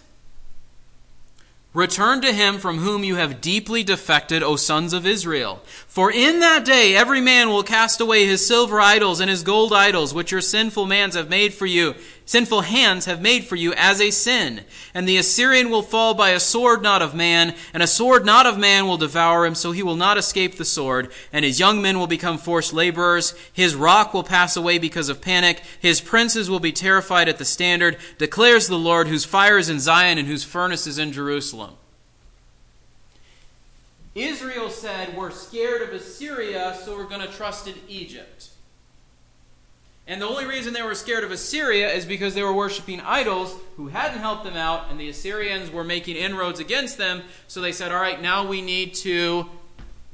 Return 1.75 2.21
to 2.21 2.33
him 2.35 2.59
from 2.59 2.79
whom 2.79 3.03
you 3.03 3.17
have 3.17 3.41
deeply 3.41 3.83
defected, 3.83 4.43
O 4.43 4.57
sons 4.57 4.93
of 4.93 5.07
Israel. 5.07 5.63
For 5.87 6.13
in 6.13 6.41
that 6.41 6.67
day 6.67 6.95
every 6.95 7.23
man 7.23 7.49
will 7.49 7.63
cast 7.63 7.99
away 7.99 8.27
his 8.27 8.47
silver 8.47 8.79
idols 8.79 9.21
and 9.21 9.31
his 9.31 9.43
gold 9.43 9.73
idols, 9.73 10.13
which 10.13 10.33
your 10.33 10.43
sinful 10.43 10.87
hands 10.87 11.15
have 11.15 11.31
made 11.31 11.55
for 11.55 11.65
you, 11.65 11.95
sinful 12.25 12.63
hands 12.63 13.07
have 13.07 13.21
made 13.21 13.45
for 13.45 13.57
you 13.57 13.73
as 13.75 14.01
a 14.01 14.11
sin. 14.11 14.63
And 14.95 15.09
the 15.09 15.17
Assyrian 15.17 15.71
will 15.71 15.83
fall 15.83 16.15
by 16.15 16.31
a 16.31 16.41
sword 16.41 16.83
not 16.83 17.03
of 17.03 17.15
man, 17.15 17.55
and 17.73 17.83
a 17.83 17.87
sword 17.87 18.25
not 18.25 18.47
of 18.47 18.59
man 18.59 18.87
will 18.87 18.97
devour 18.97 19.47
him, 19.47 19.55
so 19.55 19.73
he 19.73 19.83
will 19.83 19.97
not 19.97 20.19
escape 20.19 20.57
the 20.57 20.65
sword. 20.65 21.11
And 21.33 21.45
his 21.45 21.59
young 21.61 21.83
men 21.83 21.99
will 21.99 22.07
become 22.07 22.39
forced 22.39 22.73
laborers. 22.73 23.35
His 23.53 23.75
rock 23.75 24.15
will 24.15 24.25
pass 24.25 24.57
away 24.57 24.79
because 24.79 25.09
of 25.09 25.21
panic. 25.21 25.63
His 25.81 26.01
princes 26.01 26.49
will 26.49 26.61
be 26.61 26.73
terrified 26.73 27.29
at 27.29 27.39
the 27.39 27.45
standard, 27.45 27.97
declares 28.19 28.69
the 28.69 28.79
Lord, 28.79 29.09
whose 29.09 29.25
fire 29.25 29.59
is 29.59 29.69
in 29.69 29.81
Zion 29.81 30.19
and 30.19 30.29
whose 30.29 30.45
furnace 30.45 30.87
is 30.87 30.99
in 30.99 31.13
Jerusalem. 31.13 31.75
Israel 34.15 34.69
said, 34.69 35.17
We're 35.17 35.31
scared 35.31 35.83
of 35.83 35.95
Assyria, 35.95 36.77
so 36.85 36.97
we're 36.97 37.05
going 37.05 37.27
to 37.27 37.33
trust 37.33 37.67
in 37.67 37.75
Egypt. 37.89 38.49
And 40.07 40.21
the 40.21 40.27
only 40.27 40.47
reason 40.47 40.73
they 40.73 40.83
were 40.83 40.97
scared 40.97 41.23
of 41.23 41.31
Assyria 41.31 41.93
is 41.93 42.05
because 42.05 42.35
they 42.35 42.43
were 42.43 42.53
worshiping 42.53 43.01
idols 43.01 43.57
who 43.77 43.89
hadn't 43.89 44.19
helped 44.19 44.45
them 44.45 44.57
out, 44.57 44.91
and 44.91 44.99
the 44.99 45.09
Assyrians 45.09 45.71
were 45.71 45.85
making 45.85 46.17
inroads 46.17 46.59
against 46.59 46.99
them. 46.99 47.23
So 47.47 47.61
they 47.61 47.73
said, 47.73 47.93
All 47.93 48.01
right, 48.01 48.21
now 48.21 48.47
we 48.47 48.63
need 48.63 48.95
to 48.95 49.49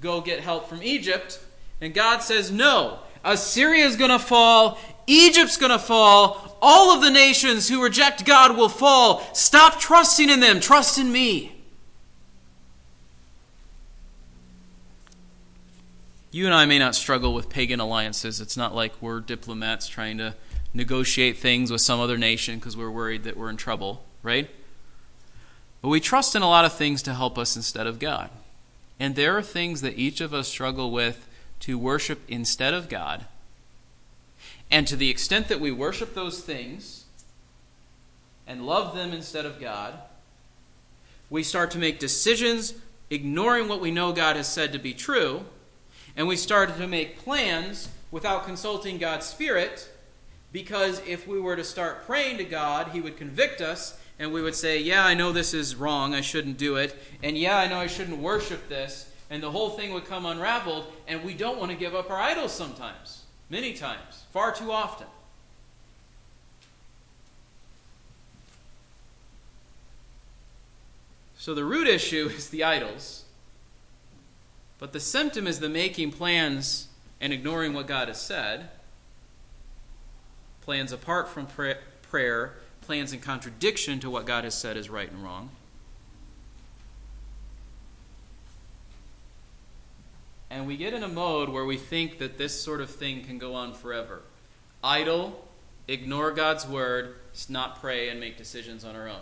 go 0.00 0.20
get 0.20 0.40
help 0.40 0.68
from 0.68 0.82
Egypt. 0.82 1.40
And 1.80 1.94
God 1.94 2.18
says, 2.18 2.52
No, 2.52 2.98
Assyria 3.24 3.86
is 3.86 3.96
going 3.96 4.10
to 4.10 4.18
fall, 4.18 4.78
Egypt's 5.06 5.56
going 5.56 5.72
to 5.72 5.78
fall, 5.78 6.58
all 6.60 6.94
of 6.94 7.02
the 7.02 7.10
nations 7.10 7.68
who 7.68 7.82
reject 7.82 8.26
God 8.26 8.56
will 8.56 8.68
fall. 8.68 9.22
Stop 9.32 9.80
trusting 9.80 10.28
in 10.28 10.40
them, 10.40 10.60
trust 10.60 10.98
in 10.98 11.10
me. 11.10 11.57
You 16.30 16.44
and 16.44 16.54
I 16.54 16.66
may 16.66 16.78
not 16.78 16.94
struggle 16.94 17.32
with 17.32 17.48
pagan 17.48 17.80
alliances. 17.80 18.40
It's 18.40 18.56
not 18.56 18.74
like 18.74 18.92
we're 19.00 19.20
diplomats 19.20 19.88
trying 19.88 20.18
to 20.18 20.34
negotiate 20.74 21.38
things 21.38 21.70
with 21.70 21.80
some 21.80 22.00
other 22.00 22.18
nation 22.18 22.58
because 22.58 22.76
we're 22.76 22.90
worried 22.90 23.24
that 23.24 23.36
we're 23.36 23.50
in 23.50 23.56
trouble, 23.56 24.04
right? 24.22 24.50
But 25.80 25.88
we 25.88 26.00
trust 26.00 26.34
in 26.34 26.42
a 26.42 26.48
lot 26.48 26.64
of 26.64 26.74
things 26.74 27.02
to 27.02 27.14
help 27.14 27.38
us 27.38 27.56
instead 27.56 27.86
of 27.86 27.98
God. 27.98 28.30
And 29.00 29.14
there 29.14 29.36
are 29.38 29.42
things 29.42 29.80
that 29.80 29.98
each 29.98 30.20
of 30.20 30.34
us 30.34 30.48
struggle 30.48 30.90
with 30.90 31.28
to 31.60 31.78
worship 31.78 32.20
instead 32.28 32.74
of 32.74 32.88
God. 32.88 33.24
And 34.70 34.86
to 34.86 34.96
the 34.96 35.08
extent 35.08 35.48
that 35.48 35.60
we 35.60 35.72
worship 35.72 36.14
those 36.14 36.40
things 36.40 37.04
and 38.46 38.66
love 38.66 38.94
them 38.94 39.12
instead 39.12 39.46
of 39.46 39.60
God, 39.60 39.94
we 41.30 41.42
start 41.42 41.70
to 41.70 41.78
make 41.78 41.98
decisions 41.98 42.74
ignoring 43.08 43.68
what 43.68 43.80
we 43.80 43.90
know 43.90 44.12
God 44.12 44.36
has 44.36 44.48
said 44.48 44.72
to 44.72 44.78
be 44.78 44.92
true 44.92 45.44
And 46.18 46.26
we 46.26 46.36
started 46.36 46.76
to 46.78 46.88
make 46.88 47.16
plans 47.20 47.88
without 48.10 48.44
consulting 48.44 48.98
God's 48.98 49.24
Spirit 49.24 49.88
because 50.50 51.00
if 51.06 51.28
we 51.28 51.38
were 51.38 51.54
to 51.54 51.62
start 51.62 52.06
praying 52.06 52.38
to 52.38 52.44
God, 52.44 52.88
He 52.88 53.00
would 53.00 53.16
convict 53.16 53.60
us 53.60 53.96
and 54.18 54.32
we 54.32 54.42
would 54.42 54.56
say, 54.56 54.80
Yeah, 54.80 55.06
I 55.06 55.14
know 55.14 55.30
this 55.30 55.54
is 55.54 55.76
wrong. 55.76 56.14
I 56.14 56.20
shouldn't 56.20 56.58
do 56.58 56.74
it. 56.74 57.00
And 57.22 57.38
yeah, 57.38 57.56
I 57.56 57.68
know 57.68 57.78
I 57.78 57.86
shouldn't 57.86 58.18
worship 58.18 58.68
this. 58.68 59.08
And 59.30 59.40
the 59.40 59.52
whole 59.52 59.70
thing 59.70 59.92
would 59.92 60.06
come 60.06 60.26
unraveled. 60.26 60.92
And 61.06 61.22
we 61.22 61.34
don't 61.34 61.56
want 61.56 61.70
to 61.70 61.76
give 61.76 61.94
up 61.94 62.10
our 62.10 62.18
idols 62.18 62.52
sometimes, 62.52 63.22
many 63.48 63.74
times, 63.74 64.24
far 64.32 64.52
too 64.52 64.72
often. 64.72 65.06
So 71.36 71.54
the 71.54 71.64
root 71.64 71.86
issue 71.86 72.28
is 72.36 72.48
the 72.48 72.64
idols. 72.64 73.24
But 74.78 74.92
the 74.92 75.00
symptom 75.00 75.46
is 75.46 75.60
the 75.60 75.68
making 75.68 76.12
plans 76.12 76.88
and 77.20 77.32
ignoring 77.32 77.72
what 77.72 77.86
God 77.86 78.08
has 78.08 78.20
said. 78.20 78.68
Plans 80.62 80.92
apart 80.92 81.28
from 81.28 81.46
prayer, 81.46 82.54
plans 82.82 83.12
in 83.12 83.20
contradiction 83.20 83.98
to 84.00 84.10
what 84.10 84.24
God 84.24 84.44
has 84.44 84.54
said 84.54 84.76
is 84.76 84.88
right 84.88 85.10
and 85.10 85.22
wrong. 85.22 85.50
And 90.50 90.66
we 90.66 90.76
get 90.76 90.94
in 90.94 91.02
a 91.02 91.08
mode 91.08 91.48
where 91.48 91.64
we 91.64 91.76
think 91.76 92.18
that 92.18 92.38
this 92.38 92.58
sort 92.58 92.80
of 92.80 92.90
thing 92.90 93.24
can 93.24 93.38
go 93.38 93.54
on 93.54 93.74
forever. 93.74 94.22
Idle, 94.82 95.44
ignore 95.86 96.30
God's 96.30 96.66
word, 96.66 97.16
not 97.48 97.80
pray, 97.80 98.08
and 98.08 98.18
make 98.18 98.38
decisions 98.38 98.84
on 98.84 98.96
our 98.96 99.08
own. 99.08 99.20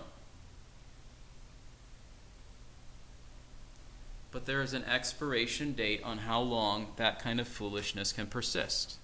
But 4.37 4.45
there 4.45 4.61
is 4.61 4.75
an 4.75 4.85
expiration 4.85 5.73
date 5.73 6.03
on 6.05 6.19
how 6.19 6.39
long 6.39 6.89
that 6.97 7.19
kind 7.19 7.41
of 7.41 7.49
foolishness 7.49 8.13
can 8.13 8.27
persist. 8.27 8.99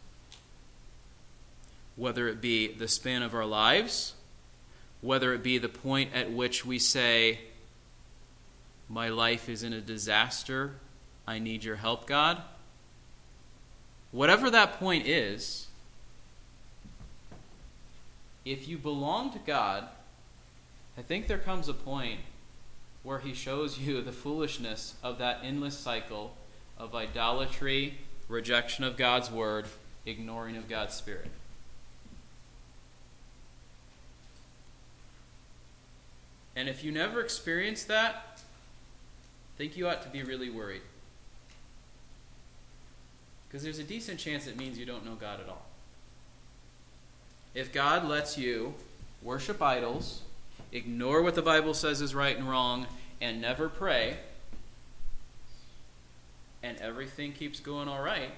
Whether 1.96 2.28
it 2.28 2.42
be 2.42 2.70
the 2.70 2.86
span 2.86 3.22
of 3.22 3.34
our 3.34 3.46
lives, 3.46 4.12
whether 5.00 5.32
it 5.32 5.42
be 5.42 5.56
the 5.56 5.70
point 5.70 6.10
at 6.14 6.30
which 6.30 6.66
we 6.66 6.78
say, 6.78 7.40
My 8.90 9.08
life 9.08 9.48
is 9.48 9.62
in 9.62 9.72
a 9.72 9.80
disaster, 9.80 10.74
I 11.26 11.38
need 11.38 11.64
your 11.64 11.76
help, 11.76 12.06
God. 12.06 12.42
Whatever 14.10 14.50
that 14.50 14.78
point 14.78 15.06
is, 15.06 15.66
if 18.44 18.68
you 18.68 18.76
belong 18.76 19.32
to 19.32 19.38
God, 19.38 19.88
I 20.98 21.00
think 21.00 21.26
there 21.26 21.38
comes 21.38 21.68
a 21.68 21.72
point 21.72 22.20
where 23.02 23.18
he 23.18 23.34
shows 23.34 23.78
you 23.78 24.00
the 24.00 24.12
foolishness 24.12 24.94
of 25.02 25.18
that 25.18 25.40
endless 25.42 25.76
cycle 25.76 26.36
of 26.78 26.94
idolatry, 26.94 27.98
rejection 28.28 28.84
of 28.84 28.96
God's 28.96 29.30
word, 29.30 29.66
ignoring 30.06 30.56
of 30.56 30.68
God's 30.68 30.94
spirit. 30.94 31.30
And 36.54 36.68
if 36.68 36.84
you 36.84 36.92
never 36.92 37.20
experienced 37.20 37.88
that, 37.88 38.14
I 38.36 39.58
think 39.58 39.76
you 39.76 39.88
ought 39.88 40.02
to 40.02 40.08
be 40.08 40.22
really 40.22 40.50
worried. 40.50 40.82
Because 43.48 43.62
there's 43.62 43.78
a 43.78 43.84
decent 43.84 44.18
chance 44.18 44.46
it 44.46 44.56
means 44.56 44.78
you 44.78 44.86
don't 44.86 45.04
know 45.04 45.14
God 45.14 45.40
at 45.40 45.48
all. 45.48 45.66
If 47.54 47.72
God 47.72 48.06
lets 48.08 48.38
you 48.38 48.74
worship 49.22 49.60
idols, 49.60 50.22
ignore 50.72 51.22
what 51.22 51.34
the 51.34 51.42
Bible 51.42 51.74
says 51.74 52.00
is 52.00 52.14
right 52.14 52.36
and 52.36 52.48
wrong, 52.48 52.86
and 53.20 53.40
never 53.40 53.68
pray, 53.68 54.16
and 56.62 56.78
everything 56.78 57.32
keeps 57.32 57.60
going 57.60 57.88
all 57.88 58.02
right, 58.02 58.32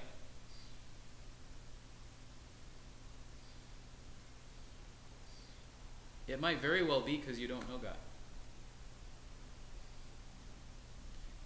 it 6.27 6.39
might 6.39 6.61
very 6.61 6.83
well 6.83 7.01
be 7.01 7.17
because 7.17 7.39
you 7.39 7.47
don't 7.47 7.67
know 7.69 7.77
God. 7.77 7.95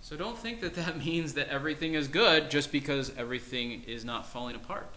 So 0.02 0.18
don't 0.18 0.38
think 0.38 0.62
that 0.62 0.74
that 0.74 0.98
means 1.06 1.36
that 1.36 1.50
everything 1.50 1.94
is 1.94 2.08
good 2.08 2.50
just 2.50 2.72
because 2.72 3.12
everything 3.16 3.84
is 3.86 4.04
not 4.04 4.26
falling 4.26 4.56
apart. 4.56 4.90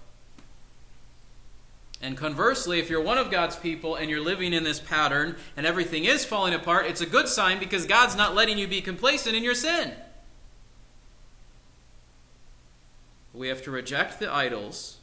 And 2.03 2.17
conversely, 2.17 2.81
if 2.81 2.91
you're 2.91 3.01
one 3.01 3.17
of 3.17 3.31
God's 3.31 3.55
people 3.55 3.95
and 3.95 4.11
you're 4.11 4.21
living 4.21 4.53
in 4.53 4.65
this 4.65 4.81
pattern 4.81 5.37
and 5.57 5.65
everything 5.65 6.05
is 6.05 6.25
falling 6.25 6.53
apart, 6.53 6.87
it's 6.87 7.01
a 7.01 7.07
good 7.07 7.29
sign 7.29 7.61
because 7.61 7.87
God's 7.87 8.17
not 8.17 8.35
letting 8.35 8.59
you 8.59 8.67
be 8.67 8.81
complacent 8.81 9.37
in 9.37 9.45
your 9.45 9.55
sin. 9.55 9.93
We 13.33 13.49
have 13.49 13.63
to 13.63 13.71
reject 13.71 14.19
the 14.19 14.31
idols 14.31 14.99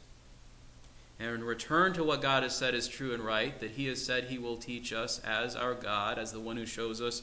and 1.18 1.42
return 1.42 1.94
to 1.94 2.04
what 2.04 2.20
God 2.20 2.42
has 2.42 2.54
said 2.54 2.74
is 2.74 2.86
true 2.86 3.14
and 3.14 3.22
right, 3.22 3.58
that 3.60 3.72
He 3.72 3.86
has 3.86 4.04
said 4.04 4.24
He 4.24 4.38
will 4.38 4.56
teach 4.56 4.92
us 4.92 5.20
as 5.20 5.56
our 5.56 5.74
God, 5.74 6.18
as 6.18 6.32
the 6.32 6.40
one 6.40 6.56
who 6.56 6.66
shows 6.66 7.00
us 7.00 7.22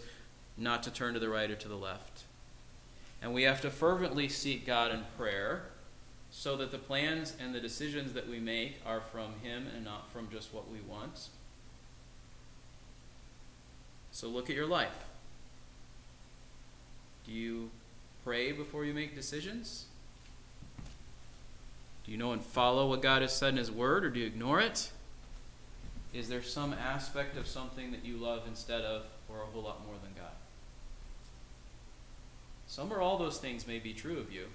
not 0.58 0.84
to 0.84 0.92
turn 0.92 1.14
to 1.14 1.20
the 1.20 1.30
right 1.30 1.50
or 1.50 1.56
to 1.56 1.68
the 1.68 1.76
left. 1.78 2.24
And 3.22 3.34
we 3.34 3.44
have 3.44 3.62
to 3.62 3.70
fervently 3.70 4.28
seek 4.28 4.66
God 4.66 4.92
in 4.92 5.04
prayer 5.18 5.66
so 6.32 6.56
that 6.58 6.72
the 6.72 6.78
plans 6.78 7.34
and 7.40 7.54
the 7.54 7.60
decisions 7.60 8.14
that 8.14 8.28
we 8.28 8.40
make 8.40 8.80
are 8.86 9.02
from 9.02 9.34
Him 9.42 9.68
and 9.76 9.84
not 9.84 10.12
from 10.12 10.30
just 10.32 10.54
what 10.54 10.70
we 10.72 10.80
want. 10.82 11.30
So 14.12 14.28
look 14.28 14.50
at 14.50 14.56
your 14.56 14.68
life. 14.68 15.06
Do 17.26 17.32
you 17.32 17.70
pray 18.24 18.52
before 18.52 18.86
you 18.86 18.94
make 18.94 19.16
decisions? 19.16 19.86
Do 22.06 22.12
you 22.12 22.18
know 22.18 22.32
and 22.32 22.42
follow 22.42 22.88
what 22.88 23.02
God 23.02 23.22
has 23.22 23.36
said 23.36 23.50
in 23.50 23.58
His 23.58 23.72
Word, 23.72 24.06
or 24.06 24.10
do 24.10 24.20
you 24.20 24.26
ignore 24.26 24.62
it? 24.62 24.92
Is 26.14 26.30
there 26.30 26.42
some 26.42 26.74
aspect 26.74 27.38
of 27.38 27.48
something 27.48 27.92
that 27.92 28.06
you 28.06 28.18
love 28.18 28.44
instead 28.48 28.82
of, 28.82 29.04
or 29.30 29.42
a 29.42 29.46
whole 29.46 29.62
lot 29.62 29.86
more 29.86 29.96
than 30.02 30.14
God? 30.16 30.32
Some 32.68 32.92
or 32.94 33.02
all 33.02 33.18
those 33.18 33.38
things 33.38 33.68
may 33.68 33.80
be 33.80 33.94
true 33.94 34.18
of 34.18 34.32
you. 34.32 34.46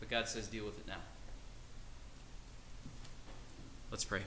But 0.00 0.10
God 0.10 0.28
says, 0.28 0.46
deal 0.46 0.64
with 0.64 0.78
it 0.78 0.86
now. 0.86 0.94
Let's 3.90 4.04
pray. 4.04 4.22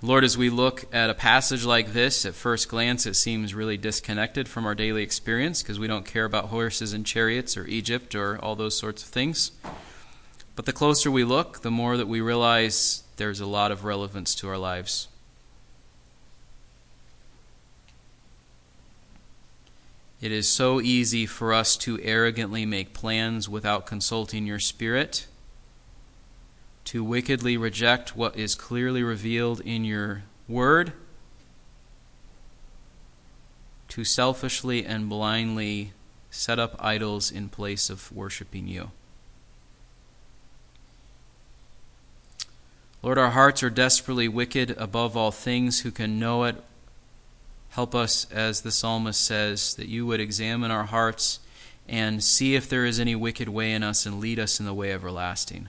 Lord, 0.00 0.22
as 0.22 0.38
we 0.38 0.48
look 0.48 0.84
at 0.94 1.10
a 1.10 1.14
passage 1.14 1.64
like 1.64 1.92
this, 1.92 2.24
at 2.24 2.34
first 2.34 2.68
glance 2.68 3.04
it 3.04 3.14
seems 3.14 3.52
really 3.52 3.76
disconnected 3.76 4.48
from 4.48 4.64
our 4.64 4.76
daily 4.76 5.02
experience 5.02 5.60
because 5.60 5.80
we 5.80 5.88
don't 5.88 6.06
care 6.06 6.24
about 6.24 6.50
horses 6.50 6.92
and 6.92 7.04
chariots 7.04 7.56
or 7.56 7.66
Egypt 7.66 8.14
or 8.14 8.38
all 8.38 8.54
those 8.54 8.78
sorts 8.78 9.02
of 9.02 9.08
things. 9.08 9.50
But 10.54 10.66
the 10.66 10.72
closer 10.72 11.10
we 11.10 11.24
look, 11.24 11.62
the 11.62 11.72
more 11.72 11.96
that 11.96 12.06
we 12.06 12.20
realize 12.20 13.02
there's 13.16 13.40
a 13.40 13.46
lot 13.46 13.72
of 13.72 13.84
relevance 13.84 14.36
to 14.36 14.48
our 14.48 14.56
lives. 14.56 15.08
It 20.20 20.32
is 20.32 20.48
so 20.48 20.80
easy 20.80 21.26
for 21.26 21.52
us 21.52 21.76
to 21.78 22.00
arrogantly 22.02 22.66
make 22.66 22.92
plans 22.92 23.48
without 23.48 23.86
consulting 23.86 24.46
your 24.46 24.58
Spirit, 24.58 25.26
to 26.86 27.04
wickedly 27.04 27.56
reject 27.56 28.16
what 28.16 28.36
is 28.36 28.56
clearly 28.56 29.02
revealed 29.02 29.60
in 29.60 29.84
your 29.84 30.24
Word, 30.48 30.92
to 33.88 34.04
selfishly 34.04 34.84
and 34.84 35.08
blindly 35.08 35.92
set 36.30 36.58
up 36.58 36.74
idols 36.78 37.30
in 37.30 37.48
place 37.48 37.88
of 37.88 38.10
worshiping 38.10 38.66
you. 38.66 38.90
Lord, 43.02 43.18
our 43.18 43.30
hearts 43.30 43.62
are 43.62 43.70
desperately 43.70 44.26
wicked 44.26 44.72
above 44.72 45.16
all 45.16 45.30
things. 45.30 45.80
Who 45.82 45.92
can 45.92 46.18
know 46.18 46.42
it? 46.42 46.56
Help 47.78 47.94
us, 47.94 48.26
as 48.32 48.62
the 48.62 48.72
psalmist 48.72 49.24
says, 49.24 49.74
that 49.74 49.86
you 49.86 50.04
would 50.04 50.18
examine 50.18 50.72
our 50.72 50.86
hearts 50.86 51.38
and 51.88 52.24
see 52.24 52.56
if 52.56 52.68
there 52.68 52.84
is 52.84 52.98
any 52.98 53.14
wicked 53.14 53.48
way 53.48 53.72
in 53.72 53.84
us 53.84 54.04
and 54.04 54.18
lead 54.18 54.40
us 54.40 54.58
in 54.58 54.66
the 54.66 54.74
way 54.74 54.92
everlasting. 54.92 55.68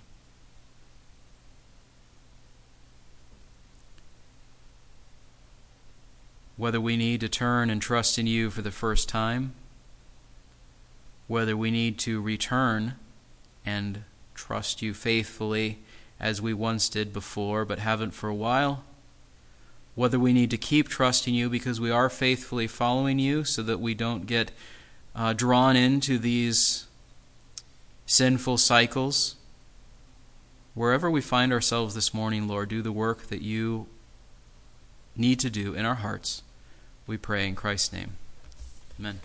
Whether 6.57 6.81
we 6.81 6.97
need 6.97 7.19
to 7.19 7.29
turn 7.29 7.69
and 7.69 7.79
trust 7.79 8.17
in 8.17 8.25
you 8.25 8.49
for 8.49 8.63
the 8.63 8.71
first 8.71 9.07
time, 9.07 9.53
whether 11.27 11.55
we 11.55 11.69
need 11.69 11.99
to 11.99 12.19
return 12.19 12.95
and 13.63 14.01
trust 14.33 14.81
you 14.81 14.95
faithfully 14.95 15.77
as 16.19 16.41
we 16.41 16.55
once 16.55 16.89
did 16.89 17.13
before 17.13 17.65
but 17.65 17.77
haven't 17.77 18.15
for 18.15 18.29
a 18.29 18.33
while 18.33 18.83
whether 19.99 20.17
we 20.17 20.31
need 20.31 20.49
to 20.49 20.57
keep 20.57 20.87
trusting 20.87 21.33
you 21.33 21.49
because 21.49 21.81
we 21.81 21.91
are 21.91 22.09
faithfully 22.09 22.67
following 22.67 23.19
you 23.19 23.43
so 23.43 23.61
that 23.61 23.81
we 23.81 23.93
don't 23.93 24.25
get 24.25 24.49
uh, 25.13 25.33
drawn 25.33 25.75
into 25.75 26.17
these 26.17 26.87
sinful 28.05 28.57
cycles. 28.57 29.35
Wherever 30.73 31.11
we 31.11 31.19
find 31.19 31.51
ourselves 31.51 31.95
this 31.95 32.13
morning, 32.13 32.47
Lord, 32.47 32.69
do 32.69 32.81
the 32.81 32.93
work 32.93 33.23
that 33.23 33.41
you 33.41 33.87
need 35.17 35.37
to 35.41 35.49
do 35.49 35.73
in 35.73 35.85
our 35.85 35.95
hearts. 35.95 36.43
We 37.05 37.17
pray 37.17 37.45
in 37.45 37.55
Christ's 37.55 37.91
name. 37.91 38.11
Amen. 38.97 39.19